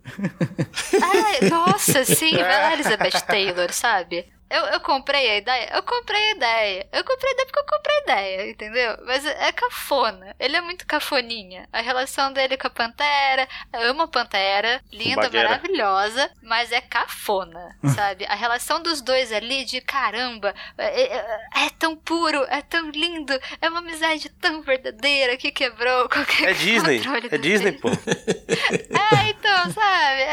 Ai, 1.02 1.48
nossa, 1.48 2.04
sim, 2.04 2.32
vai 2.36 2.42
lá, 2.62 2.72
Elizabeth 2.74 3.20
Taylor, 3.26 3.72
sabe? 3.72 4.26
Eu, 4.52 4.64
eu 4.66 4.80
comprei 4.80 5.30
a 5.30 5.36
ideia, 5.38 5.70
eu 5.74 5.82
comprei 5.82 6.22
a 6.22 6.30
ideia. 6.32 6.86
Eu 6.92 7.04
comprei 7.04 7.30
a 7.30 7.32
ideia 7.34 7.46
porque 7.46 7.58
eu 7.60 7.64
comprei 7.66 7.96
a 7.96 8.02
ideia, 8.02 8.50
entendeu? 8.50 8.96
Mas 9.06 9.24
é 9.24 9.50
cafona. 9.52 10.36
Ele 10.38 10.56
é 10.56 10.60
muito 10.60 10.86
cafoninha. 10.86 11.66
A 11.72 11.80
relação 11.80 12.32
dele 12.32 12.56
com 12.56 12.66
a 12.66 12.70
Pantera, 12.70 13.48
eu 13.72 13.90
amo 13.90 14.02
a 14.02 14.08
Pantera, 14.08 14.80
linda, 14.92 15.22
Bagueira. 15.22 15.48
maravilhosa, 15.48 16.30
mas 16.42 16.70
é 16.70 16.80
cafona, 16.80 17.76
sabe? 17.94 18.26
A 18.26 18.34
relação 18.34 18.82
dos 18.82 19.00
dois 19.00 19.32
ali 19.32 19.64
de 19.64 19.80
caramba, 19.80 20.54
é, 20.76 21.02
é- 21.02 21.66
é 21.66 21.70
tão 21.78 21.96
puro, 21.96 22.44
é 22.50 22.60
tão 22.62 22.90
lindo, 22.90 23.32
é 23.60 23.68
uma 23.68 23.78
amizade 23.78 24.28
tão 24.40 24.60
verdadeira 24.62 25.36
que 25.36 25.50
quebrou 25.50 26.08
qualquer 26.08 26.50
É 26.50 26.52
Disney. 26.54 27.00
É 27.30 27.38
Disney, 27.38 27.72
pô. 27.72 27.88
É 29.21 29.21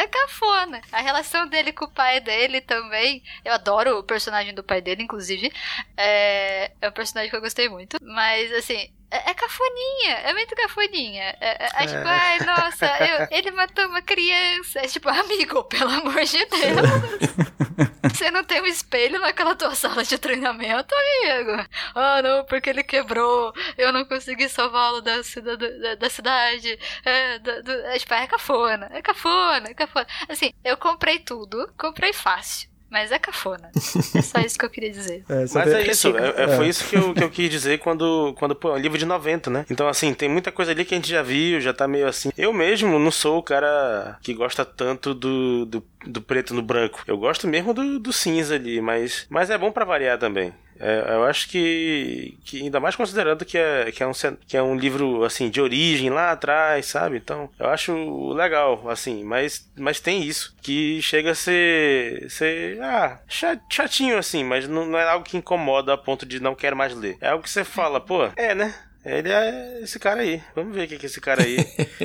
cafona. 0.09 0.81
A 0.91 1.01
relação 1.01 1.47
dele 1.47 1.71
com 1.71 1.85
o 1.85 1.91
pai 1.91 2.19
dele 2.19 2.61
também. 2.61 3.23
Eu 3.45 3.53
adoro 3.53 3.99
o 3.99 4.03
personagem 4.03 4.53
do 4.53 4.63
pai 4.63 4.81
dele, 4.81 5.03
inclusive. 5.03 5.51
É, 5.97 6.71
é 6.81 6.89
um 6.89 6.91
personagem 6.91 7.29
que 7.29 7.35
eu 7.35 7.41
gostei 7.41 7.69
muito. 7.69 7.97
Mas, 8.01 8.51
assim. 8.53 8.91
É, 9.11 9.31
é 9.31 9.33
cafoninha, 9.33 10.13
é 10.23 10.33
muito 10.33 10.55
cafoninha. 10.55 11.35
É, 11.41 11.65
é, 11.65 11.83
é 11.83 11.87
tipo, 11.87 12.07
ai, 12.07 12.39
nossa, 12.41 12.85
eu- 12.85 13.27
ele 13.31 13.51
matou 13.51 13.87
uma 13.87 14.01
criança. 14.01 14.79
É 14.79 14.87
tipo, 14.87 15.09
amigo, 15.09 15.63
pelo 15.65 15.89
amor 15.91 16.23
de 16.23 16.45
Deus. 16.45 16.49
Você 18.13 18.29
não 18.31 18.43
tem 18.43 18.61
um 18.61 18.65
espelho 18.65 19.19
naquela 19.19 19.55
tua 19.55 19.73
sala 19.75 20.03
de 20.03 20.17
treinamento, 20.17 20.93
amigo? 20.95 21.65
Ah, 21.95 22.21
não, 22.21 22.45
porque 22.45 22.69
ele 22.69 22.83
quebrou. 22.83 23.53
Eu 23.77 23.91
não 23.93 24.05
consegui 24.05 24.47
salvá-lo 24.49 25.01
da, 25.01 25.23
cida- 25.23 25.57
da, 25.57 25.95
da 25.95 26.09
cidade. 26.09 26.77
É, 27.05 27.39
da, 27.39 27.61
do, 27.61 27.71
é, 27.71 27.97
tipo, 27.99 28.13
é 28.13 28.27
cafona. 28.27 28.89
É 28.93 29.01
cafona, 29.01 29.69
é 29.69 29.73
cafona. 29.73 30.07
Assim, 30.27 30.53
eu 30.63 30.77
comprei 30.77 31.19
tudo. 31.19 31.71
Comprei 31.77 32.13
fácil. 32.13 32.68
Mas 32.89 33.11
é 33.11 33.19
cafona. 33.19 33.69
É 34.15 34.21
só 34.21 34.39
isso 34.39 34.57
que 34.57 34.65
eu 34.65 34.69
queria 34.69 34.89
dizer. 34.89 35.23
É, 35.29 35.41
Mas 35.41 35.51
tem- 35.51 35.73
é 35.75 35.87
isso, 35.91 36.17
é, 36.17 36.43
é, 36.43 36.55
foi 36.55 36.67
isso 36.67 36.87
que 36.87 36.95
eu, 36.95 37.13
que 37.13 37.23
eu 37.23 37.29
quis 37.29 37.49
dizer 37.49 37.77
quando, 37.79 38.33
quando, 38.39 38.55
pô, 38.55 38.69
é 38.69 38.73
um 38.73 38.77
livro 38.77 38.97
de 38.97 39.05
90, 39.05 39.49
né? 39.49 39.65
Então, 39.69 39.87
assim, 39.87 40.13
tem 40.13 40.27
muita 40.27 40.51
coisa 40.51 40.71
ali 40.71 40.83
que 40.83 40.93
a 40.95 40.97
gente 40.97 41.09
já 41.09 41.21
viu, 41.21 41.61
já 41.61 41.73
tá 41.73 41.87
meio 41.87 42.07
assim. 42.07 42.31
Eu 42.37 42.51
mesmo 42.51 42.97
não 42.97 43.11
sou 43.11 43.37
o 43.37 43.43
cara 43.43 44.17
que 44.21 44.33
gosta 44.33 44.65
tanto 44.65 45.13
do, 45.13 45.65
do, 45.65 45.83
do 46.05 46.21
preto 46.21 46.53
no 46.53 46.61
branco. 46.61 47.03
Eu 47.05 47.17
gosto 47.17 47.47
mesmo 47.47 47.73
do, 47.73 47.99
do 47.99 48.11
cinza 48.11 48.55
ali, 48.55 48.81
mas, 48.81 49.27
mas 49.29 49.49
é 49.49 49.57
bom 49.57 49.71
pra 49.71 49.85
variar 49.85 50.17
também. 50.17 50.51
É, 50.79 51.13
eu 51.15 51.23
acho 51.25 51.49
que, 51.49 52.37
que 52.45 52.61
ainda 52.63 52.79
mais 52.79 52.95
considerando 52.95 53.43
que 53.43 53.57
é, 53.57 53.91
que, 53.91 54.01
é 54.01 54.07
um, 54.07 54.11
que 54.47 54.55
é 54.57 54.63
um 54.63 54.75
livro 54.77 55.23
assim 55.25 55.49
de 55.49 55.59
origem 55.61 56.09
lá 56.09 56.31
atrás, 56.31 56.85
sabe? 56.85 57.17
Então 57.17 57.49
eu 57.59 57.67
acho 57.69 58.31
legal, 58.33 58.89
assim, 58.89 59.23
mas, 59.23 59.69
mas 59.77 59.99
tem 59.99 60.23
isso 60.23 60.55
que 60.61 61.01
chega 61.01 61.31
a 61.31 61.35
ser, 61.35 62.29
ser 62.31 62.81
ah, 62.81 63.19
cha- 63.27 63.59
chatinho 63.69 64.17
assim, 64.17 64.43
mas 64.43 64.67
não, 64.67 64.85
não 64.85 64.97
é 64.97 65.03
algo 65.07 65.25
que 65.25 65.37
incomoda 65.37 65.93
a 65.93 65.97
ponto 65.97 66.25
de 66.25 66.39
não 66.39 66.55
quero 66.55 66.75
mais 66.77 66.95
ler. 66.95 67.17
É 67.19 67.29
algo 67.29 67.43
que 67.43 67.49
você 67.49 67.63
fala, 67.65 67.99
pô, 67.99 68.29
é 68.35 68.55
né? 68.55 68.73
Ele 69.05 69.31
é 69.31 69.79
esse 69.81 69.97
cara 69.97 70.21
aí. 70.21 70.41
Vamos 70.55 70.75
ver 70.75 70.85
o 70.85 70.87
que, 70.87 70.97
que 70.97 71.05
esse 71.05 71.21
cara 71.21 71.43
aí 71.43 71.57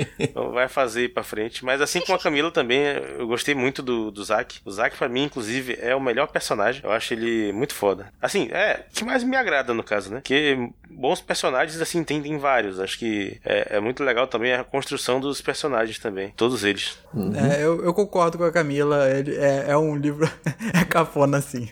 vai 0.53 0.69
fazer 0.69 1.13
pra 1.13 1.23
frente. 1.23 1.65
Mas 1.65 1.81
assim 1.81 2.01
como 2.01 2.17
a 2.17 2.23
Camila 2.23 2.51
também, 2.51 2.81
eu 3.19 3.27
gostei 3.27 3.55
muito 3.55 3.83
do, 3.83 4.11
do 4.11 4.25
Zack. 4.25 4.61
O 4.65 4.71
Zack, 4.71 4.97
pra 4.97 5.09
mim, 5.09 5.25
inclusive, 5.25 5.77
é 5.81 5.95
o 5.95 6.01
melhor 6.01 6.29
personagem. 6.29 6.83
Eu 6.85 6.93
acho 6.93 7.13
ele 7.13 7.53
muito 7.53 7.75
foda. 7.75 8.13
Assim, 8.21 8.49
é, 8.53 8.85
que 8.93 9.05
mais 9.05 9.25
me 9.25 9.37
agrada 9.37 9.75
no 9.75 9.83
caso, 9.83 10.11
né? 10.11 10.17
Porque 10.17 10.57
bons 10.89 11.21
personagens, 11.21 11.81
assim, 11.81 12.05
tem, 12.05 12.23
tem 12.23 12.39
vários. 12.39 12.79
Acho 12.79 12.99
que 12.99 13.41
é, 13.45 13.77
é 13.77 13.81
muito 13.81 14.03
legal 14.05 14.27
também 14.27 14.53
a 14.53 14.65
construção 14.65 15.21
dos 15.21 15.41
personagens 15.41 15.99
também. 15.99 16.33
Todos 16.37 16.65
eles. 16.65 16.97
É, 17.35 17.65
eu, 17.65 17.85
eu 17.85 17.93
concordo 17.93 18.39
com 18.39 18.45
a 18.45 18.53
Camila, 18.53 19.11
ele 19.11 19.35
é, 19.37 19.67
é 19.69 19.77
um 19.77 19.97
livro. 19.97 20.31
é 20.73 20.85
cafona, 20.85 21.39
assim. 21.39 21.69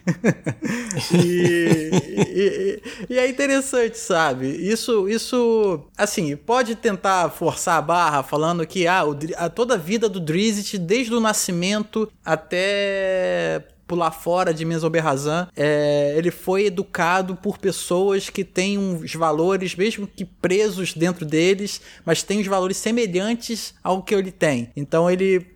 e, 1.15 1.91
e, 2.29 2.83
e 3.11 3.19
é 3.19 3.29
interessante, 3.29 3.99
sabe? 3.99 4.47
Isso, 4.47 5.09
isso, 5.13 5.81
assim, 5.97 6.37
pode 6.37 6.75
tentar 6.75 7.31
forçar 7.31 7.79
a 7.79 7.83
barra 7.83 8.23
falando 8.23 8.67
que 8.67 8.87
ah, 8.87 9.05
o 9.05 9.17
a, 9.37 9.49
toda 9.49 9.75
a 9.75 9.79
vida 9.79 10.09
do 10.09 10.21
Drizzt, 10.21 10.79
desde 10.79 11.15
o 11.15 11.21
nascimento 11.21 12.11
até 12.25 13.65
pular 13.87 14.11
fora 14.11 14.55
de 14.55 14.65
Mesoberrazan, 14.65 15.49
é, 15.55 16.15
ele 16.17 16.31
foi 16.31 16.67
educado 16.67 17.37
por 17.37 17.59
pessoas 17.59 18.31
que 18.31 18.43
têm 18.43 18.79
uns 18.79 19.15
valores, 19.15 19.77
mesmo 19.77 20.07
que 20.07 20.25
presos 20.25 20.95
dentro 20.95 21.27
deles, 21.27 21.81
mas 22.03 22.23
têm 22.23 22.41
os 22.41 22.47
valores 22.47 22.79
semelhantes 22.79 23.75
ao 23.85 24.03
que 24.03 24.15
ele 24.15 24.33
tem. 24.33 24.71
Então 24.75 25.11
ele 25.11 25.47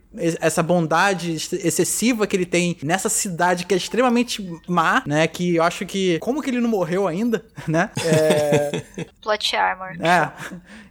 essa 0.41 0.63
bondade 0.63 1.33
excessiva 1.33 2.27
que 2.27 2.37
ele 2.37 2.47
tem 2.47 2.77
nessa 2.83 3.09
cidade 3.09 3.67
que 3.67 3.75
é 3.75 3.77
extremamente 3.77 4.47
má, 4.67 5.03
né? 5.07 5.27
Que 5.27 5.57
eu 5.57 5.63
acho 5.63 5.85
que. 5.87 6.19
Como 6.19 6.43
que 6.43 6.51
ele 6.51 6.61
não 6.61 6.69
morreu 6.69 7.07
ainda, 7.07 7.45
né? 7.67 7.91
É. 8.05 8.83
Plot 9.23 9.57
Armor. 9.57 9.97
É. 10.01 10.33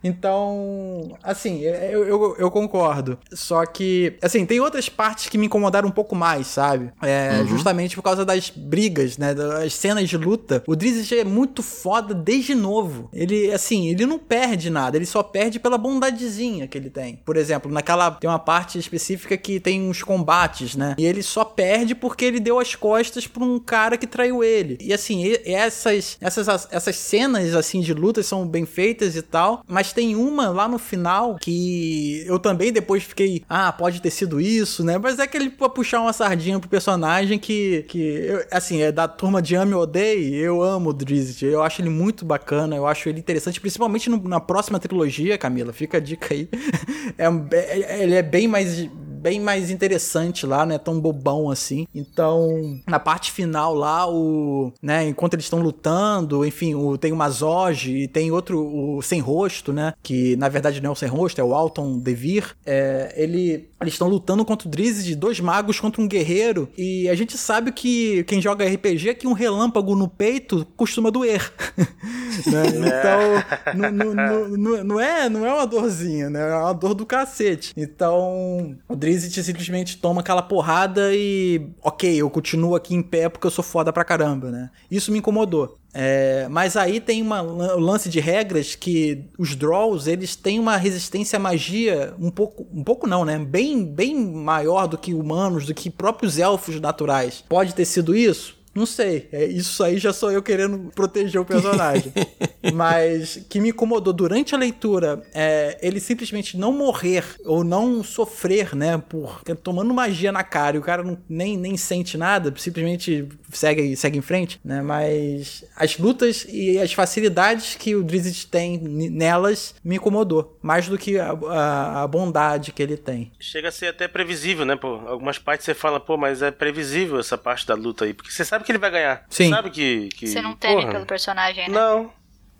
Então, 0.03 1.17
assim, 1.23 1.61
eu, 1.61 2.05
eu, 2.05 2.35
eu 2.37 2.51
concordo. 2.51 3.17
Só 3.33 3.65
que, 3.65 4.17
assim, 4.21 4.45
tem 4.45 4.59
outras 4.59 4.89
partes 4.89 5.29
que 5.29 5.37
me 5.37 5.47
incomodaram 5.47 5.87
um 5.87 5.91
pouco 5.91 6.15
mais, 6.15 6.47
sabe? 6.47 6.91
É, 7.01 7.43
Justamente 7.45 7.95
por 7.95 8.03
causa 8.03 8.25
das 8.25 8.49
brigas, 8.49 9.17
né? 9.17 9.33
Das 9.33 9.73
cenas 9.73 10.09
de 10.09 10.17
luta. 10.17 10.63
O 10.67 10.75
Drizzt 10.75 11.11
é 11.11 11.23
muito 11.23 11.63
foda 11.63 12.13
desde 12.13 12.53
novo. 12.53 13.09
Ele, 13.13 13.51
assim, 13.51 13.87
ele 13.89 14.05
não 14.05 14.19
perde 14.19 14.69
nada. 14.69 14.97
Ele 14.97 15.05
só 15.05 15.23
perde 15.23 15.59
pela 15.59 15.77
bondadezinha 15.77 16.67
que 16.67 16.77
ele 16.77 16.89
tem. 16.89 17.15
Por 17.25 17.37
exemplo, 17.37 17.71
naquela. 17.71 18.11
Tem 18.11 18.29
uma 18.29 18.39
parte 18.39 18.77
específica 18.77 19.14
que 19.17 19.59
tem 19.59 19.81
uns 19.81 20.01
combates, 20.03 20.75
né? 20.75 20.95
E 20.97 21.05
ele 21.05 21.21
só 21.23 21.43
perde 21.43 21.93
porque 21.95 22.25
ele 22.25 22.39
deu 22.39 22.59
as 22.59 22.75
costas 22.75 23.27
pra 23.27 23.43
um 23.43 23.59
cara 23.59 23.97
que 23.97 24.07
traiu 24.07 24.43
ele. 24.43 24.77
E 24.81 24.93
assim, 24.93 25.33
essas, 25.45 26.17
essas, 26.21 26.67
essas 26.71 26.95
cenas 26.95 27.55
assim 27.55 27.81
de 27.81 27.93
lutas 27.93 28.25
são 28.25 28.47
bem 28.47 28.65
feitas 28.65 29.15
e 29.15 29.21
tal, 29.21 29.63
mas 29.67 29.93
tem 29.93 30.15
uma 30.15 30.49
lá 30.49 30.67
no 30.67 30.77
final 30.77 31.37
que 31.39 32.23
eu 32.25 32.39
também 32.39 32.71
depois 32.71 33.03
fiquei, 33.03 33.43
ah, 33.49 33.71
pode 33.71 34.01
ter 34.01 34.09
sido 34.09 34.39
isso, 34.39 34.83
né? 34.83 34.97
Mas 34.97 35.19
é 35.19 35.23
aquele 35.23 35.49
pra 35.49 35.69
puxar 35.69 36.01
uma 36.01 36.13
sardinha 36.13 36.59
pro 36.59 36.69
personagem 36.69 37.37
que, 37.39 37.83
que 37.87 37.99
eu- 37.99 38.45
assim, 38.51 38.81
é 38.81 38.91
da 38.91 39.07
turma 39.07 39.41
de 39.41 39.55
ame 39.55 39.73
ou 39.73 39.81
odeie, 39.83 40.35
eu 40.35 40.61
amo 40.61 40.89
o 40.89 40.93
Drizzt, 40.93 41.41
eu 41.43 41.61
acho 41.63 41.81
ele 41.81 41.89
muito 41.89 42.25
bacana, 42.25 42.75
eu 42.75 42.85
acho 42.87 43.07
ele 43.09 43.19
interessante, 43.19 43.59
principalmente 43.61 44.09
no- 44.09 44.21
na 44.27 44.39
próxima 44.39 44.79
trilogia, 44.79 45.37
Camila, 45.37 45.71
fica 45.73 45.97
a 45.97 46.01
dica 46.01 46.33
aí. 46.33 46.47
É, 47.17 47.25
é- 47.55 48.03
ele 48.03 48.15
é 48.15 48.21
bem 48.23 48.47
mais 48.47 48.89
bem 49.25 49.39
mais 49.39 49.71
interessante 49.71 50.45
lá, 50.45 50.67
não 50.67 50.75
é 50.75 50.77
tão 50.77 50.99
bobão 50.99 51.49
assim. 51.49 51.87
Então, 51.95 52.79
na 52.85 52.99
parte 52.99 53.31
final 53.31 53.73
lá, 53.73 54.07
o, 54.07 54.71
né, 54.79 55.07
enquanto 55.07 55.33
eles 55.33 55.47
estão 55.47 55.59
lutando, 55.59 56.45
enfim, 56.45 56.75
o, 56.75 56.95
tem 56.95 57.11
o 57.11 57.15
Mazog 57.15 57.89
e 57.89 58.07
tem 58.07 58.29
outro, 58.29 58.59
o 58.63 59.01
Sem 59.01 59.19
Rosto, 59.19 59.73
né, 59.73 59.93
que 60.03 60.35
na 60.35 60.47
verdade 60.47 60.79
não 60.79 60.91
é 60.91 60.93
o 60.93 60.95
Sem 60.95 61.09
Rosto, 61.09 61.41
é 61.41 61.43
o 61.43 61.55
Alton 61.55 61.97
Devir. 61.97 62.55
É, 62.63 63.15
ele, 63.17 63.67
eles 63.81 63.95
estão 63.95 64.07
lutando 64.07 64.45
contra 64.45 64.67
o 64.67 64.71
Drizzt, 64.71 65.15
dois 65.15 65.39
magos 65.39 65.79
contra 65.79 65.99
um 65.99 66.07
guerreiro, 66.07 66.69
e 66.77 67.09
a 67.09 67.15
gente 67.15 67.35
sabe 67.35 67.71
que 67.71 68.23
quem 68.25 68.39
joga 68.39 68.63
RPG 68.63 69.09
é 69.09 69.13
que 69.15 69.25
um 69.25 69.33
relâmpago 69.33 69.95
no 69.95 70.07
peito 70.07 70.67
costuma 70.77 71.09
doer. 71.09 71.51
né? 72.45 72.63
Então, 72.67 73.73
não, 73.73 73.91
não, 73.91 74.13
não, 74.13 74.49
não- 74.49 74.83
não 74.83 74.99
é, 74.99 75.27
não 75.29 75.45
é 75.45 75.51
uma 75.51 75.65
dorzinha, 75.65 76.29
né? 76.29 76.47
É 76.47 76.55
uma 76.55 76.73
dor 76.73 76.93
do 76.93 77.07
cacete. 77.07 77.73
Então, 77.75 78.75
o 78.87 78.95
Drizzt 78.95 79.14
simplesmente 79.19 79.97
toma 79.97 80.21
aquela 80.21 80.41
porrada 80.41 81.13
e, 81.13 81.69
ok, 81.81 82.15
eu 82.15 82.29
continuo 82.29 82.75
aqui 82.75 82.93
em 82.95 83.01
pé 83.01 83.29
porque 83.29 83.47
eu 83.47 83.51
sou 83.51 83.63
foda 83.63 83.91
pra 83.91 84.03
caramba, 84.03 84.51
né? 84.51 84.69
Isso 84.89 85.11
me 85.11 85.19
incomodou. 85.19 85.77
É, 85.97 86.47
mas 86.49 86.75
aí 86.75 86.99
tem 86.99 87.23
um 87.23 87.79
lance 87.79 88.09
de 88.09 88.19
regras 88.19 88.75
que 88.75 89.23
os 89.39 89.55
Draws, 89.55 90.07
eles 90.07 90.35
têm 90.35 90.59
uma 90.59 90.75
resistência 90.75 91.37
à 91.37 91.39
magia 91.39 92.13
um 92.19 92.29
pouco, 92.29 92.67
um 92.73 92.83
pouco 92.83 93.07
não, 93.07 93.23
né? 93.23 93.39
Bem, 93.39 93.85
bem 93.85 94.13
maior 94.13 94.87
do 94.87 94.97
que 94.97 95.13
humanos, 95.13 95.65
do 95.65 95.73
que 95.73 95.89
próprios 95.89 96.37
elfos 96.37 96.81
naturais. 96.81 97.43
Pode 97.47 97.73
ter 97.73 97.85
sido 97.85 98.13
isso? 98.13 98.54
Não 98.75 98.85
sei. 98.85 99.29
É, 99.31 99.45
isso 99.45 99.81
aí 99.81 99.97
já 99.97 100.11
sou 100.11 100.29
eu 100.29 100.43
querendo 100.43 100.91
proteger 100.93 101.39
o 101.39 101.45
personagem. 101.45 102.11
Mas 102.73 103.45
que 103.49 103.61
me 103.61 103.69
incomodou 103.69 104.11
durante 104.11 104.53
a 104.53 104.57
leitura 104.57 105.23
é 105.33 105.77
ele 105.81 105.99
simplesmente 105.99 106.57
não 106.57 106.73
morrer 106.73 107.23
ou 107.45 107.63
não 107.63 108.03
sofrer, 108.03 108.75
né? 108.75 108.97
Por 108.97 109.41
tomando 109.63 109.93
magia 109.93 110.31
na 110.31 110.43
cara 110.43 110.75
e 110.75 110.79
o 110.79 110.83
cara 110.83 111.03
não, 111.03 111.17
nem, 111.29 111.55
nem 111.57 111.77
sente 111.77 112.17
nada, 112.17 112.53
simplesmente 112.57 113.27
segue, 113.51 113.95
segue 113.95 114.17
em 114.17 114.21
frente, 114.21 114.59
né? 114.63 114.81
Mas 114.81 115.63
as 115.75 115.97
lutas 115.97 116.45
e 116.49 116.77
as 116.79 116.91
facilidades 116.91 117.75
que 117.75 117.95
o 117.95 118.03
Drizzt 118.03 118.49
tem 118.49 118.77
nelas 118.79 119.75
me 119.83 119.95
incomodou. 119.95 120.57
Mais 120.61 120.87
do 120.87 120.97
que 120.97 121.17
a, 121.17 121.31
a, 121.31 122.03
a 122.03 122.07
bondade 122.07 122.73
que 122.73 122.83
ele 122.83 122.97
tem. 122.97 123.31
Chega 123.39 123.69
a 123.69 123.71
ser 123.71 123.87
até 123.87 124.07
previsível, 124.07 124.65
né, 124.65 124.75
pô? 124.75 124.87
Algumas 125.05 125.37
partes 125.37 125.65
você 125.65 125.73
fala, 125.73 125.99
pô, 125.99 126.17
mas 126.17 126.41
é 126.41 126.51
previsível 126.51 127.19
essa 127.19 127.37
parte 127.37 127.65
da 127.65 127.75
luta 127.75 128.05
aí. 128.05 128.13
Porque 128.13 128.31
você 128.31 128.43
sabe 128.43 128.64
que 128.65 128.71
ele 128.71 128.79
vai 128.79 128.91
ganhar. 128.91 129.25
Sim. 129.29 129.49
Sabe 129.49 129.69
que. 129.69 130.09
que 130.09 130.27
Você 130.27 130.41
não 130.41 130.53
teme 130.55 130.81
porra, 130.81 130.91
pelo 130.93 131.05
personagem, 131.05 131.69
né? 131.69 131.73
Não. 131.73 132.11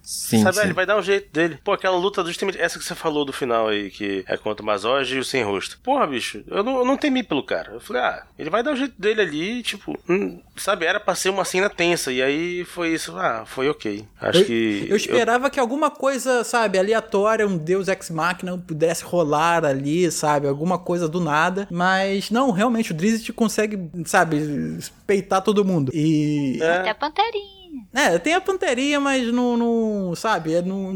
Sim, 0.06 0.44
sabe, 0.44 0.58
sim. 0.58 0.64
ele 0.64 0.74
vai 0.74 0.86
dar 0.86 0.98
um 0.98 1.02
jeito 1.02 1.34
dele. 1.34 1.58
Pô, 1.64 1.72
aquela 1.72 1.98
luta 1.98 2.24
justamente 2.24 2.62
essa 2.62 2.78
que 2.78 2.86
você 2.86 2.94
falou 2.94 3.26
do 3.26 3.34
final 3.34 3.68
aí, 3.68 3.90
que 3.90 4.24
é 4.28 4.38
contra 4.38 4.62
o 4.62 4.66
Mazog 4.66 5.12
e 5.12 5.18
o 5.18 5.24
Sem 5.24 5.44
Rosto. 5.44 5.80
Porra, 5.84 6.06
bicho, 6.06 6.44
eu 6.48 6.64
não, 6.64 6.78
eu 6.78 6.86
não 6.86 6.96
temi 6.96 7.24
pelo 7.24 7.44
cara. 7.44 7.74
Eu 7.74 7.80
falei, 7.80 8.04
ah, 8.04 8.24
ele 8.38 8.52
vai 8.52 8.62
dar 8.62 8.74
o 8.74 8.76
jeito 8.76 8.94
dele 9.00 9.22
ali, 9.22 9.64
tipo, 9.64 9.98
hum, 10.08 10.40
sabe, 10.56 10.86
era 10.86 11.00
pra 11.00 11.16
ser 11.16 11.30
uma 11.30 11.44
cena 11.44 11.70
tensa. 11.70 12.12
E 12.12 12.22
aí 12.22 12.64
foi 12.64 12.94
isso, 12.94 13.18
ah, 13.18 13.44
foi 13.48 13.68
ok. 13.68 14.06
Acho 14.22 14.42
eu, 14.42 14.46
que. 14.46 14.88
eu 14.90 14.96
esperava 14.96 15.50
que 15.50 15.60
alguma 15.60 15.90
coisa, 15.90 16.44
sabe, 16.44 16.78
aleatória, 16.78 17.48
um 17.48 17.58
Deus 17.58 17.88
Ex 17.88 18.12
Machina 18.12 18.58
pudesse 18.58 19.04
rolar 19.04 19.66
ali, 19.66 20.12
sabe, 20.12 20.48
alguma 20.48 20.78
coisa 20.78 21.10
do 21.10 21.20
nada. 21.20 21.68
Mas 21.72 22.30
não, 22.30 22.52
realmente 22.52 22.92
o 22.92 22.96
Drizzt 22.96 23.32
consegue, 23.32 23.90
sabe, 24.06 24.78
peitar 25.08 25.42
todo 25.42 25.66
mundo. 25.66 25.92
E 25.94 26.60
É. 26.62 26.78
Até 26.78 26.90
a 26.92 26.96
Panterinha. 26.96 27.65
É, 27.94 28.18
tem 28.20 28.34
a 28.34 28.42
Panteria, 28.42 29.00
mas 29.00 29.32
não, 29.32 29.56
não 29.58 30.16
sabe, 30.16 30.54
é 30.56 30.62
não... 30.62 30.96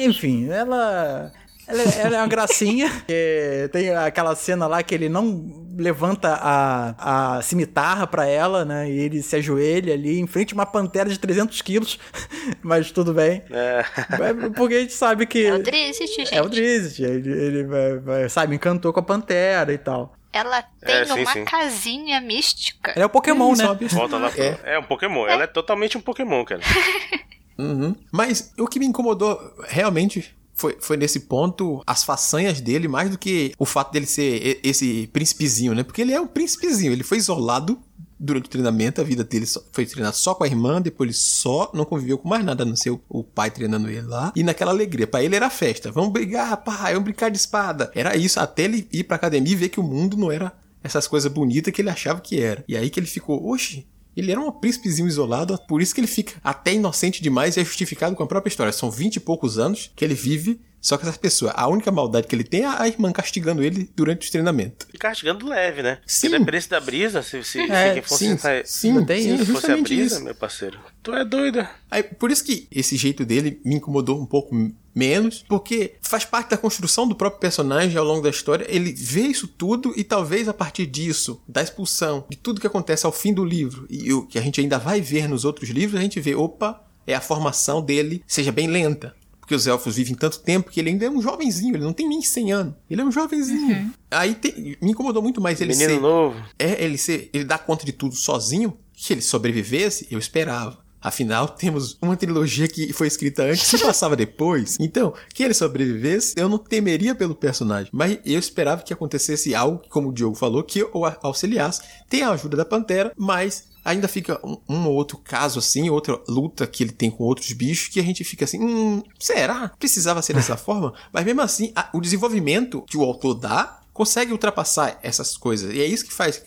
Enfim, 0.00 0.48
ela... 0.50 1.32
Ela, 1.66 1.82
é- 1.82 2.00
ela 2.00 2.16
é 2.16 2.18
uma 2.18 2.26
gracinha. 2.26 2.90
que 3.06 3.68
tem 3.72 3.90
aquela 3.94 4.34
cena 4.34 4.66
lá 4.66 4.82
que 4.82 4.92
ele 4.94 5.08
não 5.08 5.70
levanta 5.78 6.28
a, 6.34 7.36
a 7.38 7.42
cimitarra 7.42 8.04
pra 8.06 8.26
ela, 8.26 8.64
né? 8.64 8.90
E 8.90 8.98
ele 8.98 9.22
se 9.22 9.36
ajoelha 9.36 9.94
ali 9.94 10.18
em 10.18 10.26
frente 10.26 10.52
a 10.52 10.56
uma 10.56 10.66
pantera 10.66 11.08
de 11.08 11.18
300 11.18 11.62
quilos. 11.62 11.98
Mas 12.62 12.90
tudo 12.90 13.14
bem. 13.14 13.42
É. 13.50 13.84
É 14.20 14.50
Porque 14.50 14.74
a 14.74 14.80
gente 14.80 14.92
sabe 14.92 15.24
que... 15.24 15.46
É 15.46 15.54
o 15.54 15.62
Drizzt, 15.62 16.00
gente. 16.16 16.34
É 16.34 16.42
o 16.42 16.48
Drizzt, 16.48 16.98
ele, 16.98 17.30
ele 17.30 17.64
vai- 17.64 17.98
vai- 18.00 18.28
sabe, 18.28 18.56
encantou 18.56 18.92
com 18.92 19.00
a 19.00 19.04
Pantera 19.04 19.72
e 19.72 19.78
tal. 19.78 20.14
Ela 20.32 20.62
tem 20.62 20.94
É, 20.94 21.04
sim, 21.04 21.20
uma 21.20 21.32
sim. 21.32 21.44
casinha 21.44 22.20
mística. 22.20 22.92
Ela 22.92 23.04
é 23.04 23.06
o 23.06 23.10
Pokémon, 23.10 23.54
né? 23.54 23.64
Volta 23.90 24.16
lá 24.18 24.30
pro... 24.30 24.42
É. 24.42 24.58
É. 24.64 24.78
um 24.78 24.84
Pokémon. 24.84 25.26
Ela 25.26 25.44
é 25.44 25.46
totalmente 25.46 25.98
um 25.98 26.00
Pokémon, 26.00 26.44
cara. 26.44 26.60
Uhum. 27.58 27.94
Mas 28.10 28.50
o 28.58 28.66
que 28.66 28.80
me 28.80 28.86
incomodou 28.86 29.38
realmente 29.68 30.34
foi, 30.54 30.76
foi 30.80 30.96
nesse 30.96 31.20
ponto 31.20 31.82
as 31.86 32.02
façanhas 32.02 32.60
dele, 32.60 32.88
mais 32.88 33.10
do 33.10 33.18
que 33.18 33.52
o 33.58 33.64
fato 33.64 33.92
dele 33.92 34.06
ser 34.06 34.58
esse 34.64 35.06
príncipezinho, 35.12 35.74
né? 35.74 35.82
Porque 35.82 36.00
ele 36.00 36.12
é 36.12 36.20
um 36.20 36.26
príncipezinho, 36.26 36.92
ele 36.92 37.04
foi 37.04 37.18
isolado 37.18 37.80
durante 38.22 38.46
o 38.46 38.48
treinamento, 38.48 39.00
a 39.00 39.04
vida 39.04 39.24
dele 39.24 39.44
foi 39.72 39.84
treinar 39.84 40.14
só 40.14 40.32
com 40.34 40.44
a 40.44 40.46
irmã, 40.46 40.80
depois 40.80 41.08
ele 41.08 41.18
só 41.18 41.70
não 41.74 41.84
conviveu 41.84 42.16
com 42.16 42.28
mais 42.28 42.44
nada, 42.44 42.62
a 42.62 42.66
não 42.66 42.76
ser 42.76 42.96
o, 43.08 43.24
pai 43.24 43.50
treinando 43.50 43.90
ele 43.90 44.02
lá. 44.02 44.32
E 44.36 44.44
naquela 44.44 44.70
alegria, 44.70 45.06
pra 45.06 45.22
ele 45.22 45.34
era 45.34 45.50
festa. 45.50 45.90
Vamos 45.90 46.12
brigar, 46.12 46.56
pai, 46.58 46.92
vamos 46.92 47.04
brincar 47.04 47.30
de 47.30 47.36
espada. 47.36 47.90
Era 47.94 48.16
isso, 48.16 48.38
até 48.38 48.62
ele 48.62 48.86
ir 48.92 49.04
pra 49.04 49.16
academia 49.16 49.52
e 49.52 49.56
ver 49.56 49.68
que 49.70 49.80
o 49.80 49.82
mundo 49.82 50.16
não 50.16 50.30
era 50.30 50.52
essas 50.84 51.08
coisas 51.08 51.30
bonitas 51.30 51.72
que 51.72 51.82
ele 51.82 51.90
achava 51.90 52.20
que 52.20 52.40
era. 52.40 52.64
E 52.68 52.76
aí 52.76 52.90
que 52.90 53.00
ele 53.00 53.06
ficou, 53.06 53.44
oxe, 53.50 53.86
ele 54.16 54.30
era 54.32 54.40
um 54.40 54.50
príncipezinho 54.50 55.08
isolado, 55.08 55.58
por 55.68 55.80
isso 55.82 55.94
que 55.94 56.00
ele 56.00 56.06
fica 56.06 56.34
até 56.42 56.72
inocente 56.74 57.22
demais 57.22 57.56
e 57.56 57.60
é 57.60 57.64
justificado 57.64 58.14
com 58.16 58.22
a 58.22 58.26
própria 58.26 58.50
história. 58.50 58.72
São 58.72 58.90
vinte 58.90 59.16
e 59.16 59.20
poucos 59.20 59.58
anos 59.58 59.90
que 59.94 60.04
ele 60.04 60.14
vive 60.14 60.60
só 60.80 60.98
com 60.98 61.04
essas 61.04 61.16
pessoas. 61.16 61.52
A 61.54 61.68
única 61.68 61.92
maldade 61.92 62.26
que 62.26 62.34
ele 62.34 62.42
tem 62.42 62.62
é 62.62 62.66
a 62.66 62.88
irmã 62.88 63.12
castigando 63.12 63.62
ele 63.62 63.88
durante 63.94 64.22
os 64.24 64.30
treinamentos. 64.30 64.86
E 64.92 64.98
castigando 64.98 65.46
leve, 65.46 65.80
né? 65.82 65.98
Sim. 66.04 66.26
Se 66.26 66.28
dependesse 66.38 66.68
da 66.68 66.80
brisa, 66.80 67.22
se, 67.22 67.42
se, 67.44 67.60
É, 67.60 67.88
se 67.88 67.94
quem 67.94 68.02
fosse 68.02 68.24
sim, 68.24 68.30
sentar- 68.36 68.62
sim, 68.66 69.04
tem 69.04 69.22
sim, 69.22 69.38
se 69.44 69.52
fosse 69.52 69.70
a 69.70 69.76
brisa, 69.76 70.16
isso. 70.16 70.24
meu 70.24 70.34
parceiro. 70.34 70.80
Tu 71.02 71.12
é 71.14 71.24
doida. 71.24 71.70
Aí, 71.90 72.02
por 72.02 72.30
isso 72.32 72.44
que 72.44 72.66
esse 72.70 72.96
jeito 72.96 73.24
dele 73.24 73.60
me 73.64 73.76
incomodou 73.76 74.20
um 74.20 74.26
pouco 74.26 74.54
menos, 74.94 75.44
porque 75.48 75.94
faz 76.02 76.24
parte 76.24 76.50
da 76.50 76.56
construção 76.56 77.06
do 77.08 77.14
próprio 77.14 77.40
personagem 77.40 77.96
ao 77.96 78.04
longo 78.04 78.22
da 78.22 78.30
história. 78.30 78.66
Ele 78.68 78.92
vê 78.92 79.22
isso 79.22 79.46
tudo 79.48 79.92
e 79.96 80.04
talvez 80.04 80.48
a 80.48 80.54
partir 80.54 80.86
disso, 80.86 81.40
da 81.48 81.62
expulsão, 81.62 82.24
de 82.28 82.36
tudo 82.36 82.60
que 82.60 82.66
acontece 82.66 83.06
ao 83.06 83.12
fim 83.12 83.32
do 83.32 83.44
livro 83.44 83.86
e 83.90 84.12
o 84.12 84.26
que 84.26 84.38
a 84.38 84.42
gente 84.42 84.60
ainda 84.60 84.78
vai 84.78 85.00
ver 85.00 85.28
nos 85.28 85.44
outros 85.44 85.70
livros, 85.70 85.98
a 85.98 86.02
gente 86.02 86.20
vê, 86.20 86.34
opa, 86.34 86.82
é 87.06 87.14
a 87.14 87.20
formação 87.20 87.82
dele 87.82 88.22
seja 88.26 88.52
bem 88.52 88.66
lenta. 88.68 89.14
Porque 89.40 89.56
os 89.56 89.66
elfos 89.66 89.96
vivem 89.96 90.14
tanto 90.14 90.38
tempo 90.38 90.70
que 90.70 90.78
ele 90.78 90.90
ainda 90.90 91.04
é 91.04 91.10
um 91.10 91.20
jovenzinho, 91.20 91.74
ele 91.74 91.82
não 91.82 91.92
tem 91.92 92.08
nem 92.08 92.22
100 92.22 92.52
anos. 92.52 92.74
Ele 92.88 93.00
é 93.00 93.04
um 93.04 93.10
jovenzinho. 93.10 93.92
Aí 94.08 94.36
tem- 94.36 94.76
me 94.80 94.92
incomodou 94.92 95.20
muito 95.20 95.40
mais 95.40 95.60
ele 95.60 95.72
Menino 95.72 95.94
ser 95.94 96.00
novo. 96.00 96.40
é 96.56 96.84
ele 96.84 96.96
ser, 96.96 97.28
ele 97.32 97.42
dá 97.44 97.58
conta 97.58 97.84
de 97.84 97.90
tudo 97.92 98.14
sozinho, 98.14 98.76
que 98.94 99.12
ele 99.12 99.20
sobrevivesse, 99.20 100.06
eu 100.12 100.18
esperava. 100.18 100.78
Afinal, 101.02 101.48
temos 101.48 101.96
uma 102.00 102.16
trilogia 102.16 102.68
que 102.68 102.92
foi 102.92 103.06
escrita 103.08 103.42
antes 103.42 103.72
e 103.72 103.78
passava 103.78 104.14
depois. 104.16 104.76
Então, 104.80 105.12
que 105.34 105.42
ele 105.42 105.52
sobrevivesse, 105.54 106.34
eu 106.36 106.48
não 106.48 106.58
temeria 106.58 107.14
pelo 107.14 107.34
personagem. 107.34 107.90
Mas 107.92 108.18
eu 108.24 108.38
esperava 108.38 108.82
que 108.82 108.92
acontecesse 108.92 109.54
algo, 109.54 109.82
como 109.88 110.10
o 110.10 110.12
Diogo 110.12 110.36
falou, 110.36 110.62
que 110.62 110.82
o 110.82 111.04
auxiliasse. 111.22 111.82
Tem 112.08 112.22
a 112.22 112.30
ajuda 112.30 112.56
da 112.56 112.64
Pantera, 112.64 113.12
mas 113.16 113.64
ainda 113.84 114.06
fica 114.06 114.38
um, 114.46 114.56
um 114.68 114.86
ou 114.86 114.94
outro 114.94 115.18
caso 115.18 115.58
assim, 115.58 115.90
outra 115.90 116.20
luta 116.28 116.66
que 116.68 116.84
ele 116.84 116.92
tem 116.92 117.10
com 117.10 117.24
outros 117.24 117.50
bichos, 117.52 117.88
que 117.88 117.98
a 117.98 118.02
gente 118.04 118.22
fica 118.22 118.44
assim, 118.44 118.62
hum, 118.62 119.02
será? 119.18 119.72
Precisava 119.78 120.22
ser 120.22 120.34
dessa 120.34 120.56
forma? 120.58 120.94
Mas 121.12 121.24
mesmo 121.24 121.40
assim, 121.40 121.72
a- 121.74 121.88
o 121.92 122.00
desenvolvimento 122.00 122.82
que 122.82 122.96
o 122.96 123.02
autor 123.02 123.34
dá 123.34 123.80
consegue 123.92 124.32
ultrapassar 124.32 124.98
essas 125.02 125.36
coisas. 125.36 125.74
E 125.74 125.80
é 125.80 125.86
isso 125.86 126.04
que 126.04 126.12
faz 126.12 126.42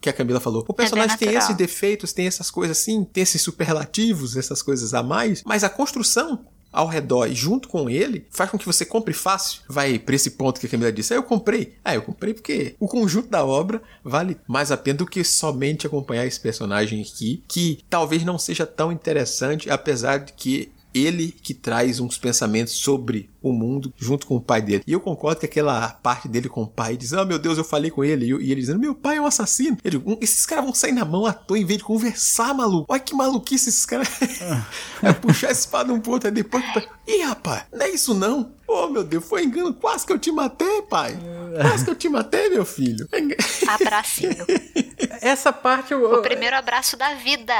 que 0.00 0.08
a 0.08 0.12
Camila 0.12 0.40
falou. 0.40 0.64
O 0.68 0.74
personagem 0.74 1.16
tem 1.16 1.26
natural. 1.26 1.44
esses 1.44 1.56
defeitos, 1.56 2.12
tem 2.12 2.26
essas 2.26 2.50
coisas 2.50 2.78
assim, 2.78 3.04
tem 3.04 3.22
esses 3.22 3.42
superlativos, 3.42 4.36
essas 4.36 4.62
coisas 4.62 4.94
a 4.94 5.02
mais, 5.02 5.42
mas 5.44 5.64
a 5.64 5.68
construção 5.68 6.46
ao 6.74 6.88
redor 6.88 7.26
e 7.26 7.34
junto 7.34 7.68
com 7.68 7.88
ele 7.88 8.26
faz 8.30 8.50
com 8.50 8.58
que 8.58 8.66
você 8.66 8.84
compre 8.84 9.14
fácil. 9.14 9.62
Vai 9.68 9.98
pra 9.98 10.16
esse 10.16 10.32
ponto 10.32 10.60
que 10.60 10.66
a 10.66 10.68
Camila 10.68 10.92
disse. 10.92 11.14
Ah, 11.14 11.16
eu 11.16 11.22
comprei. 11.22 11.74
Ah, 11.84 11.94
eu 11.94 12.02
comprei 12.02 12.34
porque 12.34 12.74
o 12.80 12.88
conjunto 12.88 13.28
da 13.28 13.44
obra 13.44 13.80
vale 14.02 14.36
mais 14.46 14.72
a 14.72 14.76
pena 14.76 14.98
do 14.98 15.06
que 15.06 15.22
somente 15.22 15.86
acompanhar 15.86 16.26
esse 16.26 16.40
personagem 16.40 17.00
aqui, 17.00 17.44
que 17.46 17.78
talvez 17.88 18.24
não 18.24 18.38
seja 18.38 18.66
tão 18.66 18.90
interessante, 18.90 19.70
apesar 19.70 20.18
de 20.18 20.32
que 20.32 20.72
ele 20.94 21.32
que 21.42 21.52
traz 21.52 21.98
uns 22.00 22.16
pensamentos 22.16 22.74
sobre 22.74 23.28
o 23.42 23.52
mundo 23.52 23.92
junto 23.98 24.26
com 24.26 24.36
o 24.36 24.40
pai 24.40 24.62
dele. 24.62 24.82
E 24.86 24.92
eu 24.92 25.00
concordo 25.00 25.40
que 25.40 25.46
aquela 25.46 25.88
parte 25.90 26.28
dele 26.28 26.48
com 26.48 26.62
o 26.62 26.66
pai 26.66 26.96
diz: 26.96 27.12
Ah, 27.12 27.24
meu 27.24 27.38
Deus, 27.38 27.58
eu 27.58 27.64
falei 27.64 27.90
com 27.90 28.02
ele. 28.04 28.26
E, 28.26 28.30
eu- 28.30 28.40
e 28.40 28.50
ele 28.52 28.60
dizendo: 28.60 28.78
Meu 28.78 28.94
pai 28.94 29.16
é 29.16 29.20
um 29.20 29.26
assassino. 29.26 29.76
Eu 29.84 29.90
digo: 29.90 30.10
"Hum, 30.12 30.18
Esses 30.20 30.46
caras 30.46 30.64
vão 30.64 30.72
sair 30.74 30.92
na 30.92 31.04
mão 31.04 31.26
à 31.26 31.32
toa 31.32 31.58
em 31.58 31.64
vez 31.64 31.78
de 31.78 31.84
conversar, 31.84 32.54
maluco. 32.54 32.86
Olha 32.88 33.00
que 33.00 33.14
maluquice 33.14 33.68
esses 33.68 33.84
caras. 33.84 34.08
é 35.02 35.12
puxar 35.12 35.48
a 35.48 35.52
espada 35.52 35.92
um 35.92 36.00
outro, 36.06 36.28
aí 36.28 36.34
depois. 36.34 36.64
Ih, 37.06 37.22
rapaz, 37.22 37.64
não 37.72 37.82
é 37.84 37.90
isso 37.90 38.14
não. 38.14 38.52
Oh, 38.66 38.88
meu 38.88 39.04
Deus, 39.04 39.24
foi 39.24 39.44
engano. 39.44 39.74
Quase 39.74 40.06
que 40.06 40.12
eu 40.12 40.18
te 40.18 40.32
matei, 40.32 40.82
pai. 40.82 41.18
Quase 41.60 41.84
que 41.84 41.90
eu 41.90 41.94
te 41.94 42.08
matei, 42.08 42.48
meu 42.48 42.64
filho. 42.64 43.06
Abracinho. 43.68 44.36
Essa 45.20 45.52
parte 45.52 45.92
eu. 45.92 46.18
O 46.18 46.22
primeiro 46.22 46.56
abraço 46.56 46.96
da 46.96 47.14
vida 47.14 47.52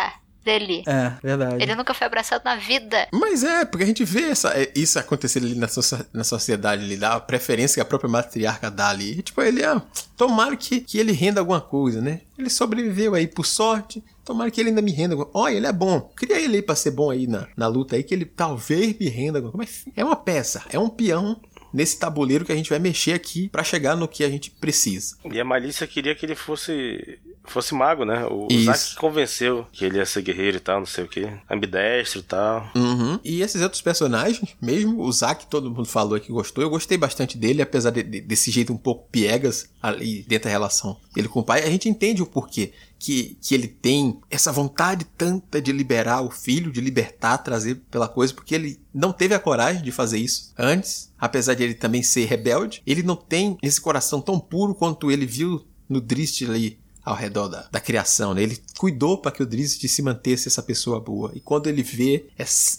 dele. 0.45 0.83
É, 0.87 1.13
verdade. 1.23 1.63
Ele 1.63 1.75
nunca 1.75 1.95
foi 1.95 2.07
abraçado 2.07 2.45
na 2.45 2.57
vida. 2.57 3.09
Mas 3.13 3.43
é, 3.43 3.65
porque 3.65 3.83
a 3.85 3.87
gente 3.87 4.05
vê 4.05 4.25
essa, 4.25 4.51
é, 4.57 4.71
isso 4.77 4.99
acontecer 4.99 5.39
ali 5.39 5.55
na, 5.55 5.67
socia- 5.69 6.07
na 6.13 6.23
sociedade, 6.23 6.85
ele 6.85 6.97
dá 6.97 7.15
a 7.15 7.21
preferência 7.21 7.75
que 7.75 7.81
a 7.81 7.85
própria 7.85 8.11
matriarca 8.11 8.71
dá 8.71 8.89
ali. 8.91 9.19
E, 9.19 9.23
tipo, 9.23 9.41
ele, 9.43 9.65
ah, 9.65 9.83
tomara 10.17 10.57
que, 10.57 10.81
que 10.81 10.99
ele 10.99 11.13
renda 11.13 11.41
alguma 11.41 11.61
coisa, 11.61 12.01
né? 12.01 12.21
Ele 12.39 12.51
sobreviveu 12.51 13.15
aí 13.15 13.27
por 13.27 13.47
sorte, 13.47 14.03
tomara 14.25 14.51
que 14.51 14.61
ele 14.61 14.69
ainda 14.71 14.83
me 14.83 14.93
renda 14.93 15.15
alguma 15.15 15.31
Olha, 15.35 15.55
ele 15.55 15.67
é 15.67 15.73
bom. 15.73 16.01
Queria 16.17 16.39
ele 16.41 16.57
aí 16.57 16.63
pra 16.63 16.75
ser 16.77 16.91
bom 16.91 17.11
aí 17.11 17.27
na, 17.27 17.47
na 17.57 17.67
luta 17.67 17.97
aí, 17.97 18.03
que 18.03 18.13
ele 18.15 18.25
talvez 18.25 18.97
me 18.99 19.09
renda 19.09 19.39
alguma 19.39 19.53
coisa. 19.53 19.73
Mas 19.87 19.93
é 19.97 20.05
uma 20.05 20.17
peça, 20.17 20.63
é 20.71 20.79
um 20.79 20.89
peão 20.89 21.41
nesse 21.73 21.99
tabuleiro 21.99 22.45
que 22.45 22.53
a 22.53 22.55
gente 22.55 22.71
vai 22.71 22.79
mexer 22.79 23.13
aqui 23.15 23.49
pra 23.49 23.65
chegar 23.65 23.97
no 23.97 24.07
que 24.07 24.23
a 24.23 24.29
gente 24.31 24.49
precisa. 24.51 25.17
E 25.25 25.41
a 25.41 25.45
Malícia 25.45 25.87
queria 25.89 26.15
que 26.15 26.25
ele 26.25 26.37
fosse 26.37 27.19
fosse 27.45 27.75
mago, 27.75 28.05
né? 28.05 28.25
O, 28.27 28.49
Isso. 28.51 28.65
Zack 28.65 28.97
convenceu 28.97 29.67
que 29.73 29.85
ele 29.85 29.99
ia 29.99 30.07
ser 30.07 30.23
guerreiro 30.23 30.57
e 30.57 30.61
tal, 30.61 30.79
não 30.81 30.87
sei 30.87 31.05
o 31.05 31.09
que. 31.09 31.27
Ambidestro 31.51 32.21
e 32.21 32.23
tal. 32.23 32.71
Uhum. 32.75 33.19
E 33.23 33.43
esses 33.43 33.61
outros 33.63 33.83
personagens, 33.83 34.57
mesmo 34.61 35.03
o 35.03 35.13
Zack, 35.13 35.47
todo 35.47 35.71
mundo 35.71 35.87
falou 35.87 36.19
que 36.19 36.33
gostou, 36.33 36.63
eu 36.65 36.71
gostei 36.71 36.97
bastante 36.99 37.37
dele, 37.39 37.63
apesar 37.63 37.91
de- 37.91 38.03
de- 38.03 38.21
desse 38.21 38.51
jeito 38.51 38.73
um 38.73 38.77
pouco 38.77 39.09
piegas 39.11 39.69
ali 39.83 40.25
dentro 40.29 40.45
da 40.45 40.51
relação 40.51 40.97
dele 41.15 41.29
com 41.29 41.41
o 41.41 41.45
pai, 41.45 41.63
a 41.63 41.71
gente 41.71 41.89
entende 41.89 42.23
o 42.23 42.27
porquê. 42.27 42.73
Que, 42.99 43.37
que 43.43 43.55
ele 43.55 43.69
tem 43.69 44.19
essa 44.31 44.51
vontade 44.51 45.05
tanta 45.05 45.61
de 45.61 45.71
liberar 45.73 46.23
o 46.23 46.31
filho, 46.31 46.73
de 46.73 46.81
libertar, 46.81 47.37
trazer 47.37 47.75
pela 47.91 48.09
coisa, 48.09 48.33
porque 48.33 48.55
ele 48.55 48.81
não 48.95 49.13
teve 49.13 49.35
a 49.35 49.39
coragem 49.39 49.83
de 49.83 49.93
fazer 49.93 50.17
isso 50.19 50.55
antes, 50.57 51.13
apesar 51.19 51.53
de 51.53 51.65
ele 51.65 51.75
também 51.75 52.03
ser 52.03 52.25
rebelde. 52.25 52.83
Ele 52.87 53.03
não 53.03 53.15
tem 53.17 53.59
esse 53.63 53.79
coração 53.79 54.23
tão 54.23 54.41
puro 54.41 54.75
quanto 54.75 55.11
ele 55.11 55.27
viu 55.27 55.67
no 55.87 56.01
Drist 56.01 56.43
ali 56.45 56.79
ao 57.05 57.15
redor 57.15 57.49
da, 57.49 57.69
da 57.71 57.81
criação, 57.81 58.33
né? 58.33 58.43
Ele 58.43 58.61
cuidou 58.79 59.19
para 59.19 59.31
que 59.31 59.43
o 59.43 59.47
Drizzt 59.47 59.87
se 59.87 60.03
mantesse 60.03 60.49
essa 60.49 60.63
pessoa 60.63 61.01
boa. 61.01 61.31
E 61.35 61.41
quando 61.41 61.67
ele 61.67 61.83
vê 61.83 62.27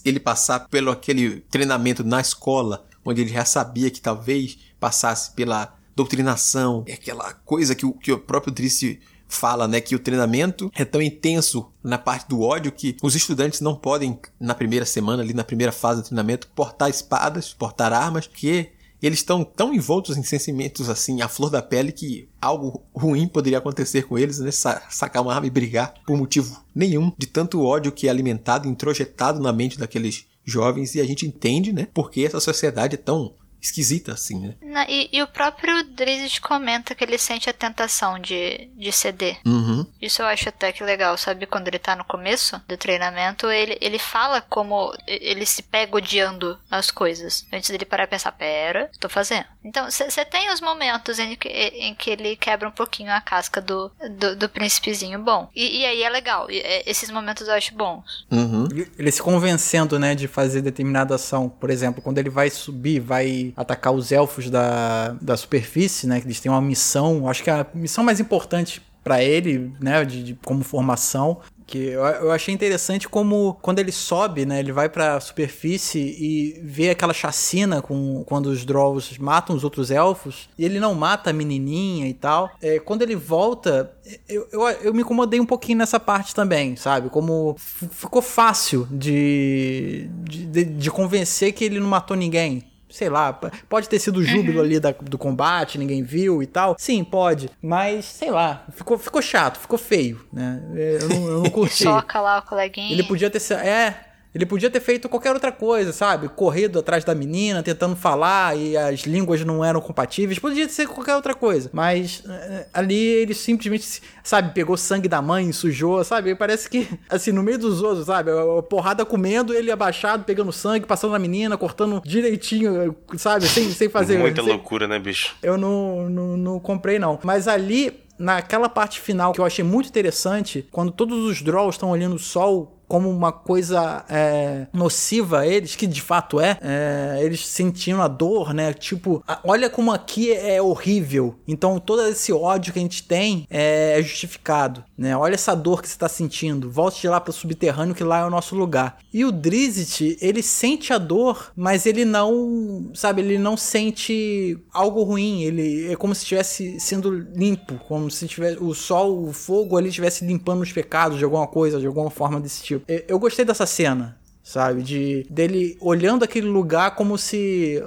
ele 0.04 0.20
passar 0.20 0.68
pelo 0.68 0.92
aquele 0.92 1.42
treinamento 1.42 2.04
na 2.04 2.20
escola, 2.20 2.86
onde 3.04 3.22
ele 3.22 3.32
já 3.32 3.46
sabia 3.46 3.92
que 3.92 4.02
talvez 4.02 4.58
passasse 4.80 5.32
pela 5.32 5.78
doutrinação, 5.96 6.84
é 6.88 6.94
aquela 6.94 7.34
coisa 7.34 7.76
que 7.76 7.86
o, 7.86 7.94
que 7.94 8.12
o 8.12 8.20
próprio 8.20 8.54
Drizzt 8.54 9.00
fala, 9.28 9.68
né, 9.68 9.82
que 9.82 9.96
o 9.96 10.00
treinamento 10.00 10.72
é 10.76 10.86
tão 10.86 11.02
intenso 11.02 11.72
na 11.84 11.98
parte 11.98 12.28
do 12.28 12.42
ódio 12.42 12.72
que 12.72 12.96
os 13.02 13.16
estudantes 13.16 13.60
não 13.62 13.76
podem 13.76 14.20
na 14.40 14.54
primeira 14.54 14.86
semana, 14.86 15.24
ali 15.24 15.34
na 15.34 15.44
primeira 15.44 15.72
fase 15.72 16.02
do 16.02 16.06
treinamento, 16.06 16.48
portar 16.56 16.90
espadas, 16.90 17.54
portar 17.54 17.92
armas, 17.92 18.28
que 18.28 18.72
eles 19.06 19.20
estão 19.20 19.44
tão 19.44 19.74
envoltos 19.74 20.18
em 20.18 20.24
sentimentos 20.24 20.90
assim, 20.90 21.22
à 21.22 21.28
flor 21.28 21.50
da 21.50 21.62
pele, 21.62 21.92
que 21.92 22.28
algo 22.42 22.84
ruim 22.96 23.28
poderia 23.28 23.58
acontecer 23.60 24.04
com 24.04 24.18
eles, 24.18 24.40
né? 24.40 24.52
Sa- 24.52 24.82
Sacar 24.90 25.22
uma 25.22 25.34
arma 25.34 25.48
e 25.48 25.50
brigar 25.50 25.94
por 26.06 26.18
motivo 26.18 26.64
nenhum, 26.74 27.12
de 27.18 27.28
tanto 27.28 27.64
ódio 27.64 27.92
que 27.92 28.08
é 28.08 28.10
alimentado, 28.10 28.68
introjetado 28.68 29.40
na 29.40 29.52
mente 29.54 29.78
daqueles 29.78 30.26
jovens, 30.44 30.94
e 30.96 31.02
a 31.02 31.06
gente 31.06 31.26
entende, 31.26 31.74
né? 31.74 31.88
Porque 31.94 32.22
essa 32.22 32.40
sociedade 32.40 32.96
é 32.96 32.98
tão 32.98 33.34
esquisita 33.66 34.14
assim, 34.14 34.40
né? 34.40 34.56
Na- 34.62 34.86
e, 34.90 35.10
e 35.12 35.22
o 35.22 35.28
próprio 35.28 35.84
Drizzt 35.84 36.40
comenta 36.42 36.94
que 36.96 37.04
ele 37.04 37.18
sente 37.18 37.50
a 37.50 37.54
tentação 37.54 38.20
de, 38.20 38.70
de 38.76 38.92
ceder. 38.92 39.40
Uhum. 39.46 39.86
Isso 40.02 40.22
eu 40.22 40.26
acho 40.28 40.50
até 40.50 40.72
que 40.72 40.84
legal, 40.84 41.18
sabe? 41.18 41.46
Quando 41.46 41.68
ele 41.68 41.80
tá 41.80 41.96
no 41.96 42.06
começo 42.06 42.62
do 42.68 42.78
treinamento, 42.78 43.50
ele, 43.50 43.78
ele 43.82 44.00
fala 44.00 44.42
como 44.42 44.94
ele 45.08 45.46
se 45.46 45.62
pega 45.64 45.96
odiando 45.98 46.60
as 46.70 46.92
coisas. 46.92 47.46
Antes 47.52 47.70
dele 47.70 47.86
parar 47.86 48.04
e 48.04 48.08
pensar, 48.08 48.32
pera, 48.32 48.90
tô 49.00 49.10
fazendo. 49.10 49.46
Então, 49.66 49.90
você 49.90 50.24
tem 50.24 50.54
os 50.54 50.62
momentos 50.62 51.18
em 51.18 51.36
que, 51.36 51.50
em 51.50 51.96
que 51.96 52.12
ele 52.12 52.36
quebra 52.36 52.70
um 52.70 52.72
pouquinho 52.72 53.12
a 53.12 53.20
casca 53.20 53.60
do, 53.60 53.92
do, 54.12 54.36
do 54.36 54.48
príncipezinho 54.48 55.18
bom. 55.18 55.50
E, 55.56 55.82
e 55.82 55.86
aí 55.86 56.04
é 56.04 56.10
legal. 56.10 56.50
E, 56.52 56.60
é, 56.60 56.90
esses 56.90 57.10
momentos 57.10 57.48
eu 57.48 57.54
acho 57.56 57.74
bons. 57.74 58.28
Uhum. 58.32 58.68
Ele 58.98 59.12
se 59.12 59.22
convencendo, 59.22 59.98
né, 59.98 60.14
de 60.14 60.28
fazer 60.28 60.62
determinada 60.62 61.16
ação. 61.16 61.50
Por 61.50 61.72
exemplo, 61.72 62.02
quando 62.02 62.20
ele 62.20 62.30
vai 62.30 62.50
subir, 62.52 63.00
vai 63.00 63.54
atacar 63.58 63.92
os 63.92 64.12
elfos 64.12 64.52
da, 64.52 65.16
da 65.20 65.36
superfície, 65.36 66.06
né, 66.06 66.20
que 66.22 66.28
eles 66.28 66.40
têm 66.40 66.52
uma 66.52 66.62
missão, 66.62 67.28
acho 67.28 67.44
que 67.44 67.50
a 67.50 67.66
missão 67.74 68.04
mais 68.04 68.20
importante 68.20 68.82
pra 69.06 69.24
ele, 69.24 69.72
né, 69.80 70.04
de, 70.04 70.24
de- 70.24 70.40
como 70.44 70.64
formação, 70.64 71.40
Que 71.68 71.78
eu, 71.90 72.32
achei 72.32 72.54
interessante 72.54 73.10
como 73.10 73.56
quando 73.62 73.80
ele 73.80 73.92
sobe, 73.92 74.46
né? 74.46 74.60
Ele 74.60 74.72
vai 74.72 74.88
pra 74.90 75.20
superfície 75.20 76.00
e 76.00 76.62
vê 76.64 76.92
aquela 76.92 77.14
chacina 77.14 77.82
com, 77.82 78.24
quando 78.26 78.48
os 78.48 78.64
Drolls 78.66 79.18
matam 79.20 79.56
os 79.56 79.64
outros 79.64 79.90
elfos. 79.90 80.48
E 80.60 80.64
ele 80.66 80.80
não 80.80 80.94
mata 80.94 81.32
a 81.32 81.34
menininha 81.34 82.08
e 82.08 82.14
tal. 82.14 82.52
É, 82.62 82.80
quando 82.80 83.02
ele 83.02 83.16
volta, 83.16 83.92
eu, 84.30 84.48
eu, 84.52 84.62
eu 84.84 84.94
me 84.94 85.02
incomodei 85.02 85.40
um 85.40 85.46
pouquinho 85.46 85.80
nessa 85.80 86.00
parte 86.00 86.36
também, 86.36 86.76
sabe? 86.76 87.10
Como 87.10 87.56
ficou 87.58 88.22
fácil 88.22 88.88
de, 88.92 90.08
de, 90.12 90.64
de 90.66 90.92
convencer 90.92 91.52
que 91.54 91.64
ele 91.66 91.80
não 91.80 91.88
matou 91.88 92.16
ninguém 92.16 92.64
sei 92.96 93.10
lá, 93.10 93.34
pode 93.68 93.90
ter 93.90 94.00
sido 94.00 94.18
o 94.18 94.24
júbilo 94.24 94.60
uhum. 94.60 94.66
ali 94.66 94.80
da, 94.80 94.92
do 94.92 95.18
combate, 95.18 95.78
ninguém 95.78 96.02
viu 96.02 96.42
e 96.42 96.48
tal. 96.48 96.76
Sim, 96.80 97.04
pode. 97.04 97.50
Mas, 97.62 98.06
sei 98.06 98.32
lá, 98.32 98.66
ficou, 98.72 98.98
ficou 98.98 99.22
chato, 99.22 99.60
ficou 99.60 99.78
feio, 99.78 100.26
né? 100.32 100.64
Eu 101.02 101.10
não, 101.10 101.28
eu 101.28 101.44
não 101.44 101.50
curti. 101.52 101.84
Choca 101.84 102.22
lá 102.22 102.40
o 102.40 102.42
coleguinha. 102.44 102.92
Ele 102.92 103.04
podia 103.04 103.30
ter. 103.30 103.42
É, 103.56 104.05
ele 104.36 104.46
podia 104.46 104.70
ter 104.70 104.82
feito 104.82 105.08
qualquer 105.08 105.32
outra 105.32 105.50
coisa, 105.50 105.94
sabe? 105.94 106.28
Corrido 106.28 106.80
atrás 106.80 107.06
da 107.06 107.16
menina, 107.16 107.64
tentando 107.64 107.96
falar 107.96 108.58
e 108.58 108.76
as 108.76 109.02
línguas 109.04 109.46
não 109.46 109.64
eram 109.64 109.80
compatíveis. 109.80 110.38
Podia 110.38 110.68
ser 110.68 110.88
qualquer 110.88 111.16
outra 111.16 111.34
coisa. 111.34 111.70
Mas 111.72 112.20
uh, 112.20 112.66
ali 112.74 112.98
ele 112.98 113.34
simplesmente, 113.34 114.02
sabe, 114.22 114.54
pegou 114.54 114.76
sangue 114.76 115.08
da 115.08 115.22
mãe, 115.22 115.50
sujou, 115.54 116.04
sabe? 116.04 116.36
Parece 116.36 116.70
que, 116.70 116.86
assim, 117.10 117.32
no 117.32 117.42
meio 117.42 117.58
dos 117.58 117.82
outros, 117.82 118.08
sabe? 118.08 118.30
A 118.30 118.62
porrada 118.62 119.06
comendo, 119.06 119.54
ele 119.54 119.72
abaixado, 119.72 120.26
pegando 120.26 120.52
sangue, 120.52 120.86
passando 120.86 121.12
na 121.12 121.20
menina, 121.20 121.58
cortando 121.58 122.02
direitinho, 122.04 122.94
sabe? 123.16 123.48
Sem, 123.48 123.72
sem 123.72 123.88
fazer. 123.88 124.18
Muita 124.18 124.44
sem... 124.44 124.52
loucura, 124.52 124.86
né, 124.86 125.00
bicho? 125.00 125.34
Eu 125.42 125.58
não, 125.58 126.10
não, 126.10 126.36
não 126.36 126.60
comprei, 126.60 127.00
não. 127.00 127.18
Mas 127.24 127.48
ali 127.48 128.04
naquela 128.18 128.68
parte 128.68 129.00
final 129.00 129.32
que 129.32 129.40
eu 129.40 129.46
achei 129.46 129.64
muito 129.64 129.88
interessante, 129.88 130.68
quando 130.72 130.92
todos 130.92 131.24
os 131.26 131.42
Drolls 131.42 131.76
estão 131.76 131.90
olhando 131.90 132.16
o 132.16 132.20
sol 132.20 132.76
como 132.88 133.10
uma 133.10 133.32
coisa 133.32 134.06
é, 134.10 134.68
nociva 134.74 135.40
a 135.40 135.48
eles, 135.48 135.76
que 135.76 135.88
de 135.88 136.02
fato 136.02 136.40
é, 136.40 136.58
é, 136.62 137.20
eles 137.22 137.46
sentindo 137.46 138.02
a 138.02 138.08
dor, 138.08 138.54
né? 138.54 138.74
Tipo, 138.74 139.24
olha 139.44 139.70
como 139.70 139.92
aqui 139.92 140.32
é 140.32 140.62
horrível. 140.62 141.36
Então 141.48 141.80
todo 141.80 142.02
esse 142.08 142.32
ódio 142.32 142.74
que 142.74 142.80
a 142.80 142.82
gente 142.82 143.04
tem 143.04 143.48
é, 143.50 144.00
é 144.00 144.02
justificado, 144.02 144.84
né? 144.98 145.16
Olha 145.16 145.36
essa 145.36 145.56
dor 145.56 145.82
que 145.82 145.88
você 145.88 145.96
está 145.96 146.10
sentindo. 146.10 146.70
Volte 146.70 147.08
lá 147.08 147.20
para 147.20 147.32
o 147.32 147.34
subterrâneo 147.34 147.96
que 147.96 148.04
lá 148.04 148.20
é 148.20 148.26
o 148.26 148.30
nosso 148.30 148.56
lugar. 148.56 148.98
E 149.14 149.26
o 149.26 149.32
Drizzt, 149.32 150.02
ele 150.22 150.42
sente 150.42 150.94
a 150.94 150.98
dor, 150.98 151.52
mas 151.56 151.86
ele 151.86 152.06
não, 152.06 152.92
sabe, 152.94 153.22
ele 153.22 153.38
não 153.38 153.58
sente 153.58 154.58
algo 154.74 155.04
ruim. 155.04 155.44
Ele 155.44 155.92
é 155.92 155.96
como 155.96 156.14
se 156.14 156.24
estivesse 156.24 156.80
sendo 156.80 157.12
limpo, 157.12 157.76
como 157.88 158.10
se 158.10 158.28
tivesse 158.28 158.62
o 158.62 158.74
sol, 158.74 159.26
o 159.28 159.34
fogo 159.34 159.78
ali 159.78 159.90
estivesse 159.90 160.26
limpando 160.26 160.62
os 160.62 160.72
pecados 160.72 161.18
de 161.18 161.24
alguma 161.24 161.48
coisa, 161.48 161.80
de 161.80 161.88
alguma 161.88 162.10
forma 162.10 162.40
desse 162.40 162.64
tipo. 162.64 162.85
Eu 162.88 163.20
gostei 163.20 163.44
dessa 163.44 163.66
cena, 163.66 164.18
sabe? 164.44 164.84
De 164.84 165.26
dele 165.30 165.78
olhando 165.82 166.24
aquele 166.24 166.48
lugar 166.48 166.96
como 166.96 167.18
se 167.18 167.82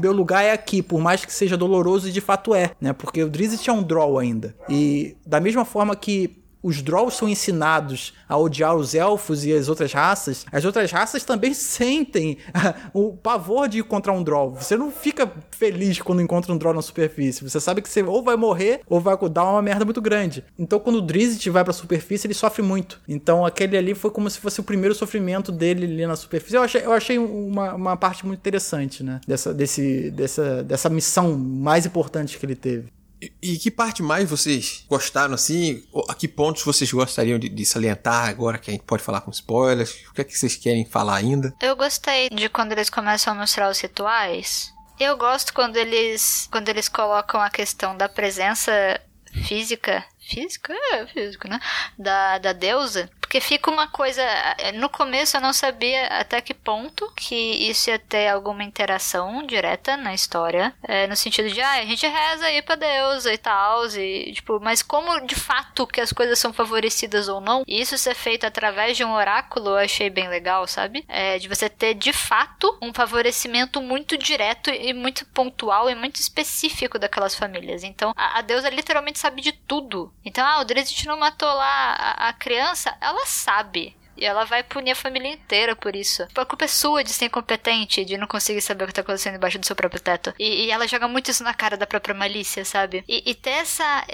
meu 0.00 0.12
lugar 0.12 0.44
é 0.44 0.52
aqui, 0.52 0.82
por 0.82 1.00
mais 1.00 1.24
que 1.24 1.32
seja 1.32 1.56
doloroso 1.56 2.08
e 2.08 2.12
de 2.12 2.20
fato 2.20 2.54
é, 2.54 2.70
né? 2.80 2.92
Porque 2.92 3.22
o 3.22 3.28
Drizzt 3.28 3.66
é 3.66 3.72
um 3.72 3.82
draw 3.82 4.18
ainda. 4.18 4.54
E 4.68 5.16
da 5.26 5.40
mesma 5.40 5.64
forma 5.64 5.96
que 5.96 6.45
os 6.66 6.82
Drolls 6.82 7.16
são 7.16 7.28
ensinados 7.28 8.12
a 8.28 8.36
odiar 8.36 8.74
os 8.74 8.92
elfos 8.92 9.44
e 9.44 9.52
as 9.52 9.68
outras 9.68 9.92
raças, 9.92 10.44
as 10.50 10.64
outras 10.64 10.90
raças 10.90 11.22
também 11.22 11.54
sentem 11.54 12.38
o 12.92 13.12
pavor 13.12 13.68
de 13.68 13.78
encontrar 13.78 14.12
um 14.12 14.22
Droll. 14.22 14.56
Você 14.56 14.76
não 14.76 14.90
fica 14.90 15.30
feliz 15.52 16.02
quando 16.02 16.20
encontra 16.20 16.52
um 16.52 16.58
Droll 16.58 16.74
na 16.74 16.82
superfície. 16.82 17.48
Você 17.48 17.60
sabe 17.60 17.80
que 17.80 17.88
você 17.88 18.02
ou 18.02 18.20
vai 18.20 18.34
morrer 18.34 18.80
ou 18.88 19.00
vai 19.00 19.16
dar 19.30 19.44
uma 19.44 19.62
merda 19.62 19.84
muito 19.84 20.02
grande. 20.02 20.42
Então, 20.58 20.80
quando 20.80 20.96
o 20.96 21.02
Drizzt 21.02 21.46
vai 21.50 21.62
pra 21.62 21.72
superfície, 21.72 22.26
ele 22.26 22.34
sofre 22.34 22.62
muito. 22.62 23.00
Então, 23.06 23.46
aquele 23.46 23.76
ali 23.76 23.94
foi 23.94 24.10
como 24.10 24.28
se 24.28 24.40
fosse 24.40 24.58
o 24.58 24.64
primeiro 24.64 24.94
sofrimento 24.94 25.52
dele 25.52 25.84
ali 25.84 26.04
na 26.04 26.16
superfície. 26.16 26.56
Eu 26.56 26.62
achei, 26.62 26.84
eu 26.84 26.92
achei 26.92 27.16
uma, 27.16 27.74
uma 27.74 27.96
parte 27.96 28.26
muito 28.26 28.40
interessante, 28.40 29.04
né? 29.04 29.20
Dessa, 29.24 29.54
desse, 29.54 30.10
dessa, 30.10 30.64
dessa 30.64 30.90
missão 30.90 31.38
mais 31.38 31.86
importante 31.86 32.36
que 32.36 32.44
ele 32.44 32.56
teve. 32.56 32.95
E, 33.42 33.58
que 33.58 33.70
parte 33.70 34.02
mais 34.02 34.28
vocês 34.28 34.84
gostaram, 34.88 35.34
assim? 35.34 35.82
A 36.08 36.14
que 36.14 36.28
pontos 36.28 36.62
vocês 36.62 36.90
gostariam 36.90 37.38
de, 37.38 37.48
de, 37.48 37.64
salientar 37.64 38.28
agora 38.28 38.58
que 38.58 38.70
a 38.70 38.72
gente 38.72 38.84
pode 38.84 39.02
falar 39.02 39.20
com 39.20 39.30
spoilers? 39.30 40.04
O 40.08 40.14
que 40.14 40.20
é 40.20 40.24
que 40.24 40.36
vocês 40.36 40.56
querem 40.56 40.84
falar 40.84 41.16
ainda? 41.16 41.54
Eu 41.60 41.76
gostei 41.76 42.28
de 42.30 42.48
quando 42.48 42.72
eles 42.72 42.90
começam 42.90 43.32
a 43.32 43.36
mostrar 43.36 43.70
os 43.70 43.80
rituais. 43.80 44.72
Eu 44.98 45.16
gosto 45.16 45.52
quando 45.52 45.76
eles, 45.76 46.48
quando 46.50 46.68
eles 46.68 46.88
colocam 46.88 47.40
a 47.40 47.50
questão 47.50 47.96
da 47.96 48.08
presença 48.08 49.00
física 49.46 50.04
física? 50.26 50.74
É, 50.92 51.06
físico, 51.06 51.48
né? 51.48 51.60
Da, 51.98 52.38
da 52.38 52.52
deusa. 52.52 53.08
Porque 53.36 53.48
fica 53.48 53.70
uma 53.70 53.86
coisa. 53.86 54.22
Eh, 54.22 54.72
no 54.72 54.88
começo 54.88 55.36
eu 55.36 55.42
não 55.42 55.52
sabia 55.52 56.06
até 56.06 56.40
que 56.40 56.54
ponto 56.54 57.12
que 57.14 57.34
isso 57.34 57.90
ia 57.90 57.98
ter 57.98 58.28
alguma 58.28 58.64
interação 58.64 59.44
direta 59.44 59.94
na 59.94 60.14
história. 60.14 60.74
É, 60.82 61.06
no 61.06 61.14
sentido 61.14 61.50
de, 61.50 61.60
ah, 61.60 61.72
a 61.72 61.84
gente 61.84 62.06
reza 62.06 62.46
aí 62.46 62.62
pra 62.62 62.76
deusa 62.76 63.30
e 63.34 63.36
tal. 63.36 63.86
E, 63.88 64.32
tipo, 64.32 64.58
mas 64.58 64.82
como 64.82 65.20
de 65.26 65.34
fato 65.34 65.86
que 65.86 66.00
as 66.00 66.12
coisas 66.14 66.38
são 66.38 66.50
favorecidas 66.50 67.28
ou 67.28 67.38
não, 67.38 67.62
e 67.66 67.78
isso 67.78 67.98
ser 67.98 68.14
feito 68.14 68.46
através 68.46 68.96
de 68.96 69.04
um 69.04 69.12
oráculo, 69.12 69.70
eu 69.70 69.76
achei 69.76 70.08
bem 70.08 70.28
legal, 70.28 70.66
sabe? 70.66 71.04
É, 71.06 71.38
de 71.38 71.46
você 71.46 71.68
ter 71.68 71.92
de 71.92 72.14
fato 72.14 72.78
um 72.80 72.94
favorecimento 72.94 73.82
muito 73.82 74.16
direto 74.16 74.70
e 74.70 74.94
muito 74.94 75.26
pontual 75.26 75.90
e 75.90 75.94
muito 75.94 76.16
específico 76.16 76.98
daquelas 76.98 77.34
famílias. 77.34 77.84
Então, 77.84 78.14
a, 78.16 78.38
a 78.38 78.40
deusa 78.40 78.70
literalmente 78.70 79.18
sabe 79.18 79.42
de 79.42 79.52
tudo 79.52 80.10
então, 80.24 80.44
ah, 80.44 80.60
o 80.60 80.64
Drizzt 80.64 81.04
não 81.06 81.16
matou 81.16 81.48
lá 81.48 81.92
a, 81.92 82.28
a 82.28 82.32
criança, 82.32 82.96
ela 83.00 83.24
sabe. 83.26 83.94
E 84.16 84.24
ela 84.24 84.44
vai 84.44 84.62
punir 84.62 84.92
a 84.92 84.96
família 84.96 85.30
inteira 85.30 85.76
por 85.76 85.94
isso. 85.94 86.26
A 86.34 86.44
culpa 86.44 86.64
é 86.64 86.68
sua 86.68 87.04
de 87.04 87.12
ser 87.12 87.26
incompetente, 87.26 88.04
de 88.04 88.16
não 88.16 88.26
conseguir 88.26 88.62
saber 88.62 88.84
o 88.84 88.86
que 88.86 88.94
tá 88.94 89.02
acontecendo 89.02 89.36
embaixo 89.36 89.58
do 89.58 89.66
seu 89.66 89.76
próprio 89.76 90.00
teto. 90.00 90.32
E, 90.38 90.64
e 90.64 90.70
ela 90.70 90.88
joga 90.88 91.06
muito 91.06 91.30
isso 91.30 91.44
na 91.44 91.52
cara 91.52 91.76
da 91.76 91.86
própria 91.86 92.14
malícia, 92.14 92.64
sabe? 92.64 93.04
E, 93.06 93.30
e 93.30 93.34
ter 93.34 93.50
essa 93.50 94.06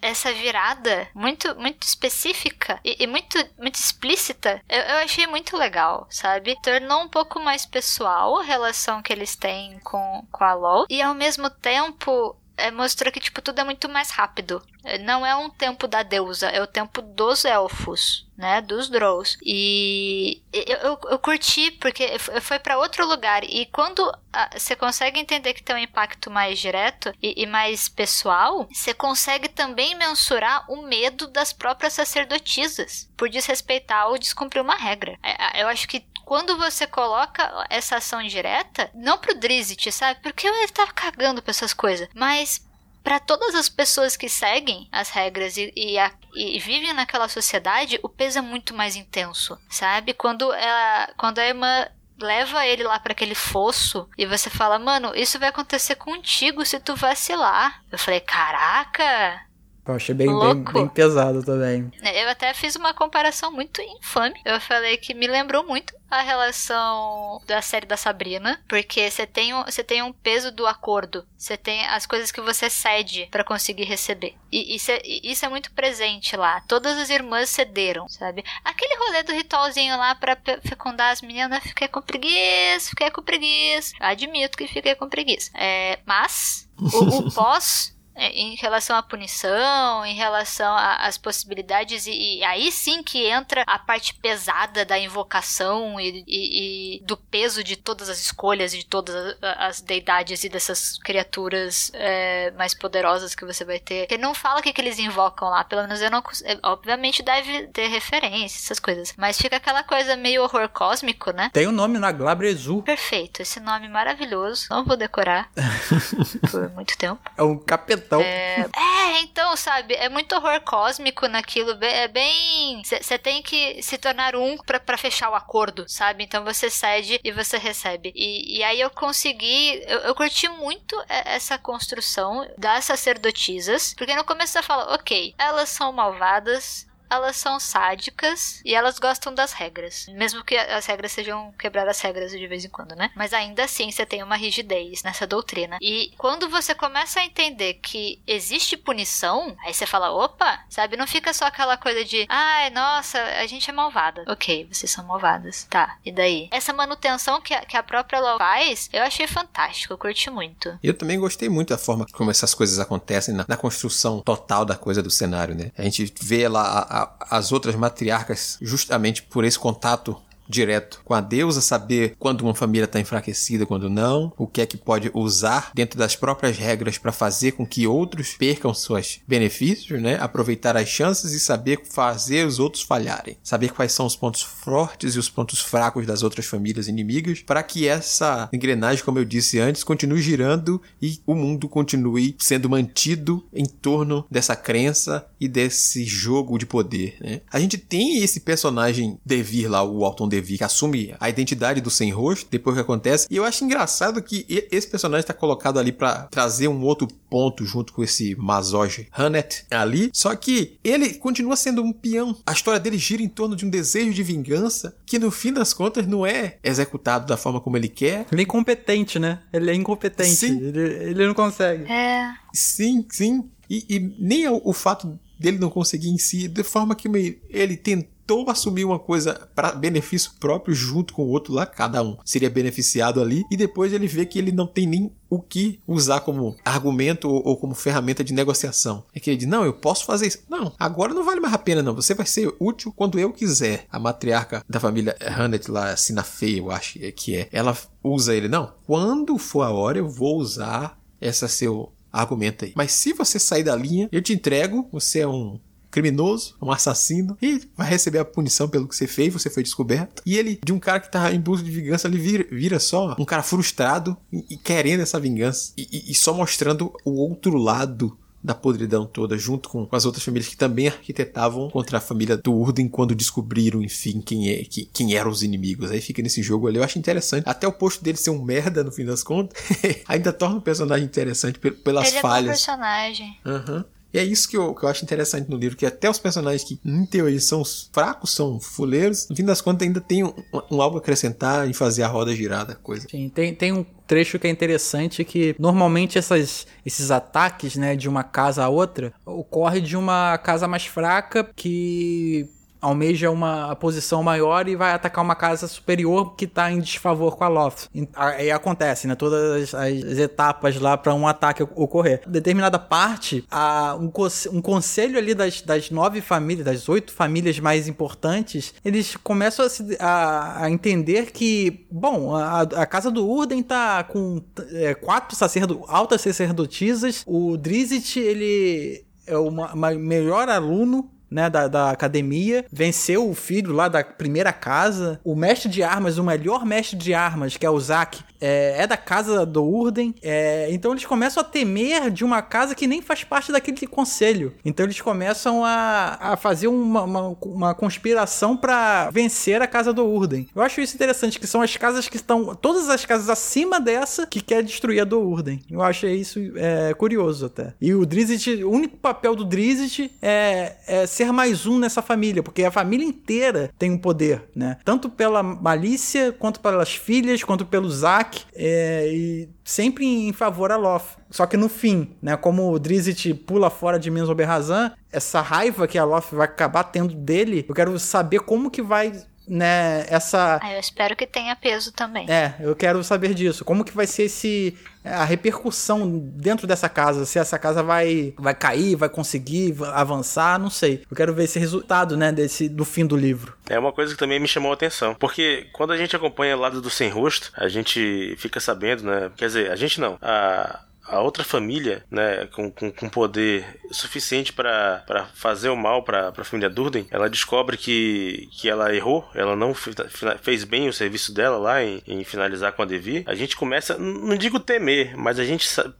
essa 0.00 0.32
virada 0.32 1.08
muito 1.14 1.54
muito 1.56 1.82
específica 1.82 2.78
e, 2.84 3.02
e, 3.02 3.06
muito 3.06 3.36
muito 3.58 3.74
explícita 3.74 4.62
eu, 4.68 4.80
eu, 4.80 4.96
achei 4.98 5.26
muito 5.26 5.56
legal 5.56 6.06
sabe 6.08 6.56
tornou 6.62 7.02
um 7.02 7.08
pouco 7.08 7.40
mais 7.40 7.66
pessoal 7.66 8.38
a 8.38 8.44
relação 8.44 9.02
que 9.02 9.12
eles 9.12 9.34
têm 9.34 9.78
com, 9.80 10.24
com 10.30 10.44
a 10.44 10.54
LOL 10.54 10.86
e 10.88 11.02
ao 11.02 11.14
mesmo 11.14 11.50
tempo 11.50 12.36
é, 12.58 12.70
mostrou 12.70 13.12
que, 13.12 13.20
tipo, 13.20 13.40
tudo 13.40 13.60
é 13.60 13.64
muito 13.64 13.88
mais 13.88 14.10
rápido. 14.10 14.62
É, 14.84 14.98
não 14.98 15.24
é 15.24 15.34
um 15.34 15.48
tempo 15.48 15.86
da 15.86 16.02
deusa, 16.02 16.48
é 16.48 16.60
o 16.60 16.66
tempo 16.66 17.00
dos 17.00 17.44
elfos, 17.44 18.26
né? 18.36 18.60
Dos 18.60 18.88
Drows. 18.88 19.38
E 19.42 20.42
eu, 20.52 20.62
eu, 20.62 21.00
eu 21.10 21.18
curti, 21.18 21.70
porque 21.70 22.18
foi 22.18 22.58
para 22.58 22.78
outro 22.78 23.06
lugar. 23.06 23.44
E 23.44 23.66
quando 23.66 24.12
você 24.52 24.76
consegue 24.76 25.18
entender 25.18 25.54
que 25.54 25.62
tem 25.62 25.76
um 25.76 25.78
impacto 25.78 26.30
mais 26.30 26.58
direto 26.58 27.12
e, 27.22 27.42
e 27.42 27.46
mais 27.46 27.88
pessoal, 27.88 28.68
você 28.72 28.92
consegue 28.92 29.48
também 29.48 29.94
mensurar 29.96 30.64
o 30.70 30.82
medo 30.82 31.28
das 31.28 31.52
próprias 31.52 31.92
sacerdotisas 31.92 33.10
por 33.16 33.28
desrespeitar 33.28 34.08
ou 34.08 34.18
descumprir 34.18 34.62
uma 34.62 34.76
regra. 34.76 35.18
É, 35.22 35.62
eu 35.62 35.68
acho 35.68 35.88
que 35.88 36.04
quando 36.28 36.58
você 36.58 36.86
coloca 36.86 37.64
essa 37.70 37.96
ação 37.96 38.22
direta, 38.22 38.90
não 38.92 39.16
pro 39.16 39.34
Drizzt, 39.34 39.90
sabe? 39.90 40.20
Porque 40.20 40.46
ele 40.46 40.68
tá 40.68 40.86
cagando 40.88 41.40
pra 41.40 41.52
essas 41.52 41.72
coisas, 41.72 42.06
mas 42.14 42.68
para 43.02 43.18
todas 43.18 43.54
as 43.54 43.70
pessoas 43.70 44.14
que 44.14 44.28
seguem 44.28 44.90
as 44.92 45.08
regras 45.08 45.56
e, 45.56 45.72
e, 45.74 45.98
a, 45.98 46.12
e, 46.34 46.58
vivem 46.58 46.92
naquela 46.92 47.30
sociedade, 47.30 47.98
o 48.02 48.10
peso 48.10 48.40
é 48.40 48.42
muito 48.42 48.74
mais 48.74 48.94
intenso, 48.94 49.58
sabe? 49.70 50.12
Quando, 50.12 50.52
ela, 50.52 51.08
quando 51.16 51.38
a 51.38 51.46
irmã 51.46 51.88
leva 52.20 52.66
ele 52.66 52.82
lá 52.82 53.00
para 53.00 53.12
aquele 53.12 53.34
fosso 53.34 54.06
e 54.18 54.26
você 54.26 54.50
fala, 54.50 54.78
mano, 54.78 55.12
isso 55.14 55.38
vai 55.38 55.48
acontecer 55.48 55.94
contigo 55.94 56.62
se 56.62 56.78
tu 56.78 56.94
vacilar. 56.94 57.82
Eu 57.90 57.98
falei, 57.98 58.20
caraca, 58.20 59.47
eu 59.88 59.96
achei 59.96 60.14
bem, 60.14 60.28
bem, 60.28 60.64
bem, 60.64 60.88
pesado 60.88 61.42
também. 61.42 61.90
É, 62.02 62.24
eu 62.24 62.28
até 62.28 62.52
fiz 62.54 62.76
uma 62.76 62.92
comparação 62.92 63.50
muito 63.50 63.80
infame. 63.80 64.40
Eu 64.44 64.60
falei 64.60 64.96
que 64.96 65.14
me 65.14 65.26
lembrou 65.26 65.64
muito 65.64 65.94
a 66.10 66.22
relação 66.22 67.40
da 67.46 67.60
série 67.60 67.86
da 67.86 67.96
Sabrina, 67.96 68.60
porque 68.66 69.10
você 69.10 69.26
tem, 69.26 69.54
um, 69.54 69.64
você 69.64 69.84
tem 69.84 70.02
um 70.02 70.12
peso 70.12 70.50
do 70.50 70.66
acordo, 70.66 71.26
você 71.36 71.56
tem 71.56 71.86
as 71.86 72.06
coisas 72.06 72.32
que 72.32 72.40
você 72.40 72.70
cede 72.70 73.28
para 73.30 73.44
conseguir 73.44 73.84
receber. 73.84 74.34
E 74.50 74.74
isso 74.74 74.90
é, 74.90 75.00
isso 75.04 75.44
é 75.44 75.48
muito 75.48 75.70
presente 75.72 76.36
lá. 76.36 76.62
Todas 76.62 76.96
as 76.96 77.10
irmãs 77.10 77.50
cederam, 77.50 78.08
sabe? 78.08 78.44
Aquele 78.64 78.96
rolê 78.96 79.22
do 79.22 79.32
ritualzinho 79.32 79.96
lá 79.96 80.14
para 80.14 80.36
fecundar 80.62 81.12
as 81.12 81.20
meninas, 81.20 81.62
fiquei 81.62 81.88
com 81.88 82.00
preguiça, 82.00 82.90
fiquei 82.90 83.10
com 83.10 83.22
preguiça. 83.22 83.94
Admito 84.00 84.56
que 84.56 84.66
fiquei 84.66 84.94
com 84.94 85.08
preguiça. 85.08 85.50
É, 85.54 85.98
mas 86.06 86.68
o, 86.78 87.18
o 87.18 87.32
pós 87.34 87.97
em 88.18 88.54
relação 88.56 88.96
à 88.96 89.02
punição, 89.02 90.04
em 90.04 90.14
relação 90.14 90.74
às 90.76 91.16
possibilidades, 91.16 92.06
e, 92.06 92.38
e, 92.38 92.44
aí 92.44 92.70
sim 92.72 93.02
que 93.02 93.26
entra 93.26 93.62
a 93.66 93.78
parte 93.78 94.14
pesada 94.14 94.84
da 94.84 94.98
invocação 94.98 95.98
e, 96.00 96.24
e, 96.26 96.96
e 96.96 97.00
do 97.04 97.16
peso 97.16 97.62
de 97.62 97.76
todas 97.76 98.08
as 98.08 98.20
escolhas, 98.20 98.72
de 98.72 98.84
todas 98.84 99.36
as 99.42 99.80
deidades 99.80 100.44
e 100.44 100.48
dessas 100.48 100.98
criaturas 100.98 101.90
é, 101.94 102.50
mais 102.52 102.74
poderosas 102.74 103.34
que 103.34 103.44
você 103.44 103.64
vai 103.64 103.78
ter. 103.78 104.06
Ele 104.10 104.22
não 104.22 104.34
fala 104.34 104.60
o 104.60 104.62
que, 104.62 104.72
que 104.72 104.80
eles 104.80 104.98
invocam 104.98 105.48
lá, 105.48 105.64
pelo 105.64 105.82
menos 105.82 106.00
eu 106.00 106.10
não. 106.10 106.22
É, 106.44 106.58
obviamente 106.64 107.22
deve 107.22 107.68
ter 107.68 107.88
referência, 107.88 108.58
essas 108.58 108.78
coisas. 108.78 109.14
Mas 109.16 109.38
fica 109.38 109.56
aquela 109.56 109.82
coisa 109.82 110.16
meio 110.16 110.42
horror 110.42 110.68
cósmico, 110.68 111.30
né? 111.30 111.50
Tem 111.52 111.66
o 111.66 111.70
um 111.70 111.72
nome 111.72 111.98
na 111.98 112.10
Glabrezu. 112.12 112.82
Perfeito, 112.82 113.42
esse 113.42 113.60
nome 113.60 113.88
maravilhoso. 113.88 114.66
Não 114.70 114.84
vou 114.84 114.96
decorar 114.96 115.50
por 116.50 116.70
muito 116.70 116.96
tempo. 116.96 117.20
É 117.36 117.42
um 117.42 117.58
capetão. 117.58 118.07
É, 118.20 118.66
é 118.76 119.20
então, 119.20 119.56
sabe, 119.56 119.94
é 119.94 120.08
muito 120.08 120.34
horror 120.34 120.60
cósmico 120.60 121.26
naquilo. 121.28 121.76
É 121.82 122.08
bem. 122.08 122.82
Você 122.84 123.18
tem 123.18 123.42
que 123.42 123.82
se 123.82 123.98
tornar 123.98 124.34
um 124.34 124.56
para 124.56 124.96
fechar 124.96 125.30
o 125.30 125.34
acordo, 125.34 125.84
sabe? 125.88 126.24
Então 126.24 126.44
você 126.44 126.70
cede 126.70 127.20
e 127.22 127.30
você 127.32 127.58
recebe. 127.58 128.12
E, 128.14 128.58
e 128.58 128.64
aí 128.64 128.80
eu 128.80 128.90
consegui. 128.90 129.82
Eu, 129.86 129.98
eu 130.00 130.14
curti 130.14 130.48
muito 130.48 130.96
essa 131.08 131.58
construção 131.58 132.48
das 132.56 132.84
sacerdotisas, 132.84 133.94
porque 133.94 134.14
no 134.14 134.24
começo 134.24 134.52
você 134.52 134.62
fala, 134.62 134.94
ok, 134.94 135.34
elas 135.38 135.68
são 135.68 135.92
malvadas, 135.92 136.87
elas 137.10 137.36
são 137.36 137.58
sádicas 137.58 138.60
e 138.64 138.74
elas 138.74 138.98
gostam 138.98 139.34
das 139.34 139.52
regras. 139.52 140.06
Mesmo 140.08 140.44
que 140.44 140.56
as 140.56 140.86
regras 140.86 141.12
sejam 141.12 141.52
quebrar 141.58 141.88
as 141.88 142.00
regras 142.00 142.32
de 142.32 142.46
vez 142.46 142.64
em 142.64 142.68
quando, 142.68 142.94
né? 142.94 143.10
Mas 143.14 143.32
ainda 143.32 143.64
assim 143.64 143.90
você 143.90 144.04
tem 144.04 144.22
uma 144.22 144.36
rigidez 144.36 145.02
nessa 145.02 145.26
doutrina. 145.26 145.78
E 145.80 146.12
quando 146.16 146.48
você 146.48 146.74
começa 146.74 147.20
a 147.20 147.24
entender 147.24 147.74
que 147.74 148.20
existe 148.26 148.76
punição, 148.76 149.56
aí 149.64 149.72
você 149.72 149.86
fala, 149.86 150.12
opa, 150.12 150.64
sabe? 150.68 150.96
Não 150.96 151.06
fica 151.06 151.32
só 151.32 151.46
aquela 151.46 151.76
coisa 151.76 152.04
de, 152.04 152.26
ai, 152.28 152.70
nossa, 152.70 153.18
a 153.18 153.46
gente 153.46 153.70
é 153.70 153.72
malvada. 153.72 154.24
Ok, 154.28 154.68
vocês 154.70 154.90
são 154.90 155.04
malvadas. 155.04 155.66
Tá, 155.70 155.98
e 156.04 156.12
daí? 156.12 156.48
Essa 156.50 156.72
manutenção 156.72 157.40
que 157.40 157.54
a, 157.54 157.64
que 157.64 157.76
a 157.76 157.82
própria 157.82 158.20
Law 158.20 158.38
faz, 158.38 158.88
eu 158.92 159.02
achei 159.02 159.26
fantástico, 159.26 159.92
eu 159.92 159.98
curti 159.98 160.30
muito. 160.30 160.78
Eu 160.82 160.94
também 160.94 161.18
gostei 161.18 161.48
muito 161.48 161.68
da 161.70 161.78
forma 161.78 162.06
como 162.12 162.30
essas 162.30 162.54
coisas 162.54 162.78
acontecem 162.78 163.34
na, 163.34 163.44
na 163.46 163.56
construção 163.56 164.20
total 164.20 164.64
da 164.64 164.76
coisa 164.76 165.02
do 165.02 165.10
cenário, 165.10 165.54
né? 165.54 165.70
A 165.76 165.82
gente 165.82 166.12
vê 166.20 166.48
lá 166.48 166.62
a, 166.62 166.97
as 167.20 167.52
outras 167.52 167.74
matriarcas 167.74 168.58
justamente 168.60 169.22
por 169.22 169.44
esse 169.44 169.58
contato 169.58 170.16
direto 170.48 171.00
com 171.04 171.14
a 171.14 171.20
deusa, 171.20 171.60
saber 171.60 172.14
quando 172.18 172.40
uma 172.40 172.54
família 172.54 172.86
está 172.86 172.98
enfraquecida, 172.98 173.66
quando 173.66 173.90
não, 173.90 174.32
o 174.36 174.46
que 174.46 174.60
é 174.60 174.66
que 174.66 174.76
pode 174.76 175.10
usar 175.12 175.70
dentro 175.74 175.98
das 175.98 176.16
próprias 176.16 176.56
regras 176.56 176.96
para 176.96 177.12
fazer 177.12 177.52
com 177.52 177.66
que 177.66 177.86
outros 177.86 178.34
percam 178.38 178.72
seus 178.72 179.20
benefícios, 179.28 180.00
né? 180.00 180.16
Aproveitar 180.20 180.76
as 180.76 180.88
chances 180.88 181.32
e 181.32 181.40
saber 181.40 181.82
fazer 181.84 182.46
os 182.46 182.58
outros 182.58 182.82
falharem, 182.82 183.36
saber 183.42 183.72
quais 183.72 183.92
são 183.92 184.06
os 184.06 184.16
pontos 184.16 184.42
fortes 184.42 185.14
e 185.14 185.18
os 185.18 185.28
pontos 185.28 185.60
fracos 185.60 186.06
das 186.06 186.22
outras 186.22 186.46
famílias 186.46 186.88
inimigas, 186.88 187.40
para 187.40 187.62
que 187.62 187.86
essa 187.86 188.48
engrenagem, 188.52 189.04
como 189.04 189.18
eu 189.18 189.24
disse 189.24 189.58
antes, 189.58 189.84
continue 189.84 190.22
girando 190.22 190.80
e 191.02 191.20
o 191.26 191.34
mundo 191.34 191.68
continue 191.68 192.36
sendo 192.38 192.70
mantido 192.70 193.46
em 193.52 193.66
torno 193.66 194.24
dessa 194.30 194.56
crença 194.56 195.26
e 195.40 195.48
desse 195.48 196.04
jogo 196.04 196.58
de 196.58 196.66
poder, 196.66 197.16
né? 197.20 197.40
A 197.50 197.60
gente 197.60 197.78
tem 197.78 198.22
esse 198.22 198.40
personagem 198.40 199.18
Devir 199.24 199.70
lá, 199.70 199.82
o 199.82 200.04
Alton 200.04 200.28
Devir 200.28 200.58
que 200.58 200.64
assume 200.64 201.14
a 201.20 201.28
identidade 201.28 201.80
do 201.80 201.90
sem 201.90 202.10
rosto 202.10 202.48
depois 202.50 202.74
que 202.74 202.82
acontece. 202.82 203.26
E 203.30 203.36
eu 203.36 203.44
acho 203.44 203.64
engraçado 203.64 204.22
que 204.22 204.46
esse 204.70 204.86
personagem 204.86 205.20
está 205.20 205.34
colocado 205.34 205.78
ali 205.78 205.92
para 205.92 206.24
trazer 206.24 206.68
um 206.68 206.82
outro 206.82 207.08
ponto 207.30 207.64
junto 207.64 207.92
com 207.92 208.02
esse 208.02 208.34
Mazoge 208.36 209.08
Hannet 209.16 209.64
ali. 209.70 210.10
Só 210.12 210.34
que 210.34 210.78
ele 210.82 211.14
continua 211.14 211.56
sendo 211.56 211.82
um 211.82 211.92
peão. 211.92 212.36
A 212.46 212.52
história 212.52 212.80
dele 212.80 212.98
gira 212.98 213.22
em 213.22 213.28
torno 213.28 213.54
de 213.54 213.64
um 213.64 213.70
desejo 213.70 214.12
de 214.12 214.22
vingança 214.22 214.96
que 215.06 215.18
no 215.18 215.30
fim 215.30 215.52
das 215.52 215.72
contas 215.72 216.06
não 216.06 216.26
é 216.26 216.58
executado 216.62 217.26
da 217.26 217.36
forma 217.36 217.60
como 217.60 217.76
ele 217.76 217.88
quer. 217.88 218.26
Ele 218.32 218.42
é 218.42 218.44
incompetente, 218.44 219.18
né? 219.18 219.40
Ele 219.52 219.70
é 219.70 219.74
incompetente. 219.74 220.34
Sim. 220.34 220.58
Ele, 220.58 220.80
ele 220.80 221.26
não 221.26 221.34
consegue. 221.34 221.90
É. 221.90 222.32
Sim, 222.52 223.06
sim. 223.10 223.44
E, 223.68 223.84
e 223.88 224.14
nem 224.18 224.48
o, 224.48 224.60
o 224.64 224.72
fato 224.72 225.18
dele 225.38 225.58
não 225.58 225.70
conseguir 225.70 226.08
em 226.08 226.18
si, 226.18 226.48
de 226.48 226.62
forma 226.62 226.94
que 226.94 227.08
ele 227.48 227.76
tentou 227.76 228.50
assumir 228.50 228.84
uma 228.84 228.98
coisa 228.98 229.48
para 229.54 229.72
benefício 229.72 230.32
próprio 230.38 230.74
junto 230.74 231.14
com 231.14 231.22
o 231.22 231.28
outro 231.28 231.54
lá, 231.54 231.64
cada 231.64 232.02
um 232.02 232.18
seria 232.24 232.50
beneficiado 232.50 233.22
ali, 233.22 233.42
e 233.50 233.56
depois 233.56 233.92
ele 233.92 234.06
vê 234.06 234.26
que 234.26 234.38
ele 234.38 234.52
não 234.52 234.66
tem 234.66 234.86
nem 234.86 235.10
o 235.30 235.40
que 235.40 235.80
usar 235.86 236.20
como 236.20 236.56
argumento 236.64 237.28
ou, 237.28 237.42
ou, 237.46 237.56
como 237.56 237.74
ferramenta 237.74 238.24
de 238.24 238.32
negociação. 238.32 239.04
É 239.14 239.20
que 239.20 239.30
ele 239.30 239.36
diz: 239.36 239.48
Não, 239.48 239.64
eu 239.64 239.72
posso 239.72 240.04
fazer 240.04 240.26
isso. 240.26 240.42
Não, 240.48 240.72
agora 240.78 241.14
não 241.14 241.24
vale 241.24 241.40
mais 241.40 241.54
a 241.54 241.58
pena, 241.58 241.82
não. 241.82 241.94
Você 241.94 242.14
vai 242.14 242.26
ser 242.26 242.54
útil 242.58 242.92
quando 242.94 243.18
eu 243.18 243.32
quiser. 243.32 243.86
A 243.90 243.98
matriarca 243.98 244.64
da 244.68 244.80
família 244.80 245.16
Hannet 245.20 245.70
lá, 245.70 245.96
Sinafei, 245.96 246.60
eu 246.60 246.70
acho 246.70 246.98
que 247.12 247.36
é. 247.36 247.48
Ela 247.52 247.76
usa 248.02 248.34
ele. 248.34 248.48
Não, 248.48 248.72
quando 248.86 249.38
for 249.38 249.62
a 249.62 249.70
hora, 249.70 249.98
eu 249.98 250.08
vou 250.08 250.38
usar 250.38 250.98
essa 251.20 251.48
seu 251.48 251.92
argumento 252.18 252.64
aí. 252.64 252.72
Mas 252.74 252.92
se 252.92 253.12
você 253.12 253.38
sair 253.38 253.64
da 253.64 253.74
linha, 253.74 254.08
eu 254.12 254.22
te 254.22 254.32
entrego. 254.32 254.88
Você 254.92 255.20
é 255.20 255.28
um 255.28 255.58
criminoso, 255.90 256.54
um 256.60 256.70
assassino, 256.70 257.36
e 257.40 257.62
vai 257.76 257.88
receber 257.88 258.18
a 258.18 258.24
punição 258.24 258.68
pelo 258.68 258.86
que 258.86 258.94
você 258.94 259.06
fez, 259.06 259.32
você 259.32 259.48
foi 259.48 259.62
descoberto. 259.62 260.22
E 260.24 260.36
ele, 260.36 260.60
de 260.62 260.72
um 260.72 260.78
cara 260.78 261.00
que 261.00 261.10
tá 261.10 261.32
em 261.32 261.40
busca 261.40 261.64
de 261.64 261.70
vingança, 261.70 262.06
ele 262.06 262.18
vira, 262.18 262.46
vira 262.50 262.78
só 262.78 263.16
um 263.18 263.24
cara 263.24 263.42
frustrado 263.42 264.16
e, 264.32 264.44
e 264.50 264.56
querendo 264.56 265.00
essa 265.00 265.18
vingança. 265.18 265.72
E, 265.76 265.88
e, 265.90 266.12
e 266.12 266.14
só 266.14 266.34
mostrando 266.34 266.92
o 267.04 267.12
outro 267.12 267.56
lado 267.56 268.18
da 268.42 268.54
podridão 268.54 269.04
toda, 269.04 269.36
junto 269.36 269.68
com, 269.68 269.86
com, 269.86 269.96
as 269.96 270.04
outras 270.04 270.24
famílias 270.24 270.48
que 270.48 270.56
também 270.56 270.86
arquitetavam 270.86 271.68
contra 271.70 271.98
a 271.98 272.00
família 272.00 272.36
do 272.36 272.54
Urden 272.54 272.88
quando 272.88 273.14
descobriram, 273.14 273.82
enfim, 273.82 274.20
quem, 274.20 274.50
é, 274.50 274.64
que, 274.64 274.84
quem 274.86 275.14
eram 275.14 275.30
os 275.30 275.42
inimigos. 275.42 275.90
Aí 275.90 276.00
fica 276.00 276.22
nesse 276.22 276.42
jogo 276.42 276.68
ali, 276.68 276.78
eu 276.78 276.84
acho 276.84 276.98
interessante. 276.98 277.48
Até 277.48 277.66
o 277.66 277.72
posto 277.72 278.02
dele 278.02 278.16
ser 278.16 278.30
um 278.30 278.42
merda, 278.42 278.84
no 278.84 278.92
fim 278.92 279.04
das 279.04 279.22
contas, 279.22 279.60
ainda 280.06 280.32
torna 280.32 280.58
o 280.58 280.62
personagem 280.62 281.04
interessante 281.04 281.58
pelas 281.58 282.08
Ele 282.08 282.20
falhas. 282.20 282.46
É 282.46 282.72
um 282.72 282.76
personagem. 282.76 283.38
Uhum. 283.44 283.84
E 284.12 284.18
é 284.18 284.24
isso 284.24 284.48
que 284.48 284.56
eu, 284.56 284.74
que 284.74 284.84
eu 284.84 284.88
acho 284.88 285.04
interessante 285.04 285.50
no 285.50 285.56
livro, 285.56 285.76
que 285.76 285.84
até 285.84 286.08
os 286.08 286.18
personagens 286.18 286.64
que, 286.64 286.80
em 286.84 287.04
teoria, 287.04 287.40
são 287.40 287.62
fracos, 287.92 288.30
são 288.30 288.58
fuleiros, 288.58 289.28
no 289.28 289.36
fim 289.36 289.44
das 289.44 289.60
contas 289.60 289.86
ainda 289.86 290.00
tem 290.00 290.24
um, 290.24 290.32
um 290.70 290.80
algo 290.80 290.96
a 290.96 291.00
acrescentar 291.00 291.68
em 291.68 291.72
fazer 291.72 292.02
a 292.02 292.08
roda 292.08 292.34
girar 292.34 292.66
da 292.66 292.74
coisa. 292.74 293.06
Sim, 293.10 293.28
tem, 293.28 293.54
tem 293.54 293.72
um 293.72 293.84
trecho 294.06 294.38
que 294.38 294.46
é 294.46 294.50
interessante 294.50 295.24
que 295.24 295.54
normalmente 295.58 296.16
essas, 296.16 296.66
esses 296.84 297.10
ataques 297.10 297.76
né, 297.76 297.94
de 297.94 298.08
uma 298.08 298.24
casa 298.24 298.64
a 298.64 298.68
outra 298.68 299.12
ocorre 299.26 299.80
de 299.80 299.96
uma 299.96 300.38
casa 300.38 300.66
mais 300.66 300.86
fraca 300.86 301.48
que 301.54 302.48
almeja 302.80 303.30
uma 303.30 303.74
posição 303.76 304.22
maior 304.22 304.68
e 304.68 304.76
vai 304.76 304.92
atacar 304.92 305.24
uma 305.24 305.34
casa 305.34 305.66
superior 305.68 306.34
que 306.34 306.44
está 306.44 306.70
em 306.70 306.80
desfavor 306.80 307.36
com 307.36 307.44
a 307.44 307.48
Loth. 307.48 307.88
Aí 308.14 308.50
acontece, 308.50 309.06
né? 309.06 309.14
Todas 309.14 309.74
as, 309.74 309.74
as 309.74 310.18
etapas 310.18 310.80
lá 310.80 310.96
para 310.96 311.14
um 311.14 311.26
ataque 311.26 311.62
ocorrer. 311.62 312.22
Determinada 312.26 312.78
parte, 312.78 313.44
a, 313.50 313.96
um, 313.96 314.10
um 314.52 314.62
conselho 314.62 315.18
ali 315.18 315.34
das, 315.34 315.62
das 315.62 315.90
nove 315.90 316.20
famílias, 316.20 316.64
das 316.64 316.88
oito 316.88 317.12
famílias 317.12 317.58
mais 317.58 317.88
importantes, 317.88 318.74
eles 318.84 319.16
começam 319.16 319.64
a, 319.64 319.68
se, 319.68 319.96
a, 319.98 320.64
a 320.64 320.70
entender 320.70 321.32
que, 321.32 321.86
bom, 321.90 322.34
a, 322.34 322.62
a, 322.62 322.86
casa 322.86 323.10
do 323.10 323.28
Urden 323.28 323.62
tá 323.62 324.04
com 324.04 324.42
é, 324.72 324.94
quatro 324.94 325.36
sacerdo, 325.36 325.84
altas 325.88 326.20
sacerdotisas, 326.20 327.22
o 327.26 327.56
Drizzt, 327.56 328.16
ele 328.16 329.04
é 329.26 329.36
o 329.36 329.50
melhor 329.98 330.48
aluno 330.48 331.10
né, 331.30 331.48
da, 331.50 331.68
da 331.68 331.90
academia, 331.90 332.64
venceu 332.70 333.28
o 333.28 333.34
filho 333.34 333.72
lá 333.72 333.88
da 333.88 334.02
primeira 334.02 334.52
casa. 334.52 335.20
O 335.24 335.34
mestre 335.34 335.68
de 335.68 335.82
armas, 335.82 336.18
o 336.18 336.24
melhor 336.24 336.64
mestre 336.64 336.96
de 336.96 337.14
armas, 337.14 337.56
que 337.56 337.66
é 337.66 337.70
o 337.70 337.78
Zack, 337.78 338.22
é, 338.40 338.82
é 338.82 338.86
da 338.86 338.96
casa 338.96 339.44
do 339.44 339.64
Urden. 339.64 340.14
É, 340.22 340.68
então 340.70 340.92
eles 340.92 341.04
começam 341.04 341.40
a 341.40 341.44
temer 341.44 342.10
de 342.10 342.24
uma 342.24 342.42
casa 342.42 342.74
que 342.74 342.86
nem 342.86 343.02
faz 343.02 343.24
parte 343.24 343.52
daquele 343.52 343.86
conselho. 343.86 344.54
Então 344.64 344.84
eles 344.84 345.00
começam 345.00 345.64
a, 345.64 346.18
a 346.20 346.36
fazer 346.36 346.68
uma, 346.68 347.02
uma, 347.02 347.36
uma 347.42 347.74
conspiração 347.74 348.56
para 348.56 349.10
vencer 349.10 349.60
a 349.62 349.66
casa 349.66 349.92
do 349.92 350.04
Urden. 350.04 350.48
Eu 350.54 350.62
acho 350.62 350.80
isso 350.80 350.94
interessante, 350.94 351.38
que 351.38 351.46
são 351.46 351.60
as 351.60 351.76
casas 351.76 352.08
que 352.08 352.16
estão. 352.16 352.54
Todas 352.54 352.88
as 352.88 353.04
casas 353.04 353.28
acima 353.28 353.80
dessa 353.80 354.26
que 354.26 354.40
quer 354.40 354.62
destruir 354.62 355.00
a 355.00 355.04
do 355.04 355.20
Urden. 355.20 355.60
Eu 355.70 355.82
achei 355.82 356.16
isso 356.16 356.38
é, 356.56 356.94
curioso 356.94 357.46
até. 357.46 357.74
E 357.80 357.94
o 357.94 358.06
Drizzt, 358.06 358.46
o 358.62 358.70
único 358.70 358.96
papel 358.96 359.34
do 359.34 359.44
Drizzt 359.44 360.10
é, 360.22 360.76
é 360.86 361.06
ser 361.18 361.32
mais 361.32 361.66
um 361.66 361.80
nessa 361.80 362.00
família, 362.00 362.44
porque 362.44 362.62
a 362.62 362.70
família 362.70 363.04
inteira 363.04 363.70
tem 363.76 363.90
um 363.90 363.98
poder, 363.98 364.44
né? 364.54 364.76
Tanto 364.84 365.10
pela 365.10 365.42
malícia, 365.42 366.32
quanto 366.32 366.60
pelas 366.60 366.94
filhas, 366.94 367.42
quanto 367.42 367.66
pelo 367.66 367.90
Zack 367.90 368.44
é, 368.54 369.08
e 369.12 369.48
sempre 369.64 370.06
em 370.06 370.32
favor 370.32 370.70
a 370.70 370.76
Loth. 370.76 371.18
Só 371.28 371.44
que 371.44 371.56
no 371.56 371.68
fim, 371.68 372.16
né, 372.22 372.36
como 372.36 372.70
o 372.70 372.78
Drizzt 372.78 373.34
pula 373.46 373.68
fora 373.68 373.98
de 373.98 374.12
Minas 374.12 374.28
Oberrazan, 374.28 374.92
essa 375.10 375.40
raiva 375.40 375.88
que 375.88 375.98
a 375.98 376.04
Loth 376.04 376.30
vai 376.30 376.46
acabar 376.46 376.84
tendo 376.84 377.14
dele, 377.14 377.66
eu 377.68 377.74
quero 377.74 377.98
saber 377.98 378.40
como 378.40 378.70
que 378.70 378.80
vai 378.80 379.12
né, 379.48 380.04
essa... 380.08 380.58
Ah, 380.62 380.72
eu 380.72 380.80
espero 380.80 381.16
que 381.16 381.26
tenha 381.26 381.54
peso 381.56 381.92
também. 381.92 382.30
É, 382.30 382.54
eu 382.60 382.76
quero 382.76 383.02
saber 383.02 383.34
disso. 383.34 383.64
Como 383.64 383.84
que 383.84 383.94
vai 383.94 384.06
ser 384.06 384.24
esse 384.24 384.76
a 385.04 385.24
repercussão 385.24 386.18
dentro 386.34 386.66
dessa 386.66 386.88
casa, 386.88 387.24
se 387.24 387.38
essa 387.38 387.58
casa 387.58 387.82
vai 387.82 388.34
vai 388.36 388.54
cair, 388.54 388.96
vai 388.96 389.08
conseguir 389.08 389.74
avançar, 389.94 390.58
não 390.58 390.70
sei. 390.70 391.02
Eu 391.10 391.16
quero 391.16 391.34
ver 391.34 391.44
esse 391.44 391.58
resultado, 391.58 392.16
né, 392.16 392.30
desse 392.30 392.68
do 392.68 392.84
fim 392.84 393.06
do 393.06 393.16
livro. 393.16 393.56
É 393.68 393.78
uma 393.78 393.92
coisa 393.92 394.12
que 394.12 394.18
também 394.18 394.38
me 394.38 394.48
chamou 394.48 394.70
a 394.70 394.74
atenção, 394.74 395.14
porque 395.14 395.66
quando 395.72 395.92
a 395.92 395.96
gente 395.96 396.14
acompanha 396.14 396.56
o 396.56 396.60
lado 396.60 396.80
do 396.80 396.90
sem 396.90 397.08
rosto, 397.08 397.50
a 397.56 397.68
gente 397.68 398.34
fica 398.38 398.60
sabendo, 398.60 399.04
né? 399.04 399.30
Quer 399.36 399.46
dizer, 399.46 399.70
a 399.70 399.76
gente 399.76 400.00
não, 400.00 400.18
a 400.20 400.80
a 401.08 401.20
outra 401.20 401.42
família, 401.42 402.04
né, 402.10 402.46
com, 402.52 402.70
com, 402.70 402.90
com 402.90 403.08
poder 403.08 403.64
suficiente 403.90 404.52
para 404.52 405.28
fazer 405.34 405.68
o 405.68 405.76
mal 405.76 406.02
para 406.02 406.28
a 406.28 406.44
família 406.44 406.70
Durden, 406.70 407.06
ela 407.10 407.28
descobre 407.28 407.76
que, 407.76 408.48
que 408.52 408.68
ela 408.68 408.94
errou, 408.94 409.28
ela 409.34 409.56
não 409.56 409.72
fez 409.74 410.64
bem 410.64 410.88
o 410.88 410.92
serviço 410.92 411.32
dela 411.32 411.56
lá 411.56 411.82
em, 411.82 412.02
em 412.06 412.24
finalizar 412.24 412.72
com 412.72 412.82
a 412.82 412.86
Devi. 412.86 413.24
A 413.26 413.34
gente 413.34 413.56
começa, 413.56 413.96
não 413.98 414.36
digo 414.36 414.60
temer, 414.60 415.16
mas 415.16 415.38
a 415.38 415.44
gente 415.44 415.66
sabe, 415.66 415.94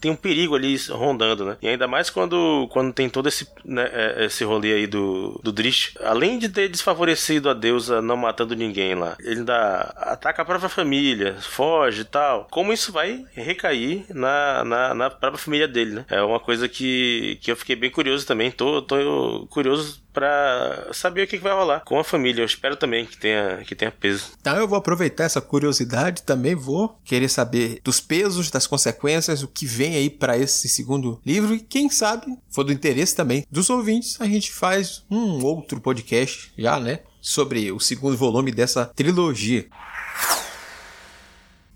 tem 0.00 0.10
um 0.10 0.16
perigo 0.16 0.54
ali 0.54 0.76
rondando, 0.90 1.44
né? 1.44 1.56
E 1.60 1.68
ainda 1.68 1.86
mais 1.86 2.08
quando, 2.08 2.68
quando 2.72 2.92
tem 2.92 3.08
todo 3.08 3.28
esse, 3.28 3.46
né, 3.64 3.88
é, 3.92 4.24
esse 4.24 4.42
rolê 4.44 4.72
aí 4.72 4.86
do, 4.86 5.38
do 5.42 5.52
Drish. 5.52 5.94
Além 6.00 6.38
de 6.38 6.48
ter 6.48 6.68
desfavorecido 6.68 7.50
a 7.50 7.54
deusa 7.54 8.00
não 8.00 8.16
matando 8.16 8.56
ninguém 8.56 8.94
lá, 8.94 9.16
ele 9.20 9.40
ainda 9.40 9.94
ataca 9.96 10.42
a 10.42 10.44
própria 10.44 10.68
família, 10.68 11.36
foge 11.40 12.02
e 12.02 12.04
tal. 12.04 12.48
Como 12.50 12.72
isso 12.72 12.92
vai 12.92 13.24
recair 13.34 14.04
na, 14.10 14.64
na, 14.64 14.94
na 14.94 15.10
própria 15.10 15.42
família 15.42 15.68
dele, 15.68 15.92
né? 15.92 16.04
É 16.08 16.22
uma 16.22 16.40
coisa 16.40 16.68
que, 16.68 17.38
que 17.42 17.50
eu 17.50 17.56
fiquei 17.56 17.76
bem 17.76 17.90
curioso 17.90 18.26
também. 18.26 18.50
Tô, 18.50 18.80
tô 18.82 19.46
curioso 19.50 20.00
para 20.12 20.88
saber 20.92 21.24
o 21.24 21.26
que 21.26 21.38
vai 21.38 21.52
rolar 21.52 21.80
com 21.80 21.98
a 21.98 22.04
família. 22.04 22.42
Eu 22.42 22.46
espero 22.46 22.76
também 22.76 23.06
que 23.06 23.16
tenha, 23.16 23.58
que 23.66 23.74
tenha 23.74 23.90
peso. 23.90 24.32
Então 24.40 24.56
eu 24.56 24.68
vou 24.68 24.78
aproveitar 24.78 25.24
essa 25.24 25.40
curiosidade, 25.40 26.22
também 26.22 26.54
vou 26.54 26.98
querer 27.04 27.28
saber 27.28 27.80
dos 27.82 28.00
pesos, 28.00 28.50
das 28.50 28.66
consequências, 28.66 29.42
o 29.42 29.48
que 29.48 29.66
vem 29.66 29.96
aí 29.96 30.10
para 30.10 30.36
esse 30.36 30.68
segundo 30.68 31.20
livro 31.24 31.54
e 31.54 31.60
quem 31.60 31.88
sabe, 31.90 32.26
for 32.50 32.64
do 32.64 32.72
interesse 32.72 33.14
também 33.14 33.46
dos 33.50 33.70
ouvintes, 33.70 34.20
a 34.20 34.26
gente 34.26 34.52
faz 34.52 35.04
um 35.10 35.44
outro 35.44 35.80
podcast 35.80 36.52
já, 36.56 36.78
né, 36.78 37.00
sobre 37.20 37.70
o 37.72 37.80
segundo 37.80 38.16
volume 38.16 38.50
dessa 38.50 38.86
trilogia. 38.86 39.66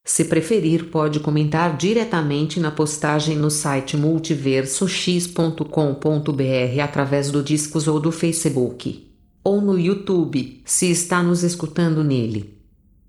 Se 0.04 0.24
preferir, 0.24 0.86
pode 0.86 1.20
comentar 1.20 1.76
diretamente 1.76 2.58
na 2.58 2.72
postagem 2.72 3.36
no 3.36 3.48
site 3.48 3.96
multiversox.com.br 3.96 6.80
através 6.82 7.30
do 7.30 7.44
Discos 7.44 7.86
ou 7.86 8.00
do 8.00 8.10
Facebook, 8.10 9.06
ou 9.44 9.60
no 9.60 9.78
YouTube, 9.78 10.62
se 10.64 10.90
está 10.90 11.22
nos 11.22 11.44
escutando 11.44 12.02
nele. 12.02 12.58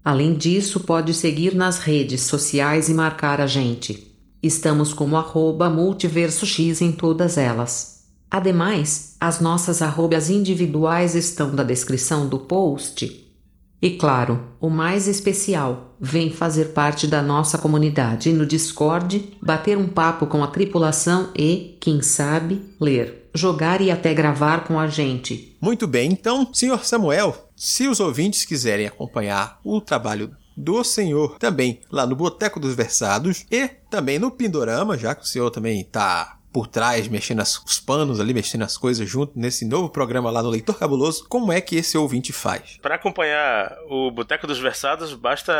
Além 0.06 0.36
disso, 0.36 0.82
pode 0.82 1.16
seguir 1.16 1.56
nas 1.56 1.80
redes 1.80 2.22
sociais 2.22 2.88
e 2.88 2.94
marcar 2.94 3.42
a 3.42 3.48
gente. 3.48 4.16
Estamos 4.44 4.94
como 4.94 5.18
arroba 5.18 5.72
multiverso 5.72 6.46
X 6.46 6.82
em 6.82 6.92
todas 6.92 7.36
elas. 7.38 7.97
Ademais, 8.30 9.15
as 9.19 9.39
nossas 9.39 9.82
arrobas 9.82 10.30
individuais 10.30 11.15
estão 11.15 11.51
na 11.51 11.63
descrição 11.63 12.28
do 12.28 12.39
post. 12.39 13.25
E 13.82 13.91
claro, 13.91 14.43
o 14.59 14.69
mais 14.69 15.07
especial, 15.07 15.95
vem 15.99 16.32
fazer 16.32 16.65
parte 16.65 17.07
da 17.07 17.21
nossa 17.21 17.57
comunidade 17.57 18.34
no 18.34 18.45
Discord, 18.45 19.38
bater 19.41 19.78
um 19.78 19.88
papo 19.88 20.28
com 20.28 20.43
a 20.43 20.47
tripulação 20.47 21.30
e, 21.36 21.78
quem 21.80 22.01
sabe, 22.01 22.61
ler, 22.80 23.30
jogar 23.34 23.82
e 23.82 23.91
até 23.91 24.13
gravar 24.13 24.65
com 24.65 24.80
a 24.80 24.88
gente. 24.88 25.55
Muito 25.61 25.88
bem, 25.88 26.11
então, 26.11 26.47
senhor 26.53 26.84
Samuel, 26.86 27.49
se 27.55 27.88
os 27.88 27.99
ouvintes 27.99 28.45
quiserem 28.45 28.88
acompanhar 28.88 29.59
o 29.63 29.80
trabalho 29.80 30.36
do 30.55 30.84
senhor 30.84 31.38
também 31.38 31.82
lá 31.91 32.05
no 32.07 32.15
Boteco 32.15 32.59
dos 32.59 32.73
Versados 32.73 33.45
e 33.51 33.67
também 33.91 34.17
no 34.17 34.32
Pindorama, 34.32 34.97
já 34.97 35.13
que 35.13 35.23
o 35.23 35.28
senhor 35.28 35.51
também 35.51 35.82
está 35.82 36.37
por 36.58 36.66
trás, 36.66 37.08
mexendo 37.08 37.43
os 37.43 37.80
panos 37.80 38.20
ali, 38.20 38.34
mexendo 38.34 38.64
as 38.64 38.76
coisas 38.76 39.08
junto 39.08 39.38
nesse 39.38 39.64
novo 39.64 39.89
programa 39.89 40.32
lá 40.32 40.41
no 40.41 40.49
Leitor 40.49 40.76
Cabuloso, 40.76 41.24
como 41.30 41.51
é 41.53 41.62
que 41.62 41.76
esse 41.76 41.95
ouvinte 41.95 42.34
faz? 42.34 42.80
Para 42.82 42.95
acompanhar 42.95 43.78
o 43.88 44.10
Boteco 44.10 44.47
dos 44.47 44.58
Versados, 44.58 45.14
basta 45.14 45.53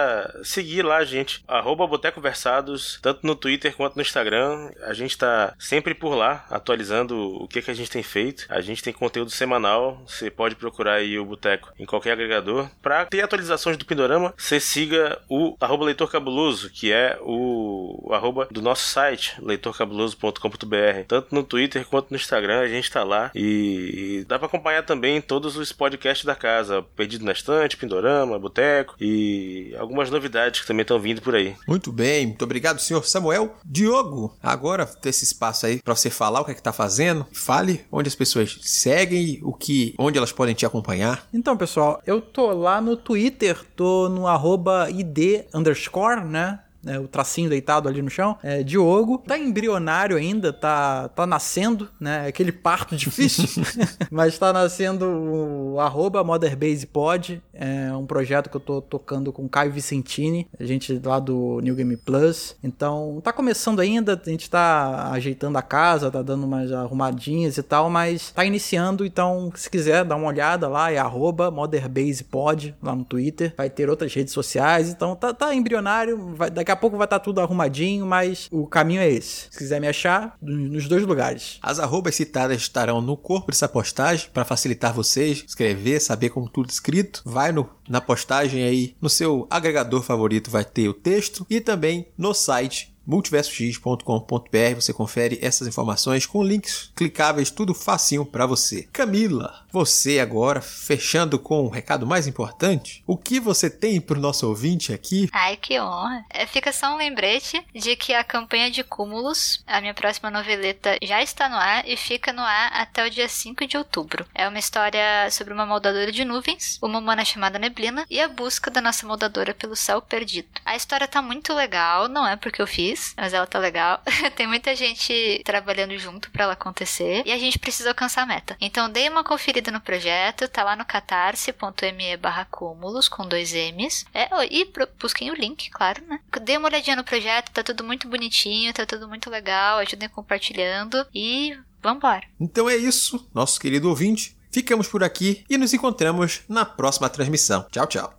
seguir 0.44 0.82
lá, 0.82 1.06
gente. 1.06 1.44
Arroba 1.48 1.86
Boteco 1.86 2.20
Versados, 2.20 2.98
tanto 3.00 3.20
no 3.28 3.36
Twitter 3.36 3.76
quanto 3.76 3.96
no 3.96 4.02
Instagram. 4.02 4.72
A 4.88 4.94
gente 4.94 5.12
está 5.12 5.54
sempre 5.60 5.94
por 5.94 6.16
lá, 6.16 6.48
atualizando 6.50 7.16
o 7.44 7.48
que, 7.48 7.62
que 7.62 7.70
a 7.70 7.76
gente 7.76 7.92
tem 7.92 8.02
feito. 8.02 8.48
A 8.50 8.60
gente 8.60 8.82
tem 8.82 8.92
conteúdo 8.92 9.30
semanal, 9.30 10.02
você 10.08 10.32
pode 10.32 10.56
procurar 10.56 10.96
aí 10.96 11.20
o 11.20 11.26
Boteco 11.26 11.72
em 11.78 11.86
qualquer 11.86 12.14
agregador. 12.14 12.72
Para 12.82 13.06
ter 13.06 13.22
atualizações 13.22 13.78
do 13.78 13.86
Pindorama, 13.86 14.34
você 14.36 14.60
siga 14.60 15.22
o 15.30 15.56
arroba 15.62 15.86
Leitor 15.86 16.10
Cabuloso, 16.10 16.72
que 16.72 16.92
é 16.92 17.20
o 17.22 18.10
arroba 18.12 18.48
do 18.50 18.64
nosso 18.64 18.90
site, 18.90 19.36
leitorcabuloso.com.br 19.40 20.87
tanto 21.08 21.34
no 21.34 21.44
Twitter 21.44 21.86
quanto 21.86 22.12
no 22.12 22.18
Instagram, 22.18 22.60
a 22.60 22.68
gente 22.68 22.92
tá 22.92 23.04
lá. 23.04 23.32
E, 23.34 24.26
dá 24.28 24.38
para 24.38 24.48
acompanhar 24.48 24.84
também 24.84 25.22
todos 25.22 25.56
os 25.58 25.72
podcasts 25.72 26.26
da 26.26 26.36
casa: 26.36 26.84
Perdido 26.96 27.26
na 27.26 27.32
Estante, 27.32 27.78
Pindorama, 27.78 28.40
Boteco 28.40 28.96
e 29.00 29.76
algumas 29.78 30.10
novidades 30.10 30.62
que 30.62 30.68
também 30.68 30.82
estão 30.82 31.00
vindo 31.00 31.22
por 31.22 31.36
aí. 31.36 31.56
Muito 31.68 31.92
bem, 31.92 32.28
muito 32.28 32.44
obrigado, 32.44 32.80
senhor 32.80 33.06
Samuel. 33.06 33.56
Diogo, 33.66 34.36
agora 34.42 34.86
tem 34.86 35.10
esse 35.10 35.24
espaço 35.24 35.66
aí 35.66 35.82
para 35.82 35.96
você 35.96 36.10
falar 36.10 36.42
o 36.42 36.46
que 36.46 36.52
é 36.52 36.54
que 36.54 36.62
tá 36.62 36.74
fazendo. 36.74 37.26
Fale 37.34 37.86
onde 37.92 38.08
as 38.08 38.16
pessoas 38.16 38.58
seguem, 38.62 39.40
o 39.44 39.54
que, 39.54 39.94
onde 39.98 40.18
elas 40.18 40.32
podem 40.32 40.56
te 40.56 40.66
acompanhar. 40.66 41.28
Então, 41.34 41.58
pessoal, 41.58 42.02
eu 42.06 42.22
tô 42.22 42.52
lá 42.52 42.82
no 42.82 42.96
Twitter, 42.96 43.58
tô 43.76 44.10
no 44.10 44.28
arroba 44.28 44.90
id 44.90 45.46
underscore, 45.54 46.24
né? 46.24 46.60
Né, 46.88 46.98
o 46.98 47.08
tracinho 47.08 47.50
deitado 47.50 47.90
ali 47.90 48.02
no 48.02 48.10
chão. 48.10 48.38
É, 48.42 48.64
Diogo 48.64 49.18
tá 49.20 49.38
embrionário 49.38 50.16
ainda, 50.16 50.54
tá, 50.54 51.10
tá 51.10 51.28
nascendo, 51.28 51.90
né? 52.00 52.28
Aquele 52.28 52.52
parto 52.52 52.96
difícil, 52.96 53.64
mas 54.10 54.38
tá 54.40 54.54
nascendo 54.54 55.06
o 55.06 55.80
arroba 55.80 56.24
MotherBasePod, 56.24 57.44
é 57.54 57.92
um 57.94 58.06
projeto 58.06 58.50
que 58.50 58.56
eu 58.56 58.62
tô 58.62 58.82
tocando 58.82 59.34
com 59.34 59.50
Caio 59.50 59.72
Vicentini, 59.72 60.48
a 60.58 60.64
gente 60.64 61.00
lá 61.04 61.20
do 61.20 61.60
New 61.62 61.76
Game 61.76 61.98
Plus. 61.98 62.56
Então, 62.64 63.20
tá 63.22 63.34
começando 63.34 63.82
ainda, 63.82 64.20
a 64.26 64.30
gente 64.30 64.50
tá 64.50 65.12
ajeitando 65.12 65.58
a 65.58 65.62
casa, 65.62 66.10
tá 66.10 66.22
dando 66.22 66.46
umas 66.46 66.72
arrumadinhas 66.72 67.58
e 67.58 67.64
tal, 67.64 67.90
mas 67.90 68.32
tá 68.32 68.46
iniciando, 68.46 69.06
então 69.06 69.52
se 69.56 69.70
quiser 69.70 70.06
dar 70.06 70.16
uma 70.16 70.28
olhada 70.28 70.70
lá, 70.70 70.92
é 70.92 70.98
arroba 70.98 71.52
MotherBasePod 71.52 72.76
lá 72.82 72.96
no 72.96 73.04
Twitter. 73.04 73.54
Vai 73.58 73.70
ter 73.70 73.90
outras 73.90 74.14
redes 74.14 74.34
sociais, 74.34 74.90
então 74.90 75.16
tá, 75.16 75.34
tá 75.34 75.54
embrionário, 75.54 76.34
vai, 76.36 76.50
daqui 76.50 76.72
a 76.72 76.77
pouco 76.78 76.98
vai 76.98 77.06
estar 77.06 77.20
tá 77.20 77.24
tudo 77.24 77.42
arrumadinho, 77.42 78.06
mas 78.06 78.48
o 78.52 78.68
caminho 78.68 79.02
é 79.02 79.10
esse. 79.10 79.48
Se 79.52 79.58
quiser 79.58 79.82
me 79.82 79.88
achar, 79.88 80.38
nos 80.42 80.88
dois 80.88 81.06
lugares. 81.06 81.60
As 81.62 81.80
arrobas 81.80 82.16
citadas 82.16 82.58
estarão 82.62 83.02
no 83.02 83.18
corpo 83.18 83.52
dessa 83.52 83.68
postagem 83.68 84.30
para 84.34 84.46
facilitar 84.46 84.94
vocês 84.94 85.44
escrever, 85.48 86.00
saber 86.00 86.30
como 86.30 86.50
tudo 86.50 86.70
escrito. 86.70 87.22
Vai 87.26 87.52
no, 87.52 87.70
na 87.88 88.02
postagem 88.02 88.64
aí, 88.64 88.96
no 89.02 89.10
seu 89.10 89.48
agregador 89.50 90.02
favorito 90.02 90.52
vai 90.52 90.64
ter 90.64 90.88
o 90.88 90.94
texto 90.94 91.46
e 91.50 91.60
também 91.60 92.08
no 92.18 92.34
site 92.34 92.97
multiversox.com.br 93.08 94.76
você 94.76 94.94
confere 94.94 95.40
essas 95.42 95.68
informações 95.68 96.26
com 96.26 96.44
links 96.44 96.92
clicáveis, 96.96 97.50
tudo 97.50 97.74
facinho 97.74 98.26
para 98.26 98.46
você. 98.46 98.84
Camila, 98.92 99.66
você 99.72 100.20
agora 100.20 100.62
fechando 100.62 101.40
com 101.40 101.66
o 101.66 101.70
recado 101.70 102.06
mais 102.06 102.28
importante, 102.28 103.04
o 103.08 103.18
que 103.18 103.40
você 103.40 103.70
tem 103.70 104.02
pro 104.02 104.20
nosso 104.20 104.48
ouvinte 104.48 104.92
aqui? 104.92 105.30
Ai, 105.32 105.56
que 105.56 105.80
honra. 105.80 106.26
É, 106.30 106.46
fica 106.46 106.72
só 106.72 106.94
um 106.94 106.98
lembrete 106.98 107.64
de 107.74 107.96
que 107.96 108.14
a 108.14 108.24
campanha 108.24 108.70
de 108.70 108.84
cúmulos, 108.84 109.64
a 109.66 109.80
minha 109.80 109.94
próxima 109.94 110.30
noveleta, 110.30 110.98
já 111.02 111.22
está 111.22 111.48
no 111.48 111.56
ar 111.56 111.88
e 111.88 111.96
fica 111.96 112.34
no 112.34 112.42
ar 112.42 112.72
até 112.74 113.06
o 113.06 113.10
dia 113.10 113.30
5 113.30 113.66
de 113.68 113.78
outubro. 113.78 114.26
É 114.34 114.48
uma 114.48 114.60
história 114.60 115.30
sobre 115.32 115.54
uma 115.54 115.66
moldadora 115.66 116.12
de 116.12 116.26
nuvens, 116.26 116.78
uma 116.82 117.00
humana 117.00 117.24
chamada 117.24 117.60
Neblina 117.60 118.06
e 118.10 118.20
a 118.20 118.28
busca 118.28 118.70
da 118.70 118.82
nossa 118.82 119.08
moldadora 119.08 119.54
pelo 119.54 119.76
céu 119.76 120.02
perdido. 120.02 120.48
A 120.66 120.76
história 120.76 121.08
tá 121.08 121.22
muito 121.22 121.54
legal, 121.54 122.08
não 122.08 122.28
é 122.28 122.36
porque 122.36 122.62
eu 122.62 122.68
fiz, 122.68 122.97
mas 123.16 123.34
ela 123.34 123.48
tá 123.48 123.60
legal. 123.60 124.02
Tem 124.36 124.48
muita 124.48 124.76
gente 124.76 125.42
trabalhando 125.44 125.98
junto 125.98 126.32
para 126.32 126.44
ela 126.44 126.54
acontecer 126.54 127.24
e 127.26 127.32
a 127.32 127.38
gente 127.38 127.60
precisa 127.60 127.90
alcançar 127.90 128.24
a 128.24 128.26
meta. 128.26 128.58
Então 128.60 128.90
dei 128.90 129.10
uma 129.10 129.24
conferida 129.24 129.72
no 129.72 129.82
projeto, 129.82 130.48
tá 130.48 130.64
lá 130.64 130.76
no 130.76 130.86
catarse.me 130.86 132.18
barra 132.18 132.46
cúmulos 132.46 133.08
com 133.08 133.28
dois 133.28 133.54
M's. 133.54 134.06
É, 134.14 134.28
e 134.50 134.72
busquem 135.00 135.32
o 135.32 135.36
link, 135.36 135.70
claro, 135.70 136.04
né? 136.08 136.20
Dei 136.42 136.58
uma 136.58 136.68
olhadinha 136.68 136.96
no 136.96 137.04
projeto, 137.04 137.52
tá 137.52 137.64
tudo 137.64 137.84
muito 137.84 138.08
bonitinho, 138.08 138.74
tá 138.74 138.86
tudo 138.86 139.08
muito 139.08 139.30
legal, 139.30 139.80
ajudem 139.80 140.10
compartilhando 140.10 141.06
e 141.14 141.58
vambora. 141.82 142.24
Então 142.40 142.70
é 142.70 142.76
isso, 142.76 143.28
nosso 143.34 143.60
querido 143.60 143.90
ouvinte. 143.90 144.36
Ficamos 144.52 144.88
por 144.88 145.04
aqui 145.04 145.44
e 145.50 145.58
nos 145.58 145.74
encontramos 145.74 146.42
na 146.48 146.66
próxima 146.66 147.10
transmissão. 147.10 147.68
Tchau, 147.72 147.86
tchau. 147.88 148.17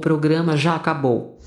O 0.00 0.08
programa 0.10 0.56
já 0.56 0.76
acabou. 0.76 1.38